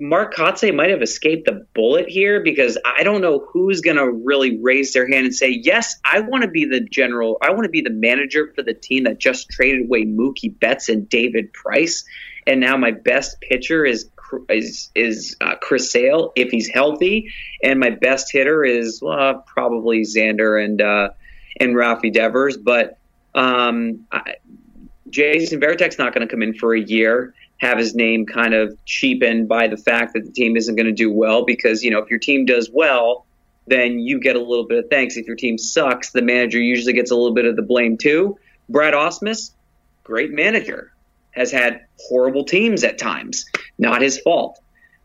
Mark 0.00 0.34
Kotsay 0.34 0.74
might 0.74 0.90
have 0.90 1.02
escaped 1.02 1.46
the 1.46 1.66
bullet 1.74 2.08
here 2.08 2.42
because 2.42 2.78
I 2.84 3.02
don't 3.02 3.20
know 3.20 3.46
who's 3.52 3.80
going 3.80 3.96
to 3.96 4.10
really 4.10 4.58
raise 4.58 4.92
their 4.92 5.08
hand 5.08 5.26
and 5.26 5.34
say, 5.34 5.50
"Yes, 5.50 5.98
I 6.04 6.20
want 6.20 6.42
to 6.42 6.48
be 6.48 6.64
the 6.64 6.80
general. 6.80 7.38
I 7.42 7.50
want 7.50 7.64
to 7.64 7.70
be 7.70 7.80
the 7.80 7.90
manager 7.90 8.52
for 8.54 8.62
the 8.62 8.74
team 8.74 9.04
that 9.04 9.18
just 9.18 9.50
traded 9.50 9.86
away 9.86 10.04
Mookie 10.04 10.58
Betts 10.58 10.88
and 10.88 11.08
David 11.08 11.52
Price, 11.52 12.04
and 12.46 12.60
now 12.60 12.76
my 12.76 12.92
best 12.92 13.40
pitcher 13.40 13.84
is 13.84 14.08
is 14.48 14.90
is 14.94 15.36
uh, 15.40 15.56
Chris 15.60 15.90
Sale 15.90 16.32
if 16.36 16.50
he's 16.50 16.68
healthy, 16.68 17.32
and 17.62 17.80
my 17.80 17.90
best 17.90 18.30
hitter 18.30 18.64
is 18.64 19.00
well, 19.02 19.44
probably 19.46 20.02
Xander 20.02 20.62
and 20.62 20.80
uh, 20.80 21.10
and 21.58 21.74
Rafi 21.74 22.12
Devers. 22.12 22.56
But 22.56 22.99
um, 23.34 24.06
I, 24.10 24.36
Jason 25.08 25.60
Varitek's 25.60 25.98
not 25.98 26.14
going 26.14 26.26
to 26.26 26.30
come 26.30 26.42
in 26.42 26.54
for 26.54 26.74
a 26.74 26.80
year, 26.80 27.34
have 27.58 27.78
his 27.78 27.94
name 27.94 28.26
kind 28.26 28.54
of 28.54 28.82
cheapened 28.84 29.48
by 29.48 29.68
the 29.68 29.76
fact 29.76 30.14
that 30.14 30.24
the 30.24 30.32
team 30.32 30.56
isn't 30.56 30.76
going 30.76 30.86
to 30.86 30.92
do 30.92 31.12
well. 31.12 31.44
Because 31.44 31.82
you 31.82 31.90
know, 31.90 31.98
if 31.98 32.10
your 32.10 32.18
team 32.18 32.46
does 32.46 32.70
well, 32.72 33.26
then 33.66 33.98
you 33.98 34.20
get 34.20 34.36
a 34.36 34.40
little 34.40 34.66
bit 34.66 34.78
of 34.78 34.90
thanks. 34.90 35.16
If 35.16 35.26
your 35.26 35.36
team 35.36 35.58
sucks, 35.58 36.10
the 36.10 36.22
manager 36.22 36.60
usually 36.60 36.92
gets 36.92 37.10
a 37.10 37.16
little 37.16 37.34
bit 37.34 37.44
of 37.44 37.56
the 37.56 37.62
blame 37.62 37.96
too. 37.96 38.38
Brad 38.68 38.94
Ausmus, 38.94 39.52
great 40.04 40.32
manager 40.32 40.92
has 41.32 41.52
had 41.52 41.86
horrible 41.98 42.44
teams 42.44 42.82
at 42.84 42.98
times. 42.98 43.46
Not 43.78 44.02
his 44.02 44.18
fault. 44.18 44.60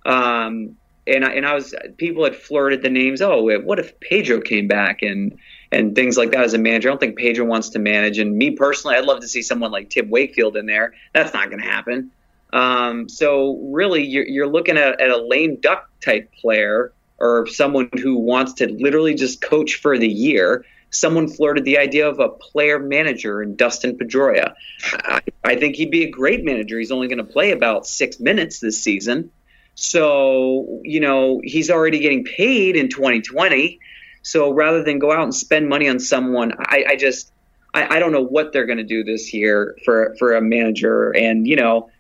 Um, 0.06 0.78
and 1.08 1.24
I, 1.24 1.34
and 1.34 1.46
I 1.46 1.54
was 1.54 1.76
people 1.98 2.24
had 2.24 2.36
flirted 2.36 2.82
the 2.82 2.90
names. 2.90 3.22
Oh, 3.22 3.44
what 3.60 3.80
if 3.80 4.00
Pedro 4.00 4.42
came 4.42 4.68
back 4.68 5.02
and 5.02 5.38
and 5.72 5.96
things 5.96 6.18
like 6.18 6.32
that 6.32 6.44
as 6.44 6.54
a 6.54 6.58
manager? 6.58 6.90
I 6.90 6.92
don't 6.92 7.00
think 7.00 7.18
Pedro 7.18 7.46
wants 7.46 7.70
to 7.70 7.80
manage. 7.80 8.18
And 8.20 8.36
me 8.36 8.52
personally, 8.52 8.98
I'd 8.98 9.06
love 9.06 9.22
to 9.22 9.28
see 9.28 9.42
someone 9.42 9.72
like 9.72 9.90
Tim 9.90 10.10
Wakefield 10.10 10.58
in 10.58 10.66
there. 10.66 10.94
That's 11.14 11.34
not 11.34 11.50
going 11.50 11.62
to 11.62 11.68
happen. 11.68 12.12
Um, 12.54 13.10
so 13.10 13.58
really, 13.72 14.06
you're, 14.06 14.28
you're 14.28 14.48
looking 14.48 14.78
at, 14.78 15.02
at 15.02 15.10
a 15.10 15.18
lame 15.18 15.58
duck 15.58 15.90
type 16.02 16.32
player 16.40 16.94
or 17.18 17.48
someone 17.48 17.90
who 17.94 18.18
wants 18.18 18.54
to 18.54 18.68
literally 18.68 19.16
just 19.16 19.42
coach 19.42 19.76
for 19.76 19.98
the 19.98 20.08
year 20.08 20.66
someone 20.96 21.28
flirted 21.28 21.66
the 21.66 21.78
idea 21.78 22.08
of 22.08 22.20
a 22.20 22.30
player 22.30 22.80
manager 22.80 23.42
in 23.42 23.56
Dustin 23.56 23.98
Pedroia. 23.98 24.54
I, 24.94 25.22
I 25.44 25.56
think 25.56 25.76
he'd 25.76 25.92
be 25.92 26.04
a 26.04 26.10
great 26.10 26.44
manager. 26.44 26.80
He's 26.80 26.92
only 26.92 27.08
going 27.08 27.20
to 27.20 27.32
play 27.32 27.52
about 27.52 27.86
six 27.86 28.20
minutes 28.20 28.60
this 28.60 28.82
season. 28.82 29.32
So, 29.76 30.82
you 30.84 31.02
know, 31.02 31.42
he's 31.44 31.70
already 31.70 32.00
getting 32.00 32.24
paid 32.24 32.76
in 32.78 32.90
2020. 32.90 33.80
So 34.26 34.52
rather 34.52 34.84
than 34.84 34.98
go 34.98 35.12
out 35.12 35.22
and 35.22 35.36
spend 35.36 35.70
money 35.70 35.88
on 35.88 36.00
someone, 36.00 36.52
I, 36.58 36.84
I 36.90 36.96
just, 36.96 37.32
I, 37.76 37.98
I 37.98 38.00
don't 38.00 38.12
know 38.12 38.24
what 38.24 38.52
they're 38.52 38.66
going 38.66 38.80
to 38.80 38.84
do 38.84 39.04
this 39.04 39.32
year 39.32 39.78
for, 39.86 40.16
for 40.18 40.36
a 40.36 40.42
manager. 40.42 41.16
And, 41.16 41.48
you 41.48 41.56
know, 41.56 41.92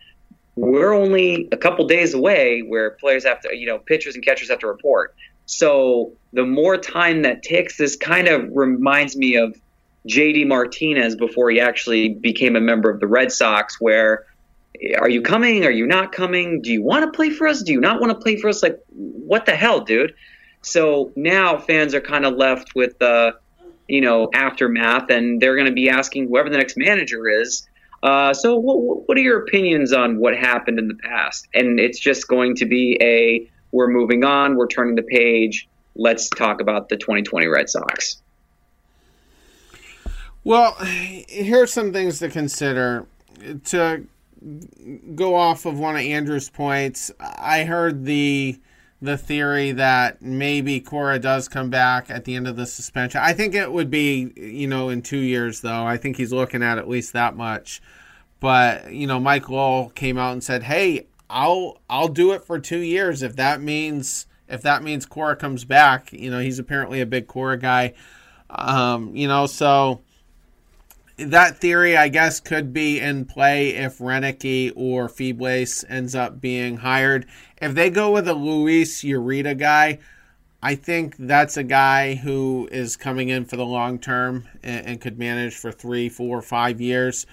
we're 0.55 0.91
only 0.91 1.47
a 1.51 1.57
couple 1.57 1.85
days 1.85 2.15
away 2.15 2.61
where 2.61 2.89
players 2.89 3.25
have 3.25 3.41
to, 3.41 3.55
you 3.55 3.67
know, 3.67 3.77
pitchers 3.77 4.15
and 4.15 4.25
catchers 4.25 4.49
have 4.49 4.57
to 4.59 4.67
report. 4.67 5.13
So 5.45 6.13
the 6.33 6.47
more 6.47 6.77
time 6.77 7.21
that 7.21 7.43
ticks, 7.43 7.77
this 7.77 7.95
kind 7.95 8.27
of 8.27 8.49
reminds 8.53 9.15
me 9.15 9.35
of 9.35 9.55
JD 10.07 10.47
Martinez 10.47 11.15
before 11.15 11.51
he 11.51 11.59
actually 11.59 12.09
became 12.09 12.55
a 12.55 12.61
member 12.61 12.89
of 12.89 12.99
the 12.99 13.07
Red 13.07 13.31
Sox, 13.31 13.79
where 13.79 14.25
are 14.97 15.09
you 15.09 15.21
coming? 15.21 15.63
Are 15.63 15.71
you 15.71 15.85
not 15.85 16.11
coming? 16.11 16.63
Do 16.63 16.71
you 16.71 16.81
want 16.81 17.05
to 17.05 17.15
play 17.15 17.29
for 17.29 17.45
us? 17.47 17.61
Do 17.61 17.71
you 17.71 17.79
not 17.79 18.01
want 18.01 18.13
to 18.13 18.19
play 18.19 18.37
for 18.37 18.49
us? 18.49 18.63
Like, 18.63 18.79
what 18.89 19.45
the 19.45 19.55
hell, 19.55 19.81
dude? 19.81 20.15
So 20.65 21.11
now 21.15 21.59
fans 21.59 21.93
are 21.93 22.01
kind 22.01 22.25
of 22.25 22.33
left 22.35 22.73
with 22.73 22.97
the, 22.97 23.37
you 23.87 24.01
know, 24.01 24.29
aftermath, 24.33 25.11
and 25.11 25.39
they're 25.39 25.55
going 25.55 25.67
to 25.67 25.73
be 25.73 25.89
asking 25.89 26.27
whoever 26.27 26.49
the 26.49 26.57
next 26.57 26.75
manager 26.75 27.29
is. 27.29 27.67
Uh, 28.01 28.33
so, 28.33 28.55
what, 28.55 29.07
what 29.07 29.17
are 29.17 29.21
your 29.21 29.43
opinions 29.43 29.93
on 29.93 30.17
what 30.17 30.35
happened 30.35 30.79
in 30.79 30.87
the 30.87 30.95
past? 30.95 31.47
And 31.53 31.79
it's 31.79 31.99
just 31.99 32.27
going 32.27 32.55
to 32.55 32.65
be 32.65 32.97
a 32.99 33.49
we're 33.71 33.87
moving 33.87 34.23
on, 34.23 34.55
we're 34.55 34.67
turning 34.67 34.95
the 34.95 35.03
page. 35.03 35.67
Let's 35.95 36.29
talk 36.29 36.61
about 36.61 36.89
the 36.89 36.97
2020 36.97 37.47
Red 37.47 37.69
Sox. 37.69 38.21
Well, 40.43 40.73
here's 40.81 41.73
some 41.73 41.93
things 41.93 42.19
to 42.19 42.29
consider. 42.29 43.05
To 43.65 44.05
go 45.13 45.35
off 45.35 45.65
of 45.65 45.77
one 45.77 45.95
of 45.95 46.01
Andrew's 46.01 46.49
points, 46.49 47.11
I 47.19 47.63
heard 47.63 48.05
the 48.05 48.59
the 49.05 49.17
theory 49.17 49.71
that 49.73 50.21
maybe 50.21 50.79
Cora 50.79 51.19
does 51.19 51.47
come 51.47 51.69
back 51.69 52.09
at 52.09 52.25
the 52.25 52.35
end 52.35 52.47
of 52.47 52.55
the 52.55 52.65
suspension. 52.65 53.21
I 53.23 53.33
think 53.33 53.55
it 53.55 53.71
would 53.71 53.89
be, 53.89 54.33
you 54.35 54.67
know, 54.67 54.89
in 54.89 55.01
two 55.01 55.19
years 55.19 55.61
though. 55.61 55.85
I 55.85 55.97
think 55.97 56.17
he's 56.17 56.33
looking 56.33 56.63
at 56.63 56.77
at 56.77 56.89
least 56.89 57.13
that 57.13 57.35
much. 57.35 57.81
But 58.39 58.91
you 58.91 59.07
know, 59.07 59.19
Mike 59.19 59.49
Lowell 59.49 59.89
came 59.89 60.17
out 60.17 60.33
and 60.33 60.43
said, 60.43 60.63
"Hey, 60.63 61.07
I'll 61.29 61.81
I'll 61.89 62.07
do 62.09 62.31
it 62.33 62.43
for 62.43 62.59
two 62.59 62.79
years 62.79 63.23
if 63.23 63.35
that 63.37 63.61
means 63.61 64.27
if 64.47 64.61
that 64.63 64.83
means 64.83 65.05
Cora 65.05 65.35
comes 65.35 65.65
back." 65.65 66.11
You 66.11 66.29
know, 66.29 66.39
he's 66.39 66.59
apparently 66.59 67.01
a 67.01 67.05
big 67.05 67.27
Cora 67.27 67.57
guy. 67.57 67.93
Um, 68.49 69.15
you 69.15 69.27
know, 69.27 69.47
so 69.47 70.01
that 71.17 71.57
theory, 71.57 71.95
I 71.95 72.09
guess, 72.09 72.39
could 72.39 72.73
be 72.73 72.99
in 72.99 73.25
play 73.25 73.69
if 73.69 73.99
Roenicke 73.99 74.73
or 74.75 75.07
Febles 75.07 75.85
ends 75.87 76.13
up 76.15 76.41
being 76.41 76.77
hired. 76.77 77.25
If 77.61 77.73
they 77.73 77.89
go 77.89 78.11
with 78.11 78.27
a 78.27 78.33
Luis 78.33 79.03
Urueta 79.03 79.57
guy, 79.57 79.99
I 80.61 80.75
think 80.75 81.15
that's 81.17 81.57
a 81.57 81.63
guy 81.63 82.15
who 82.15 82.67
is 82.71 82.97
coming 82.97 83.29
in 83.29 83.45
for 83.45 83.55
the 83.55 83.65
long 83.65 83.99
term 83.99 84.47
and, 84.63 84.85
and 84.85 85.01
could 85.01 85.17
manage 85.17 85.55
for 85.55 85.71
three, 85.71 86.09
four, 86.09 86.41
five 86.41 86.81
years. 86.81 87.25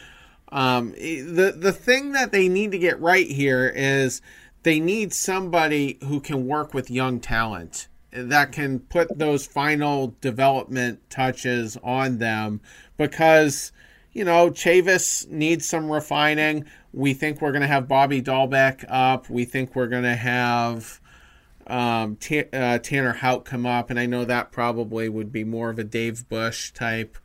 Um, 0.51 0.93
the 0.93 1.55
the 1.57 1.73
thing 1.73 2.13
that 2.13 2.31
they 2.31 2.49
need 2.49 2.73
to 2.73 2.79
get 2.79 3.01
right 3.01 3.27
here 3.27 3.73
is 3.75 4.21
they 4.65 4.81
need 4.81 5.15
somebody 5.15 5.99
who 6.03 6.21
can 6.21 6.47
work 6.47 6.75
with 6.75 6.91
young 6.91 7.21
talent 7.21 7.89
that 8.13 8.53
can 8.53 8.79
put 8.79 9.19
those 9.19 9.47
final 9.47 10.15
development 10.21 11.09
touches 11.09 11.79
on 11.83 12.19
them 12.19 12.61
because 13.03 13.73
you 14.13 14.25
know 14.25 14.51
Chavis 14.51 15.29
needs 15.29 15.67
some 15.67 15.91
refining. 15.91 16.65
We 16.93 17.15
think 17.15 17.41
we're 17.41 17.53
going 17.53 17.63
to 17.63 17.69
have 17.69 17.89
Bobby 17.89 18.23
Dalbec 18.23 18.85
up. 18.89 19.29
We 19.31 19.45
think 19.45 19.75
we're 19.75 19.87
going 19.87 20.03
to 20.03 20.17
have 20.17 21.01
um, 21.67 22.17
T- 22.17 22.45
uh, 22.53 22.79
Tanner 22.79 23.13
Houck 23.13 23.45
come 23.45 23.67
up, 23.67 23.91
and 23.91 23.99
I 23.99 24.07
know 24.07 24.25
that 24.25 24.53
probably 24.53 25.09
would 25.09 25.33
be 25.33 25.45
more 25.45 25.71
of 25.71 25.79
a 25.79 25.85
Dave 25.85 26.29
Bush 26.29 26.71
type, 26.73 27.17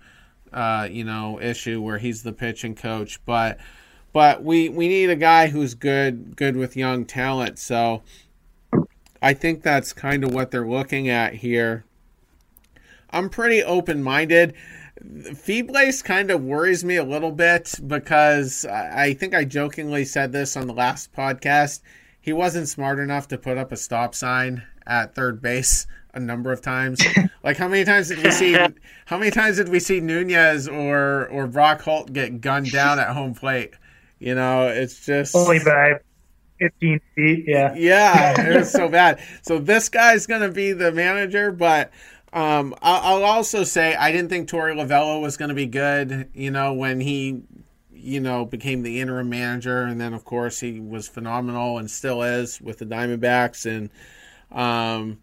uh, 0.54 0.88
you 0.90 1.04
know, 1.04 1.40
issue 1.42 1.82
where 1.82 1.98
he's 1.98 2.24
the 2.24 2.34
pitching 2.34 2.76
coach. 2.76 3.24
But 3.26 3.58
but 4.14 4.44
we 4.44 4.70
we 4.70 4.88
need 4.88 5.10
a 5.10 5.16
guy 5.16 5.48
who's 5.48 5.74
good 5.74 6.36
good 6.36 6.56
with 6.56 6.78
young 6.78 7.06
talent. 7.06 7.60
So 7.60 8.04
I 9.22 9.34
think 9.34 9.64
that's 9.64 9.94
kind 9.94 10.24
of 10.24 10.34
what 10.34 10.52
they're 10.52 10.68
looking 10.68 11.10
at 11.10 11.36
here. 11.36 11.84
I'm 13.10 13.30
pretty 13.30 13.64
open 13.64 14.04
minded. 14.04 14.54
Febles 15.36 16.02
kind 16.02 16.32
of 16.32 16.44
worries 16.44 16.84
me 16.84 16.96
a 16.96 17.04
little 17.04 17.32
bit 17.32 17.76
because 17.86 18.66
I 18.66 19.14
think 19.14 19.34
I 19.34 19.44
jokingly 19.44 20.06
said 20.06 20.32
this 20.32 20.58
on 20.58 20.68
the 20.68 20.74
last 20.74 21.14
podcast. 21.14 21.82
He 22.20 22.34
wasn't 22.34 22.68
smart 22.68 23.00
enough 23.00 23.28
to 23.30 23.38
put 23.38 23.58
up 23.58 23.72
a 23.72 23.78
stop 23.78 24.16
sign 24.16 24.64
at 24.86 25.16
third 25.16 25.42
base 25.42 25.88
a 26.14 26.20
number 26.20 26.52
of 26.52 26.62
times. 26.62 27.02
like 27.44 27.58
how 27.58 27.68
many 27.68 27.84
times 27.84 28.10
did 28.10 28.24
we 28.24 28.32
see 28.32 28.54
how 29.06 29.18
many 29.18 29.32
times 29.32 29.58
did 29.58 29.70
we 29.70 29.80
see 29.80 30.00
Nunez 30.00 30.68
or 30.68 31.28
or 31.28 31.48
Brock 31.48 31.82
Holt 31.82 32.12
get 32.12 32.42
gunned 32.42 32.72
down 32.72 33.00
at 33.00 33.10
home 33.10 33.34
plate? 33.34 33.74
You 34.20 34.36
know, 34.36 34.68
it's 34.68 35.06
just 35.06 35.36
only 35.36 35.60
by 35.60 36.00
15 36.60 37.00
feet. 37.16 37.46
Yeah. 37.48 37.74
Yeah, 37.76 38.42
it 38.42 38.58
was 38.58 38.72
so 38.72 38.90
bad. 38.90 39.20
So 39.42 39.60
this 39.60 39.90
guy's 39.90 40.28
going 40.28 40.42
to 40.42 40.52
be 40.52 40.72
the 40.74 40.92
manager, 40.92 41.52
but 41.52 41.92
um, 42.34 42.76
I'll, 42.82 43.24
also 43.24 43.64
say 43.64 43.96
I 43.96 44.12
didn't 44.12 44.30
think 44.30 44.50
Torey 44.50 44.76
Lovullo 44.76 45.22
was 45.22 45.38
going 45.38 45.50
to 45.50 45.56
be 45.56 45.66
good. 45.66 46.30
You 46.34 46.52
know, 46.52 46.74
when 46.74 47.00
he, 47.00 47.42
you 47.94 48.20
know, 48.20 48.46
became 48.46 48.84
the 48.84 49.00
interim 49.00 49.30
manager, 49.30 49.84
and 49.84 50.00
then 50.00 50.14
of 50.14 50.26
course 50.26 50.60
he 50.60 50.80
was 50.80 51.08
phenomenal 51.08 51.78
and 51.78 51.90
still 51.90 52.22
is 52.24 52.60
with 52.60 52.80
the 52.80 52.86
Diamondbacks. 52.86 53.66
And 53.66 53.90
um, 54.52 55.20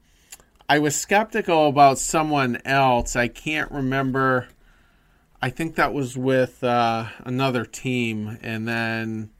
I 0.68 0.78
was 0.78 0.96
skeptical 0.96 1.68
about 1.68 1.98
someone 1.98 2.60
else. 2.64 3.16
I 3.16 3.28
can't 3.28 3.70
remember. 3.70 4.48
I 5.42 5.50
think 5.50 5.74
that 5.74 5.92
was 5.92 6.16
with 6.16 6.64
uh, 6.64 7.06
another 7.24 7.66
team, 7.66 8.38
and 8.40 8.66
then 8.66 9.30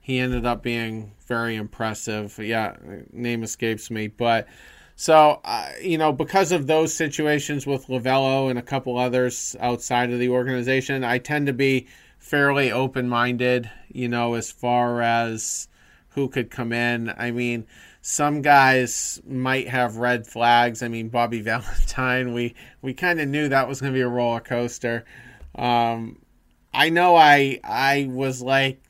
he 0.00 0.18
ended 0.18 0.46
up 0.46 0.62
being 0.62 1.12
very 1.26 1.56
impressive. 1.56 2.38
Yeah, 2.38 2.76
name 3.12 3.42
escapes 3.42 3.90
me, 3.90 4.08
but 4.08 4.48
so 4.96 5.40
uh, 5.44 5.70
you 5.82 5.98
know 5.98 6.12
because 6.12 6.52
of 6.52 6.66
those 6.66 6.94
situations 6.94 7.66
with 7.66 7.86
Lovullo 7.86 8.50
and 8.50 8.58
a 8.58 8.62
couple 8.62 8.98
others 8.98 9.56
outside 9.60 10.12
of 10.12 10.18
the 10.18 10.28
organization, 10.28 11.04
I 11.04 11.18
tend 11.18 11.46
to 11.46 11.52
be 11.52 11.86
fairly 12.18 12.72
open-minded. 12.72 13.70
You 13.92 14.08
know, 14.08 14.34
as 14.34 14.50
far 14.50 15.02
as 15.02 15.68
who 16.14 16.28
could 16.28 16.50
come 16.50 16.72
in. 16.72 17.12
I 17.16 17.30
mean, 17.32 17.66
some 18.00 18.42
guys 18.42 19.20
might 19.26 19.68
have 19.68 19.96
red 19.96 20.26
flags. 20.26 20.82
I 20.82 20.88
mean, 20.88 21.08
Bobby 21.08 21.40
Valentine, 21.42 22.32
we 22.32 22.54
we 22.82 22.94
kind 22.94 23.20
of 23.20 23.28
knew 23.28 23.48
that 23.48 23.68
was 23.68 23.80
going 23.80 23.92
to 23.92 23.96
be 23.96 24.02
a 24.02 24.08
roller 24.08 24.40
coaster. 24.40 25.04
Um, 25.54 26.18
I 26.72 26.90
know 26.90 27.16
I 27.16 27.60
I 27.62 28.08
was 28.10 28.42
like 28.42 28.80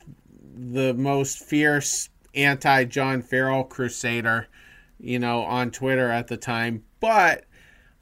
the 0.55 0.93
most 0.93 1.39
fierce 1.39 2.09
anti 2.33 2.85
John 2.85 3.21
Farrell 3.21 3.63
crusader, 3.63 4.47
you 4.99 5.19
know, 5.19 5.43
on 5.43 5.71
Twitter 5.71 6.09
at 6.09 6.27
the 6.27 6.37
time. 6.37 6.83
But 6.99 7.45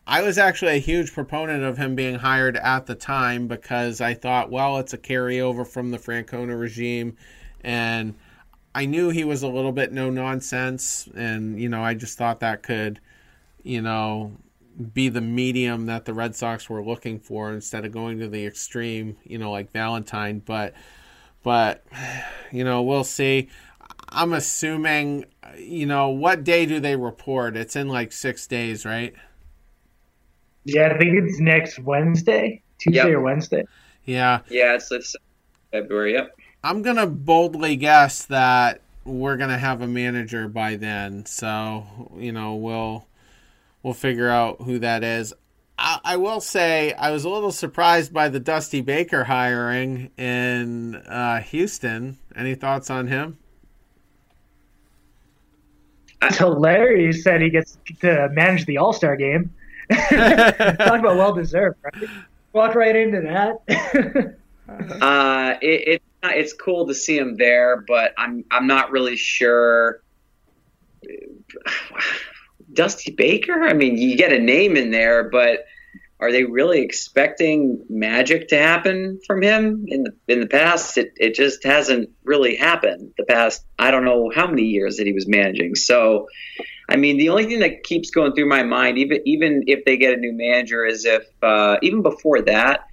I 0.05 0.21
was 0.21 0.37
actually 0.37 0.75
a 0.75 0.79
huge 0.79 1.13
proponent 1.13 1.63
of 1.63 1.77
him 1.77 1.95
being 1.95 2.15
hired 2.15 2.57
at 2.57 2.85
the 2.85 2.95
time 2.95 3.47
because 3.47 4.01
I 4.01 4.13
thought, 4.13 4.51
well, 4.51 4.77
it's 4.79 4.93
a 4.93 4.97
carryover 4.97 5.65
from 5.65 5.91
the 5.91 5.97
Francona 5.97 6.59
regime. 6.59 7.15
And 7.61 8.15
I 8.75 8.85
knew 8.85 9.09
he 9.09 9.23
was 9.23 9.43
a 9.43 9.47
little 9.47 9.71
bit 9.71 9.93
no 9.93 10.09
nonsense. 10.09 11.07
And, 11.15 11.59
you 11.59 11.69
know, 11.69 11.81
I 11.81 11.93
just 11.93 12.17
thought 12.17 12.41
that 12.41 12.63
could, 12.63 12.99
you 13.63 13.81
know, 13.81 14.33
be 14.93 15.07
the 15.07 15.21
medium 15.21 15.85
that 15.85 16.03
the 16.03 16.13
Red 16.13 16.35
Sox 16.35 16.69
were 16.69 16.83
looking 16.83 17.19
for 17.19 17.53
instead 17.53 17.85
of 17.85 17.93
going 17.93 18.19
to 18.19 18.27
the 18.27 18.45
extreme, 18.45 19.15
you 19.23 19.37
know, 19.37 19.51
like 19.51 19.71
Valentine. 19.71 20.41
But, 20.43 20.73
but, 21.43 21.85
you 22.51 22.65
know, 22.65 22.81
we'll 22.81 23.05
see. 23.05 23.47
I'm 24.09 24.33
assuming, 24.33 25.25
you 25.57 25.85
know, 25.85 26.09
what 26.09 26.43
day 26.43 26.65
do 26.65 26.79
they 26.79 26.95
report? 26.95 27.55
It's 27.57 27.75
in 27.75 27.87
like 27.87 28.11
six 28.11 28.47
days, 28.47 28.85
right? 28.85 29.13
Yeah, 30.65 30.91
I 30.93 30.97
think 30.97 31.17
it's 31.17 31.39
next 31.39 31.79
Wednesday, 31.79 32.61
Tuesday 32.79 33.09
Yep. 33.09 33.17
or 33.17 33.21
Wednesday. 33.21 33.65
Yeah. 34.05 34.39
Yeah, 34.49 34.75
it's, 34.75 34.91
it's 34.91 35.15
February. 35.71 36.13
Yep. 36.13 36.35
I'm 36.63 36.81
going 36.81 36.95
to 36.95 37.07
boldly 37.07 37.75
guess 37.75 38.25
that 38.25 38.81
we're 39.03 39.35
going 39.35 39.49
to 39.49 39.57
have 39.57 39.81
a 39.81 39.87
manager 39.87 40.47
by 40.47 40.75
then. 40.77 41.25
So, 41.25 42.09
you 42.17 42.31
know, 42.31 42.55
we'll 42.55 43.05
we'll 43.81 43.93
figure 43.93 44.29
out 44.29 44.61
who 44.61 44.79
that 44.79 45.03
is. 45.03 45.33
I, 45.77 45.99
I 46.05 46.15
will 46.17 46.39
say 46.39 46.93
I 46.93 47.11
was 47.11 47.25
a 47.25 47.29
little 47.29 47.51
surprised 47.51 48.13
by 48.13 48.29
the 48.29 48.39
Dusty 48.39 48.79
Baker 48.79 49.25
hiring 49.25 50.11
in 50.17 50.95
uh, 50.95 51.41
Houston. 51.41 52.17
Any 52.35 52.55
thoughts 52.55 52.89
on 52.89 53.07
him? 53.07 53.37
It's 56.29 56.39
Larry 56.39 57.11
said 57.13 57.41
he 57.41 57.49
gets 57.49 57.77
to 58.01 58.29
manage 58.29 58.65
the 58.65 58.77
All 58.77 58.93
Star 58.93 59.15
game. 59.15 59.53
Talk 59.91 60.99
about 60.99 61.17
well 61.17 61.33
deserved, 61.33 61.77
right? 61.83 62.09
Walk 62.53 62.75
right 62.75 62.95
into 62.95 63.21
that. 63.21 64.37
Uh, 65.01 65.55
it, 65.61 65.87
it 65.87 66.03
it's 66.23 66.53
cool 66.53 66.87
to 66.87 66.95
see 66.95 67.17
him 67.17 67.35
there, 67.35 67.83
but 67.85 68.13
I'm 68.17 68.45
I'm 68.49 68.65
not 68.65 68.91
really 68.91 69.17
sure. 69.17 70.01
Dusty 72.73 73.11
Baker. 73.11 73.65
I 73.65 73.73
mean, 73.73 73.97
you 73.97 74.15
get 74.15 74.31
a 74.31 74.39
name 74.39 74.77
in 74.77 74.89
there, 74.89 75.29
but 75.29 75.65
are 76.23 76.31
they 76.31 76.45
really 76.45 76.79
expecting 76.81 77.85
magic 77.89 78.47
to 78.47 78.57
happen 78.57 79.19
from 79.27 79.41
him 79.41 79.83
in 79.87 80.03
the 80.03 80.13
in 80.27 80.39
the 80.39 80.47
past? 80.47 80.97
It 80.97 81.11
it 81.17 81.35
just 81.35 81.63
hasn't 81.65 82.09
really 82.23 82.55
happened. 82.55 83.13
The 83.17 83.25
past 83.25 83.65
I 83.77 83.91
don't 83.91 84.05
know 84.05 84.31
how 84.33 84.47
many 84.47 84.63
years 84.63 84.97
that 84.97 85.05
he 85.05 85.11
was 85.11 85.27
managing. 85.27 85.75
So, 85.75 86.29
I 86.87 86.95
mean, 86.95 87.17
the 87.17 87.29
only 87.29 87.45
thing 87.45 87.59
that 87.59 87.83
keeps 87.83 88.09
going 88.09 88.33
through 88.33 88.47
my 88.47 88.63
mind, 88.63 88.97
even 88.97 89.19
even 89.25 89.63
if 89.67 89.83
they 89.83 89.97
get 89.97 90.13
a 90.13 90.17
new 90.17 90.31
manager, 90.31 90.85
is 90.85 91.03
if 91.03 91.23
uh, 91.41 91.77
even 91.81 92.01
before 92.01 92.41
that, 92.43 92.87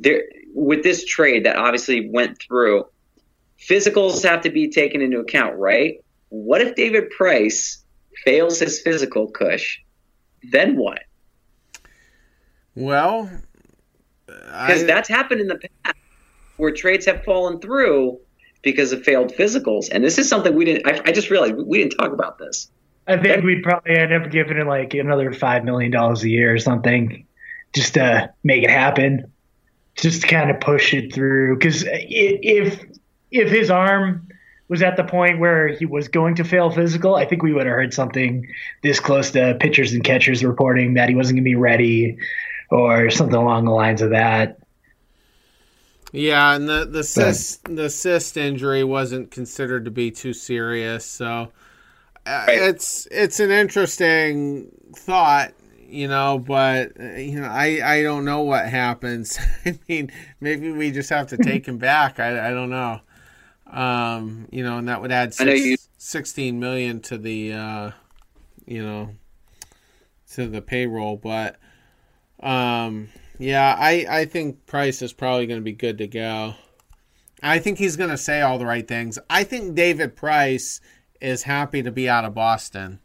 there 0.00 0.24
with 0.52 0.82
this 0.82 1.04
trade 1.04 1.46
that 1.46 1.56
obviously 1.56 2.10
went 2.10 2.42
through, 2.42 2.86
physicals 3.60 4.24
have 4.24 4.42
to 4.42 4.50
be 4.50 4.70
taken 4.70 5.00
into 5.00 5.20
account, 5.20 5.56
right? 5.56 6.04
What 6.30 6.60
if 6.62 6.74
David 6.74 7.10
Price 7.10 7.84
fails 8.24 8.58
his 8.58 8.80
physical, 8.80 9.30
Cush? 9.30 9.80
Then 10.50 10.76
what? 10.76 11.04
Well, 12.74 13.30
because 14.26 14.84
that's 14.86 15.08
happened 15.08 15.40
in 15.40 15.48
the 15.48 15.58
past 15.84 15.96
where 16.56 16.70
trades 16.70 17.06
have 17.06 17.24
fallen 17.24 17.60
through 17.60 18.18
because 18.62 18.92
of 18.92 19.02
failed 19.02 19.32
physicals, 19.32 19.88
and 19.90 20.04
this 20.04 20.18
is 20.18 20.28
something 20.28 20.54
we 20.54 20.64
didn't. 20.64 20.86
I, 20.86 21.00
I 21.06 21.12
just 21.12 21.30
realized 21.30 21.54
we 21.56 21.78
didn't 21.78 21.98
talk 21.98 22.12
about 22.12 22.38
this. 22.38 22.70
I 23.06 23.16
think 23.16 23.44
we'd 23.44 23.62
probably 23.62 23.96
end 23.96 24.12
up 24.12 24.30
giving 24.30 24.56
it 24.56 24.66
like 24.66 24.94
another 24.94 25.32
five 25.32 25.64
million 25.64 25.90
dollars 25.90 26.22
a 26.22 26.28
year 26.28 26.54
or 26.54 26.58
something, 26.58 27.26
just 27.74 27.94
to 27.94 28.32
make 28.44 28.62
it 28.62 28.70
happen, 28.70 29.30
just 29.96 30.22
to 30.22 30.28
kind 30.28 30.50
of 30.50 30.60
push 30.60 30.94
it 30.94 31.12
through. 31.12 31.56
Because 31.56 31.84
if 31.88 32.80
if 33.30 33.50
his 33.50 33.70
arm 33.70 34.28
was 34.68 34.82
at 34.82 34.96
the 34.96 35.04
point 35.04 35.40
where 35.40 35.68
he 35.68 35.84
was 35.84 36.08
going 36.08 36.36
to 36.36 36.44
fail 36.44 36.70
physical, 36.70 37.16
I 37.16 37.26
think 37.26 37.42
we 37.42 37.52
would 37.52 37.66
have 37.66 37.74
heard 37.74 37.92
something 37.92 38.46
this 38.82 39.00
close 39.00 39.32
to 39.32 39.56
pitchers 39.60 39.92
and 39.92 40.02
catchers 40.04 40.44
reporting 40.44 40.94
that 40.94 41.08
he 41.08 41.14
wasn't 41.14 41.36
going 41.36 41.44
to 41.44 41.50
be 41.50 41.56
ready 41.56 42.16
or 42.72 43.10
something 43.10 43.36
along 43.36 43.66
the 43.66 43.70
lines 43.70 44.00
of 44.00 44.10
that. 44.10 44.58
Yeah, 46.12 46.54
and 46.54 46.68
the 46.68 46.84
the 46.84 47.04
cyst 47.04 47.64
the 47.64 47.88
cyst 47.88 48.36
injury 48.36 48.84
wasn't 48.84 49.30
considered 49.30 49.84
to 49.86 49.90
be 49.90 50.10
too 50.10 50.32
serious, 50.32 51.06
so 51.06 51.52
uh, 52.26 52.44
right. 52.46 52.62
it's 52.62 53.06
it's 53.10 53.40
an 53.40 53.50
interesting 53.50 54.70
thought, 54.94 55.52
you 55.88 56.08
know. 56.08 56.38
But 56.38 57.00
uh, 57.00 57.14
you 57.14 57.40
know, 57.40 57.48
I 57.48 57.80
I 57.82 58.02
don't 58.02 58.26
know 58.26 58.42
what 58.42 58.68
happens. 58.68 59.38
I 59.66 59.78
mean, 59.88 60.10
maybe 60.40 60.70
we 60.70 60.90
just 60.90 61.08
have 61.10 61.28
to 61.28 61.38
take 61.38 61.66
him 61.66 61.78
back. 61.78 62.20
I 62.20 62.48
I 62.48 62.50
don't 62.50 62.70
know. 62.70 63.00
Um, 63.66 64.48
you 64.50 64.62
know, 64.64 64.76
and 64.76 64.88
that 64.88 65.00
would 65.00 65.12
add 65.12 65.32
six, 65.32 65.64
you- 65.64 65.76
sixteen 65.96 66.60
million 66.60 67.00
to 67.02 67.16
the 67.16 67.54
uh, 67.54 67.90
you 68.66 68.84
know 68.84 69.10
to 70.34 70.46
the 70.46 70.60
payroll, 70.60 71.16
but 71.16 71.56
um 72.42 73.08
yeah, 73.38 73.76
I, 73.76 74.06
I 74.08 74.24
think 74.26 74.66
Price 74.66 75.02
is 75.02 75.12
probably 75.12 75.46
going 75.46 75.58
to 75.58 75.64
be 75.64 75.72
good 75.72 75.98
to 75.98 76.06
go. 76.06 76.54
I 77.42 77.58
think 77.58 77.78
he's 77.78 77.96
going 77.96 78.10
to 78.10 78.16
say 78.16 78.40
all 78.40 78.56
the 78.56 78.66
right 78.66 78.86
things. 78.86 79.18
I 79.28 79.42
think 79.42 79.74
David 79.74 80.14
Price 80.14 80.80
is 81.20 81.42
happy 81.42 81.82
to 81.82 81.90
be 81.90 82.08
out 82.08 82.24
of 82.24 82.34
Boston. 82.34 83.00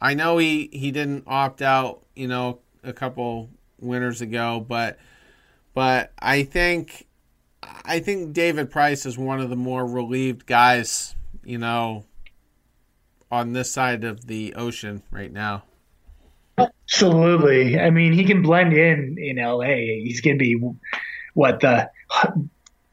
I 0.00 0.14
know 0.14 0.38
he, 0.38 0.68
he 0.72 0.92
didn't 0.92 1.24
opt 1.26 1.60
out, 1.60 2.04
you 2.14 2.28
know, 2.28 2.60
a 2.84 2.92
couple 2.92 3.50
winters 3.80 4.20
ago, 4.20 4.64
but 4.66 4.98
but 5.72 6.12
I 6.20 6.44
think 6.44 7.06
I 7.84 7.98
think 7.98 8.32
David 8.32 8.70
Price 8.70 9.06
is 9.06 9.18
one 9.18 9.40
of 9.40 9.50
the 9.50 9.56
more 9.56 9.84
relieved 9.84 10.46
guys, 10.46 11.16
you 11.42 11.58
know, 11.58 12.04
on 13.30 13.54
this 13.54 13.72
side 13.72 14.04
of 14.04 14.26
the 14.26 14.54
ocean 14.54 15.02
right 15.10 15.32
now. 15.32 15.64
Absolutely. 16.58 17.78
I 17.78 17.90
mean, 17.90 18.12
he 18.12 18.24
can 18.24 18.42
blend 18.42 18.72
in 18.72 19.16
in 19.18 19.36
LA. 19.36 19.64
He's 20.04 20.20
going 20.20 20.38
to 20.38 20.42
be 20.42 20.60
what 21.34 21.60
the 21.60 21.90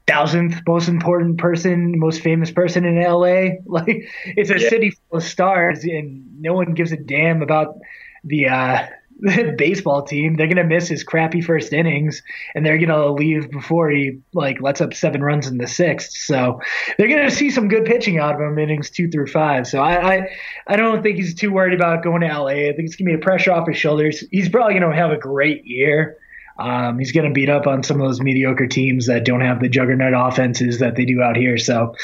thousandth 0.07 0.61
most 0.67 0.87
important 0.87 1.37
person, 1.37 1.97
most 1.99 2.21
famous 2.21 2.51
person 2.51 2.85
in 2.85 3.01
LA. 3.01 3.57
Like 3.65 4.09
it's 4.25 4.49
a 4.49 4.59
yeah. 4.59 4.69
city 4.69 4.91
full 4.91 5.19
of 5.19 5.23
stars, 5.23 5.83
and 5.83 6.41
no 6.41 6.53
one 6.53 6.73
gives 6.73 6.91
a 6.91 6.97
damn 6.97 7.41
about 7.41 7.77
the 8.23 8.47
uh, 8.47 8.87
baseball 9.57 10.03
team. 10.03 10.35
They're 10.35 10.47
gonna 10.47 10.63
miss 10.63 10.87
his 10.87 11.03
crappy 11.03 11.41
first 11.41 11.73
innings, 11.73 12.21
and 12.55 12.65
they're 12.65 12.77
gonna 12.77 13.11
leave 13.11 13.51
before 13.51 13.89
he 13.89 14.19
like 14.33 14.61
lets 14.61 14.81
up 14.81 14.93
seven 14.93 15.21
runs 15.21 15.47
in 15.47 15.57
the 15.57 15.67
sixth. 15.67 16.11
So 16.13 16.61
they're 16.97 17.07
gonna 17.07 17.31
see 17.31 17.49
some 17.49 17.67
good 17.67 17.85
pitching 17.85 18.19
out 18.19 18.35
of 18.35 18.41
him 18.41 18.57
innings 18.57 18.89
two 18.89 19.09
through 19.09 19.27
five. 19.27 19.67
So 19.67 19.81
I 19.81 20.15
I, 20.15 20.29
I 20.67 20.75
don't 20.75 21.03
think 21.03 21.17
he's 21.17 21.35
too 21.35 21.51
worried 21.51 21.73
about 21.73 22.03
going 22.03 22.21
to 22.21 22.27
LA. 22.27 22.47
I 22.47 22.73
think 22.73 22.87
it's 22.87 22.95
gonna 22.95 23.11
be 23.11 23.15
a 23.15 23.19
pressure 23.19 23.51
off 23.51 23.67
his 23.67 23.77
shoulders. 23.77 24.23
He's 24.31 24.49
probably 24.49 24.73
gonna 24.73 24.95
have 24.95 25.11
a 25.11 25.17
great 25.17 25.65
year. 25.65 26.17
Um, 26.57 26.99
he's 26.99 27.11
going 27.11 27.27
to 27.27 27.33
beat 27.33 27.49
up 27.49 27.65
on 27.65 27.81
some 27.81 27.99
of 27.99 28.07
those 28.07 28.21
mediocre 28.21 28.67
teams 28.67 29.07
that 29.07 29.25
don't 29.25 29.41
have 29.41 29.61
the 29.61 29.69
juggernaut 29.69 30.13
offenses 30.15 30.79
that 30.79 30.95
they 30.95 31.05
do 31.05 31.21
out 31.21 31.35
here. 31.35 31.57
So, 31.57 31.95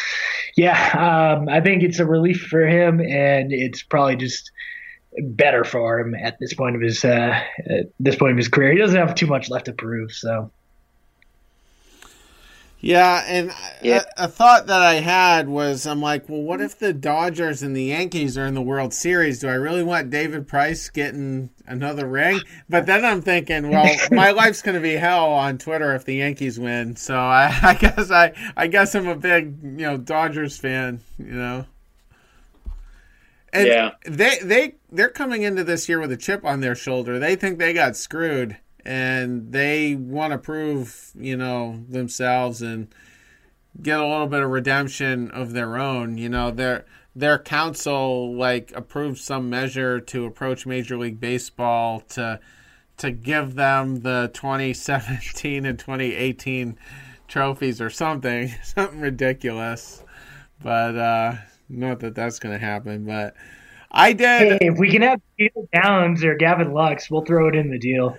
yeah, 0.56 1.38
um, 1.38 1.48
I 1.48 1.62
think 1.62 1.84
it's 1.84 2.00
a 2.00 2.06
relief 2.06 2.48
for 2.50 2.66
him, 2.66 3.00
and 3.00 3.52
it's 3.52 3.84
probably 3.84 4.16
just 4.16 4.52
better 5.22 5.64
for 5.64 6.00
him 6.00 6.16
at 6.16 6.40
this 6.40 6.54
point 6.54 6.76
of 6.76 6.82
his 6.82 7.04
uh, 7.04 7.40
at 7.70 7.88
this 8.00 8.16
point 8.16 8.32
of 8.32 8.38
his 8.38 8.48
career. 8.48 8.72
He 8.72 8.78
doesn't 8.78 8.98
have 8.98 9.16
too 9.16 9.28
much 9.28 9.50
left 9.50 9.66
to 9.66 9.74
prove. 9.74 10.12
So. 10.12 10.52
Yeah, 12.80 13.24
and 13.28 13.52
yeah. 13.82 14.04
A, 14.18 14.26
a, 14.26 14.28
thought 14.28 14.68
that 14.68 14.82
I 14.82 14.96
had 14.96 15.50
was 15.50 15.88
I'm 15.88 16.00
like, 16.00 16.30
well, 16.30 16.42
what 16.42 16.62
if 16.62 16.78
the 16.78 16.94
Dodgers 16.94 17.64
and 17.64 17.76
the 17.76 17.86
Yankees 17.86 18.38
are 18.38 18.46
in 18.46 18.54
the 18.54 18.62
World 18.62 18.94
Series? 18.94 19.40
Do 19.40 19.48
I 19.48 19.56
really 19.56 19.82
want 19.82 20.12
David 20.12 20.48
Price 20.48 20.88
getting 20.90 21.50
another 21.66 22.08
ring? 22.08 22.40
But 22.70 22.86
then 22.86 23.04
I'm 23.04 23.24
thinking, 23.24 23.72
well, 23.72 23.90
my 24.12 24.30
life's 24.30 24.62
going 24.62 24.76
to 24.76 24.82
be 24.82 24.94
hell 24.94 25.26
on 25.26 25.58
Twitter 25.58 25.96
if 25.96 26.06
the 26.06 26.18
Yankees 26.18 26.60
win. 26.60 26.96
So 26.96 27.18
I, 27.18 27.58
I 27.64 27.74
guess 27.74 28.12
I 28.12 28.34
I 28.56 28.68
guess 28.68 28.94
I'm 28.94 29.08
a 29.08 29.16
big 29.16 29.58
you 29.64 29.88
know 29.88 29.98
Dodgers 29.98 30.58
fan. 30.58 31.02
You 31.18 31.34
know. 31.34 31.66
And 33.54 33.68
yeah. 33.68 33.92
they 34.06 34.40
they 34.44 34.76
they're 34.92 35.10
coming 35.10 35.44
into 35.44 35.64
this 35.64 35.88
year 35.88 36.00
with 36.00 36.12
a 36.12 36.18
chip 36.18 36.44
on 36.44 36.60
their 36.60 36.76
shoulder. 36.76 37.18
They 37.18 37.36
think 37.36 37.60
they 37.60 37.74
got 37.74 37.96
screwed 37.96 38.58
and 38.86 39.52
they 39.52 39.96
want 39.96 40.32
to 40.32 40.38
prove, 40.38 41.12
you 41.16 41.36
know, 41.36 41.84
themselves 41.90 42.62
and 42.62 42.88
get 43.82 44.00
a 44.00 44.08
little 44.08 44.28
bit 44.28 44.42
of 44.42 44.50
redemption 44.50 45.30
of 45.32 45.52
their 45.54 45.78
own. 45.78 46.18
You 46.18 46.30
know, 46.30 46.52
their 46.52 46.86
their 47.16 47.40
council 47.40 48.36
like 48.36 48.72
approved 48.76 49.20
some 49.20 49.50
measure 49.50 50.00
to 50.00 50.26
approach 50.26 50.66
Major 50.66 50.98
League 50.98 51.20
Baseball 51.20 52.02
to 52.10 52.40
to 52.98 53.12
give 53.12 53.56
them 53.56 54.02
the 54.02 54.32
2017 54.34 55.66
and 55.66 55.78
2018 55.78 56.78
trophies 57.28 57.80
or 57.80 57.90
something, 57.90 58.54
something 58.64 59.00
ridiculous. 59.00 60.04
But 60.62 60.96
uh 60.96 61.34
not 61.70 62.00
that 62.02 62.16
that's 62.16 62.40
going 62.40 62.58
to 62.58 62.64
happen, 62.64 63.06
but 63.06 63.36
I 63.92 64.14
did. 64.14 64.62
Hey, 64.62 64.68
if 64.68 64.78
we 64.78 64.92
can 64.92 65.02
have 65.02 65.22
Jeter 65.40 65.62
Downs 65.74 66.24
or 66.24 66.36
Gavin 66.36 66.74
Lux, 66.74 67.10
we'll 67.10 67.26
throw 67.26 67.48
it 67.48 67.56
in 67.56 67.70
the 67.70 67.80
deal. 67.80 68.18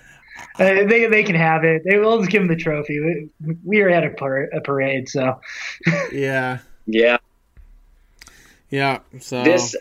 Uh, 0.59 0.87
they 0.87 1.07
they 1.07 1.23
can 1.23 1.35
have 1.35 1.65
it. 1.65 1.83
They 1.85 1.99
will 1.99 2.19
just 2.19 2.31
give 2.31 2.43
them 2.43 2.49
the 2.49 2.57
trophy. 2.57 3.29
We, 3.41 3.57
we 3.65 3.81
are 3.81 3.89
at 3.89 4.05
a, 4.05 4.11
par- 4.11 4.49
a 4.53 4.61
parade, 4.61 5.09
so 5.09 5.41
yeah, 6.13 6.59
yeah, 6.87 7.19
yeah. 8.71 9.01
So 9.19 9.43
this 9.43 9.77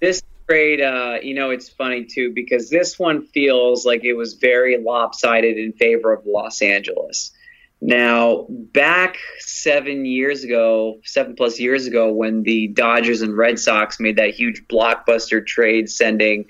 this 0.00 0.22
trade, 0.48 0.80
uh, 0.80 1.18
you 1.22 1.34
know, 1.34 1.50
it's 1.50 1.68
funny 1.68 2.04
too 2.04 2.32
because 2.34 2.70
this 2.70 2.98
one 2.98 3.26
feels 3.26 3.84
like 3.84 4.04
it 4.04 4.14
was 4.14 4.34
very 4.34 4.78
lopsided 4.78 5.58
in 5.58 5.72
favor 5.72 6.12
of 6.12 6.24
Los 6.24 6.62
Angeles. 6.62 7.32
Now, 7.80 8.46
back 8.48 9.18
seven 9.38 10.06
years 10.06 10.44
ago, 10.44 10.98
seven 11.04 11.36
plus 11.36 11.60
years 11.60 11.86
ago, 11.86 12.10
when 12.12 12.42
the 12.42 12.68
Dodgers 12.68 13.22
and 13.22 13.36
Red 13.36 13.58
Sox 13.58 14.00
made 14.00 14.16
that 14.16 14.34
huge 14.34 14.66
blockbuster 14.68 15.46
trade 15.46 15.90
sending 15.90 16.46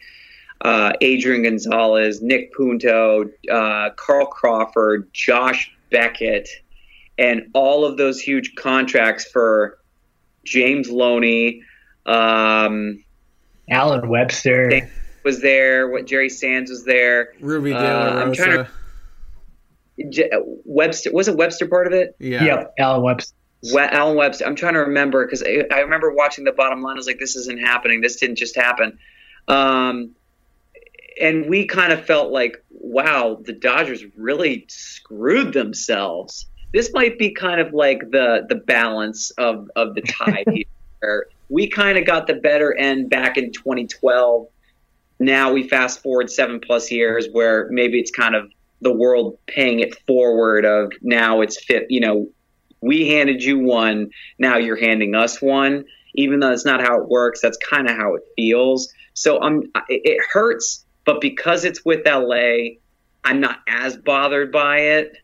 uh, 0.60 0.92
Adrian 1.00 1.42
Gonzalez, 1.42 2.22
Nick 2.22 2.54
Punto, 2.54 3.30
uh, 3.50 3.90
Carl 3.96 4.26
Crawford, 4.26 5.12
Josh 5.12 5.72
Beckett, 5.90 6.48
and 7.18 7.50
all 7.54 7.84
of 7.84 7.96
those 7.96 8.20
huge 8.20 8.54
contracts 8.54 9.24
for 9.24 9.78
James 10.44 10.88
Loney, 10.88 11.62
um, 12.06 13.02
Allen 13.68 14.08
Webster 14.08 14.88
was 15.24 15.40
there. 15.40 15.88
What 15.88 16.06
Jerry 16.06 16.28
Sands 16.28 16.70
was 16.70 16.84
there. 16.84 17.34
Rubby 17.40 17.72
De 17.72 17.76
La 17.76 18.04
Rosa. 18.04 18.16
Uh, 18.16 18.22
I'm 18.22 18.32
trying 18.32 18.64
to 18.64 18.70
Webster 19.98 21.12
was 21.12 21.28
it 21.28 21.36
Webster 21.36 21.66
part 21.66 21.86
of 21.86 21.92
it? 21.92 22.16
Yeah. 22.18 22.44
Yep, 22.44 22.74
Allen 22.78 23.02
Webster. 23.02 23.34
We- 23.62 23.80
Allen 23.80 24.16
Webster. 24.16 24.46
I'm 24.46 24.54
trying 24.54 24.74
to 24.74 24.80
remember 24.80 25.24
because 25.24 25.42
I, 25.42 25.64
I, 25.72 25.80
remember 25.80 26.12
watching 26.12 26.44
the 26.44 26.52
bottom 26.52 26.82
line. 26.82 26.96
I 26.96 26.98
was 26.98 27.06
like, 27.06 27.18
this 27.18 27.36
isn't 27.36 27.60
happening. 27.60 28.00
This 28.00 28.16
didn't 28.16 28.36
just 28.36 28.54
happen. 28.54 28.98
Um, 29.48 30.14
and 31.20 31.48
we 31.48 31.66
kind 31.66 31.92
of 31.92 32.04
felt 32.04 32.30
like, 32.30 32.62
wow, 32.70 33.40
the 33.42 33.52
Dodgers 33.52 34.04
really 34.16 34.66
screwed 34.68 35.52
themselves. 35.52 36.46
This 36.72 36.92
might 36.92 37.18
be 37.18 37.30
kind 37.30 37.60
of 37.60 37.72
like 37.72 38.10
the 38.10 38.44
the 38.48 38.56
balance 38.56 39.30
of 39.32 39.70
of 39.76 39.94
the 39.94 40.02
tide 40.02 40.46
here. 41.00 41.28
We 41.48 41.68
kind 41.68 41.96
of 41.96 42.04
got 42.04 42.26
the 42.26 42.34
better 42.34 42.74
end 42.74 43.08
back 43.08 43.38
in 43.38 43.52
2012. 43.52 44.48
Now 45.18 45.52
we 45.52 45.68
fast 45.68 46.02
forward 46.02 46.30
seven 46.30 46.60
plus 46.60 46.90
years, 46.90 47.28
where 47.32 47.68
maybe 47.70 47.98
it's 47.98 48.10
kind 48.10 48.34
of 48.34 48.50
the 48.80 48.92
world 48.92 49.38
paying 49.46 49.80
it 49.80 49.96
forward 50.06 50.64
of 50.64 50.92
now 51.02 51.40
it's 51.40 51.62
fit 51.62 51.86
you 51.90 52.00
know 52.00 52.28
we 52.80 53.08
handed 53.08 53.42
you 53.42 53.58
one 53.58 54.10
now 54.38 54.56
you're 54.56 54.80
handing 54.80 55.14
us 55.14 55.40
one 55.40 55.84
even 56.14 56.40
though 56.40 56.50
that's 56.50 56.64
not 56.64 56.80
how 56.80 57.00
it 57.00 57.08
works 57.08 57.40
that's 57.40 57.58
kind 57.58 57.88
of 57.88 57.96
how 57.96 58.14
it 58.14 58.22
feels 58.36 58.92
so 59.14 59.40
um 59.42 59.62
it 59.88 60.20
hurts 60.30 60.84
but 61.04 61.20
because 61.20 61.64
it's 61.64 61.84
with 61.84 62.06
LA 62.06 62.76
I'm 63.24 63.40
not 63.40 63.60
as 63.66 63.96
bothered 63.96 64.52
by 64.52 64.78
it 64.78 65.16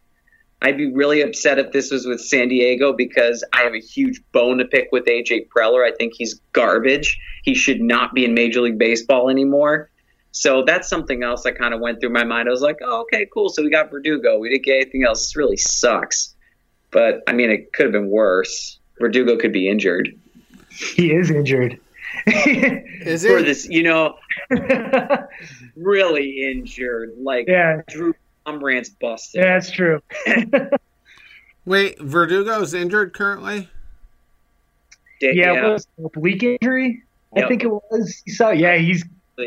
I'd 0.63 0.77
be 0.77 0.93
really 0.93 1.23
upset 1.23 1.59
if 1.59 1.73
this 1.73 1.91
was 1.91 2.07
with 2.07 2.21
San 2.21 2.49
Diego 2.49 2.93
because 2.93 3.45
I 3.53 3.63
have 3.63 3.75
a 3.75 3.81
huge 3.81 4.23
bone 4.31 4.59
to 4.59 4.65
pick 4.65 4.91
with 4.93 5.07
AJ 5.07 5.49
Preller. 5.49 5.85
I 5.85 5.91
think 5.91 6.15
he's 6.17 6.41
garbage. 6.53 7.19
He 7.43 7.55
should 7.55 7.81
not 7.81 8.15
be 8.15 8.25
in 8.25 8.33
Major 8.33 8.61
League 8.61 8.79
Baseball 8.79 9.29
anymore. 9.29 9.91
So 10.33 10.65
that's 10.65 10.89
something 10.89 11.23
else 11.23 11.43
that 11.43 11.59
kind 11.59 11.75
of 11.75 11.81
went 11.81 12.01
through 12.01 12.11
my 12.11 12.25
mind. 12.25 12.49
I 12.49 12.53
was 12.53 12.63
like, 12.63 12.79
oh, 12.83 13.03
okay, 13.03 13.27
cool. 13.33 13.49
So 13.51 13.63
we 13.63 13.71
got 13.71 13.91
Verdugo. 13.91 14.39
We 14.39 14.49
didn't 14.49 14.65
get 14.65 14.77
anything 14.77 15.05
else. 15.05 15.21
This 15.21 15.37
really 15.37 15.57
sucks. 15.59 16.35
But 16.91 17.23
I 17.27 17.33
mean, 17.33 17.51
it 17.51 17.73
could 17.73 17.85
have 17.87 17.93
been 17.93 18.09
worse. 18.09 18.79
Verdugo 18.99 19.37
could 19.37 19.53
be 19.53 19.69
injured. 19.69 20.19
He 20.71 21.13
is 21.13 21.31
injured. 21.31 21.79
Is 22.27 23.25
it? 23.25 23.29
For 23.29 23.43
this, 23.43 23.67
you 23.69 23.83
know, 23.83 24.17
really 25.77 26.51
injured. 26.51 27.13
Like 27.19 27.47
yeah, 27.49 27.83
Drew 27.89 28.15
Pomeranz 28.47 28.91
busted. 29.01 29.43
yeah, 29.43 29.53
that's 29.55 29.71
true. 29.71 30.01
Wait, 31.65 31.99
Verdugo's 32.01 32.75
injured 32.75 33.13
currently. 33.15 33.69
Da- 35.21 35.33
Yeah, 35.35 35.67
it 35.67 35.73
was 35.73 35.87
an 35.99 36.07
oblique 36.07 36.43
injury. 36.43 37.03
I 37.37 37.47
think 37.49 37.63
it 37.65 37.71
was. 37.71 38.23
You 38.27 38.35
saw, 38.35 38.51
yeah, 38.51 38.77
he's. 38.77 39.05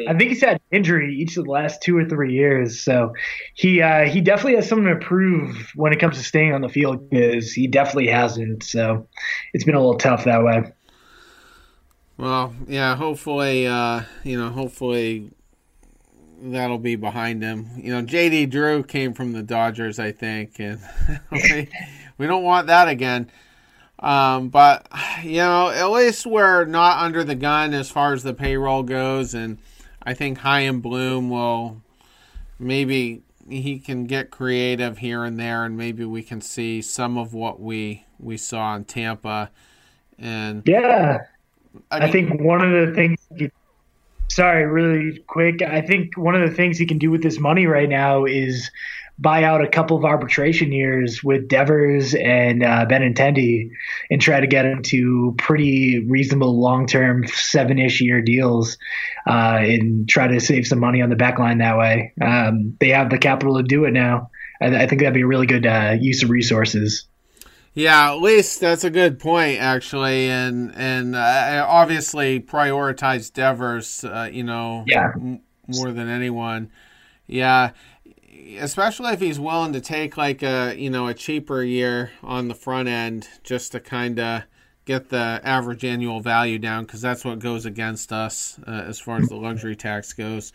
I 0.08 0.18
think 0.18 0.30
he's 0.30 0.42
had 0.42 0.60
injury 0.72 1.16
each 1.16 1.38
of 1.38 1.46
the 1.46 1.52
last 1.52 1.82
two 1.82 1.98
or 1.98 2.06
three 2.06 2.34
years. 2.34 2.80
So 2.84 3.14
he 3.54 3.82
uh, 3.82 4.06
he 4.06 4.22
definitely 4.22 4.56
has 4.56 4.68
something 4.68 4.88
to 4.88 5.06
prove 5.06 5.72
when 5.76 5.94
it 5.94 6.00
comes 6.00 6.18
to 6.18 6.24
staying 6.24 6.54
on 6.54 6.62
the 6.62 6.70
field 6.70 7.10
because 7.10 7.52
he 7.54 7.68
definitely 7.68 8.08
hasn't. 8.08 8.64
So 8.64 9.08
it's 9.54 9.64
been 9.64 9.76
a 9.76 9.80
little 9.80 9.98
tough 9.98 10.26
that 10.26 10.44
way. 10.44 10.72
Well, 12.18 12.56
yeah, 12.68 12.96
hopefully, 12.96 13.68
uh, 13.68 14.04
you 14.24 14.40
know, 14.40 14.50
hopefully 14.50 15.32
that'll 16.42 16.78
be 16.78 16.96
behind 16.96 17.44
him. 17.44 17.70
You 17.78 17.94
know, 17.94 18.04
JD 18.04 18.50
Drew 18.50 18.84
came 18.84 19.14
from 19.14 19.34
the 19.34 19.44
Dodgers, 19.44 20.00
I 20.00 20.12
think, 20.12 20.60
and 20.60 20.80
we, 21.32 21.70
we 22.18 22.28
don't 22.28 22.44
want 22.44 22.68
that 22.68 22.88
again. 22.88 23.30
Um, 24.00 24.50
but 24.50 24.88
you 25.24 25.38
know, 25.38 25.70
at 25.70 25.90
least 25.90 26.26
we're 26.26 26.66
not 26.66 27.00
under 27.00 27.24
the 27.24 27.36
gun 27.36 27.74
as 27.74 27.90
far 27.90 28.14
as 28.14 28.24
the 28.24 28.34
payroll 28.34 28.84
goes, 28.84 29.34
and 29.34 29.58
I 30.06 30.14
think 30.14 30.40
Chaim 30.40 30.82
Bloom 30.82 31.30
will 31.30 31.82
maybe 32.60 33.22
he 33.50 33.80
can 33.80 34.06
get 34.06 34.32
creative 34.32 35.00
here 35.00 35.24
and 35.24 35.40
there, 35.40 35.64
and 35.66 35.78
maybe 35.78 36.06
we 36.06 36.24
can 36.24 36.42
see 36.42 36.82
some 36.82 37.18
of 37.18 37.34
what 37.34 37.60
we 37.60 38.06
we 38.20 38.38
saw 38.38 38.76
in 38.76 38.86
Tampa. 38.86 39.52
And 40.18 40.64
Yeah, 40.66 41.20
I 41.92 42.00
mean- 42.02 42.12
think 42.12 42.42
one 42.42 42.62
of 42.62 42.72
the 42.88 42.94
things. 42.94 43.20
Sorry, 44.28 44.66
really 44.66 45.20
quick. 45.28 45.62
I 45.62 45.82
think 45.82 46.18
one 46.18 46.34
of 46.36 46.50
the 46.50 46.56
things 46.56 46.78
he 46.80 46.86
can 46.88 46.98
do 46.98 47.12
with 47.12 47.22
this 47.22 47.40
money 47.40 47.68
right 47.68 47.88
now 47.88 48.26
is 48.26 48.72
buy 49.18 49.44
out 49.44 49.64
a 49.64 49.68
couple 49.68 49.96
of 49.96 50.04
arbitration 50.04 50.72
years 50.72 51.24
with 51.24 51.48
Devers 51.48 52.14
and 52.14 52.64
uh, 52.64 52.86
Benintendi 52.90 53.70
and 54.10 54.22
try 54.22 54.40
to 54.42 54.48
get 54.48 54.66
him 54.66 54.82
to 54.84 55.34
pretty 55.38 56.00
reasonable 56.00 56.60
long-term 56.60 57.26
seven-ish 57.28 58.02
year 58.02 58.22
deals 58.22 58.78
uh, 59.26 59.60
and 59.62 60.08
try 60.10 60.28
to 60.28 60.40
save 60.42 60.68
some 60.68 60.80
money 60.80 61.02
on 61.02 61.10
the 61.10 61.16
back 61.16 61.40
line 61.40 61.60
that 61.60 61.78
way. 61.78 62.12
Um, 62.22 62.76
they 62.80 62.90
have 62.90 63.10
the 63.10 63.18
capital 63.18 63.56
to 63.58 63.64
do 63.64 63.86
it 63.86 63.92
now. 63.92 64.32
I, 64.62 64.84
I 64.84 64.88
think 64.88 65.00
that'd 65.02 65.14
be 65.14 65.22
a 65.22 65.28
really 65.28 65.48
good 65.48 65.66
uh, 65.66 65.96
use 66.00 66.22
of 66.24 66.30
resources. 66.30 67.06
Yeah, 67.74 68.12
at 68.14 68.22
least 68.22 68.62
that's 68.62 68.86
a 68.86 68.90
good 68.90 69.20
point, 69.20 69.60
actually, 69.60 70.30
and 70.30 70.74
and 70.78 71.14
uh, 71.14 71.66
obviously 71.68 72.40
prioritize 72.40 73.34
Devers, 73.34 74.06
uh, 74.06 74.30
you 74.32 74.44
know, 74.44 74.86
Yeah. 74.88 75.12
m- 75.14 75.42
more 75.68 75.92
than 75.92 76.08
anyone. 76.08 76.72
Yeah, 77.28 77.72
especially 78.60 79.14
if 79.14 79.20
he's 79.20 79.40
willing 79.40 79.74
to 79.74 79.82
take 79.82 80.18
like 80.18 80.44
a 80.44 80.76
you 80.78 80.90
know 80.90 81.08
a 81.08 81.14
cheaper 81.14 81.64
year 81.64 82.12
on 82.24 82.48
the 82.48 82.56
front 82.56 82.88
end 82.88 83.28
just 83.44 83.72
to 83.72 83.80
kind 83.80 84.20
of 84.20 84.44
get 84.86 85.10
the 85.10 85.42
average 85.44 85.84
annual 85.84 86.20
value 86.20 86.60
down 86.60 86.86
because 86.86 87.02
that's 87.02 87.26
what 87.26 87.40
goes 87.40 87.66
against 87.66 88.12
us 88.12 88.60
uh, 88.68 88.84
as 88.88 89.00
far 89.00 89.18
as 89.18 89.28
the 89.30 89.36
luxury 89.36 89.76
tax 89.76 90.14
goes. 90.14 90.54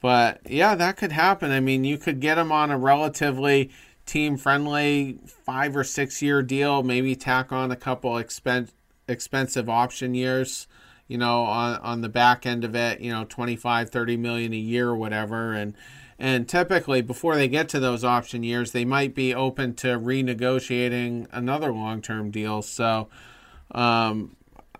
But 0.00 0.40
yeah, 0.48 0.74
that 0.74 0.96
could 0.96 1.12
happen. 1.12 1.50
I 1.50 1.60
mean, 1.60 1.84
you 1.84 1.98
could 1.98 2.20
get 2.20 2.38
him 2.38 2.50
on 2.50 2.70
a 2.70 2.78
relatively 2.78 3.70
team 4.06 4.36
friendly 4.36 5.18
five 5.26 5.76
or 5.76 5.84
six 5.84 6.22
year 6.22 6.42
deal, 6.42 6.82
maybe 6.82 7.14
tack 7.14 7.52
on 7.52 7.70
a 7.70 7.76
couple 7.76 8.12
expen- 8.12 8.70
expensive 9.08 9.68
option 9.68 10.14
years, 10.14 10.68
you 11.06 11.18
know, 11.18 11.42
on, 11.42 11.76
on 11.80 12.00
the 12.00 12.08
back 12.08 12.46
end 12.46 12.64
of 12.64 12.74
it, 12.74 13.00
you 13.00 13.10
know, 13.10 13.24
25, 13.24 13.90
30 13.90 14.16
million 14.16 14.52
a 14.52 14.56
year 14.56 14.88
or 14.88 14.96
whatever. 14.96 15.52
And, 15.52 15.74
and 16.18 16.48
typically 16.48 17.02
before 17.02 17.36
they 17.36 17.48
get 17.48 17.68
to 17.70 17.80
those 17.80 18.04
option 18.04 18.42
years, 18.42 18.72
they 18.72 18.84
might 18.84 19.14
be 19.14 19.34
open 19.34 19.74
to 19.76 19.98
renegotiating 19.98 21.26
another 21.32 21.72
long 21.72 22.00
term 22.00 22.30
deal. 22.30 22.62
So, 22.62 23.08
um, 23.72 24.36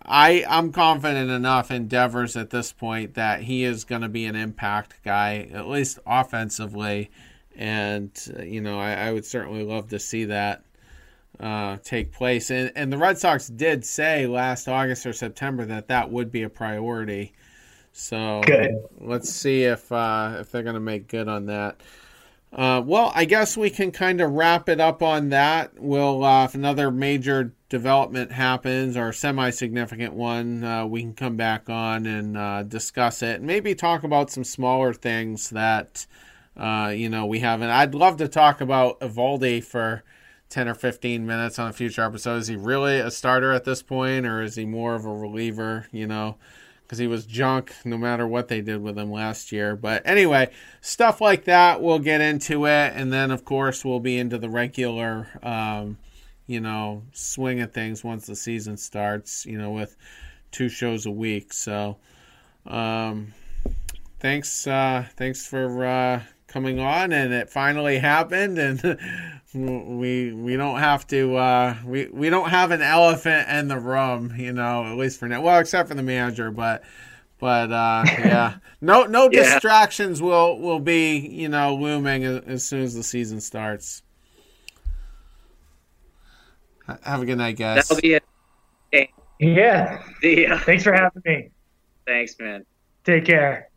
I 0.07 0.45
I'm 0.47 0.71
confident 0.71 1.29
enough 1.29 1.69
in 1.69 1.87
Devers 1.87 2.37
at 2.37 2.49
this 2.49 2.71
point 2.71 3.15
that 3.15 3.41
he 3.41 3.63
is 3.63 3.83
going 3.83 4.01
to 4.01 4.09
be 4.09 4.25
an 4.25 4.35
impact 4.35 4.95
guy, 5.03 5.49
at 5.53 5.67
least 5.67 5.99
offensively, 6.07 7.11
and 7.55 8.11
uh, 8.37 8.43
you 8.43 8.61
know 8.61 8.79
I, 8.79 8.93
I 8.93 9.11
would 9.11 9.25
certainly 9.25 9.63
love 9.63 9.89
to 9.89 9.99
see 9.99 10.25
that 10.25 10.63
uh, 11.39 11.77
take 11.83 12.13
place. 12.13 12.49
And 12.49 12.71
and 12.75 12.91
the 12.91 12.97
Red 12.97 13.17
Sox 13.17 13.47
did 13.47 13.85
say 13.85 14.27
last 14.27 14.67
August 14.67 15.05
or 15.05 15.13
September 15.13 15.65
that 15.65 15.89
that 15.89 16.09
would 16.09 16.31
be 16.31 16.43
a 16.43 16.49
priority. 16.49 17.33
So 17.97 18.41
Good. 18.45 18.85
let's 18.99 19.33
see 19.33 19.63
if 19.63 19.91
uh, 19.91 20.37
if 20.39 20.51
they're 20.51 20.61
going 20.61 20.75
to 20.75 20.79
make 20.79 21.07
good 21.07 21.27
on 21.27 21.47
that. 21.47 21.81
Uh, 22.53 22.79
well, 22.85 23.11
I 23.15 23.25
guess 23.25 23.57
we 23.57 23.71
can 23.71 23.91
kind 23.91 24.21
of 24.21 24.31
wrap 24.31 24.69
it 24.69 24.79
up 24.79 25.01
on 25.01 25.29
that. 25.29 25.73
We'll, 25.79 26.23
uh, 26.23 26.45
if 26.45 26.53
another 26.53 26.91
major 26.91 27.53
development 27.69 28.31
happens 28.31 28.95
or 28.95 29.11
semi 29.11 29.49
significant 29.49 30.13
one, 30.13 30.63
uh, 30.63 30.85
we 30.85 31.01
can 31.01 31.15
come 31.15 31.37
back 31.37 31.71
on 31.71 32.05
and 32.05 32.37
uh, 32.37 32.63
discuss 32.63 33.23
it 33.23 33.37
and 33.37 33.47
maybe 33.47 33.73
talk 33.73 34.03
about 34.03 34.29
some 34.29 34.43
smaller 34.43 34.93
things 34.93 35.49
that, 35.49 36.05
uh, 36.55 36.93
you 36.95 37.09
know, 37.09 37.25
we 37.25 37.39
haven't. 37.39 37.71
I'd 37.71 37.95
love 37.95 38.17
to 38.17 38.27
talk 38.27 38.61
about 38.61 38.99
Eovaldi 38.99 39.63
for 39.63 40.03
10 40.49 40.67
or 40.67 40.75
15 40.75 41.25
minutes 41.25 41.57
on 41.57 41.69
a 41.69 41.73
future 41.73 42.03
episode. 42.03 42.37
Is 42.37 42.47
he 42.47 42.55
really 42.55 42.99
a 42.99 43.09
starter 43.09 43.53
at 43.53 43.65
this 43.65 43.81
point 43.81 44.27
or 44.27 44.43
is 44.43 44.55
he 44.55 44.65
more 44.65 44.93
of 44.93 45.03
a 45.03 45.13
reliever, 45.13 45.87
you 45.91 46.05
know? 46.05 46.37
Because 46.87 46.99
he 46.99 47.07
was 47.07 47.25
junk 47.25 47.73
no 47.83 47.97
matter 47.97 48.25
what 48.25 48.47
they 48.47 48.61
did 48.61 48.81
with 48.81 48.97
him 48.97 49.11
last 49.11 49.51
year. 49.51 49.75
But 49.75 50.03
anyway, 50.05 50.49
stuff 50.79 51.19
like 51.19 51.43
that, 51.43 51.81
we'll 51.81 51.99
get 51.99 52.21
into 52.21 52.65
it. 52.65 52.93
And 52.95 53.11
then, 53.11 53.29
of 53.29 53.43
course, 53.43 53.83
we'll 53.83 53.99
be 53.99 54.17
into 54.17 54.37
the 54.37 54.49
regular, 54.49 55.27
um, 55.43 55.97
you 56.45 56.61
know, 56.61 57.03
swing 57.11 57.59
of 57.59 57.73
things 57.73 58.05
once 58.05 58.25
the 58.25 58.37
season 58.37 58.77
starts, 58.77 59.45
you 59.45 59.57
know, 59.57 59.71
with 59.71 59.97
two 60.51 60.69
shows 60.69 61.05
a 61.05 61.11
week. 61.11 61.51
So, 61.51 61.97
um, 62.65 63.33
thanks, 64.21 64.65
uh, 64.65 65.05
thanks 65.17 65.45
for, 65.45 65.83
uh, 65.83 66.21
coming 66.57 66.79
on 66.79 67.13
and 67.13 67.31
it 67.33 67.51
finally 67.51 67.99
happened 67.99 68.57
and 68.57 68.81
we 69.99 70.33
we 70.33 70.55
don't 70.57 70.79
have 70.79 71.05
to 71.05 71.35
uh 71.35 71.75
we 71.85 72.07
we 72.07 72.31
don't 72.31 72.49
have 72.49 72.71
an 72.71 72.81
elephant 72.81 73.47
in 73.47 73.67
the 73.67 73.77
room 73.79 74.33
you 74.35 74.51
know 74.51 74.83
at 74.83 74.97
least 74.97 75.19
for 75.19 75.27
now 75.27 75.39
well 75.39 75.59
except 75.59 75.87
for 75.87 75.93
the 75.93 76.01
manager 76.01 76.49
but 76.49 76.81
but 77.37 77.71
uh 77.71 78.03
yeah 78.17 78.55
no 78.81 79.03
no 79.03 79.29
Yeah. 79.31 79.43
distractions 79.43 80.19
will 80.19 80.59
will 80.59 80.79
be 80.79 81.17
you 81.19 81.47
know 81.47 81.75
looming 81.75 82.23
as, 82.23 82.41
as 82.47 82.65
soon 82.65 82.81
as 82.81 82.95
the 82.95 83.03
season 83.03 83.39
starts 83.39 84.01
have 87.03 87.21
a 87.21 87.25
good 87.25 87.37
night 87.37 87.55
guys 87.55 87.87
That'll 87.87 88.01
be 88.01 88.13
it. 88.15 88.23
Yeah. 89.39 90.01
See 90.21 90.41
ya. 90.47 90.57
Thanks 90.57 90.83
for 90.83 90.93
having 90.93 91.21
me. 91.23 91.51
Thanks, 92.07 92.35
man. 92.39 92.65
Take 93.03 93.25
care. 93.25 93.69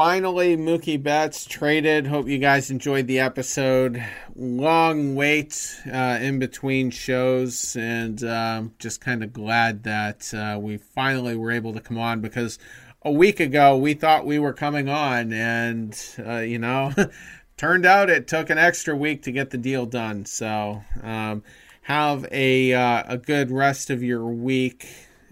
Finally, 0.00 0.56
Mookie 0.56 1.02
Betts 1.02 1.44
traded. 1.44 2.06
Hope 2.06 2.26
you 2.26 2.38
guys 2.38 2.70
enjoyed 2.70 3.06
the 3.06 3.20
episode. 3.20 4.02
Long 4.34 5.14
wait 5.14 5.78
uh, 5.92 6.18
in 6.22 6.38
between 6.38 6.88
shows, 6.88 7.76
and 7.76 8.24
um, 8.24 8.72
just 8.78 9.02
kind 9.02 9.22
of 9.22 9.34
glad 9.34 9.82
that 9.82 10.32
uh, 10.32 10.58
we 10.58 10.78
finally 10.78 11.36
were 11.36 11.50
able 11.50 11.74
to 11.74 11.82
come 11.82 11.98
on 11.98 12.22
because 12.22 12.58
a 13.02 13.12
week 13.12 13.40
ago 13.40 13.76
we 13.76 13.92
thought 13.92 14.24
we 14.24 14.38
were 14.38 14.54
coming 14.54 14.88
on, 14.88 15.34
and 15.34 16.02
uh, 16.26 16.38
you 16.38 16.58
know, 16.58 16.94
turned 17.58 17.84
out 17.84 18.08
it 18.08 18.26
took 18.26 18.48
an 18.48 18.56
extra 18.56 18.96
week 18.96 19.24
to 19.24 19.32
get 19.32 19.50
the 19.50 19.58
deal 19.58 19.84
done. 19.84 20.24
So, 20.24 20.82
um, 21.02 21.42
have 21.82 22.26
a 22.32 22.72
uh, 22.72 23.02
a 23.06 23.18
good 23.18 23.50
rest 23.50 23.90
of 23.90 24.02
your 24.02 24.24
week, 24.24 24.88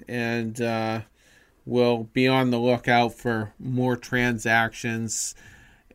and. 0.06 0.60
Will 1.68 2.04
be 2.04 2.26
on 2.26 2.50
the 2.50 2.58
lookout 2.58 3.12
for 3.12 3.52
more 3.58 3.94
transactions 3.94 5.34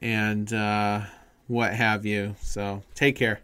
and 0.03 0.53
uh, 0.53 1.01
what 1.47 1.73
have 1.73 2.05
you. 2.05 2.35
So 2.41 2.83
take 2.93 3.15
care. 3.15 3.39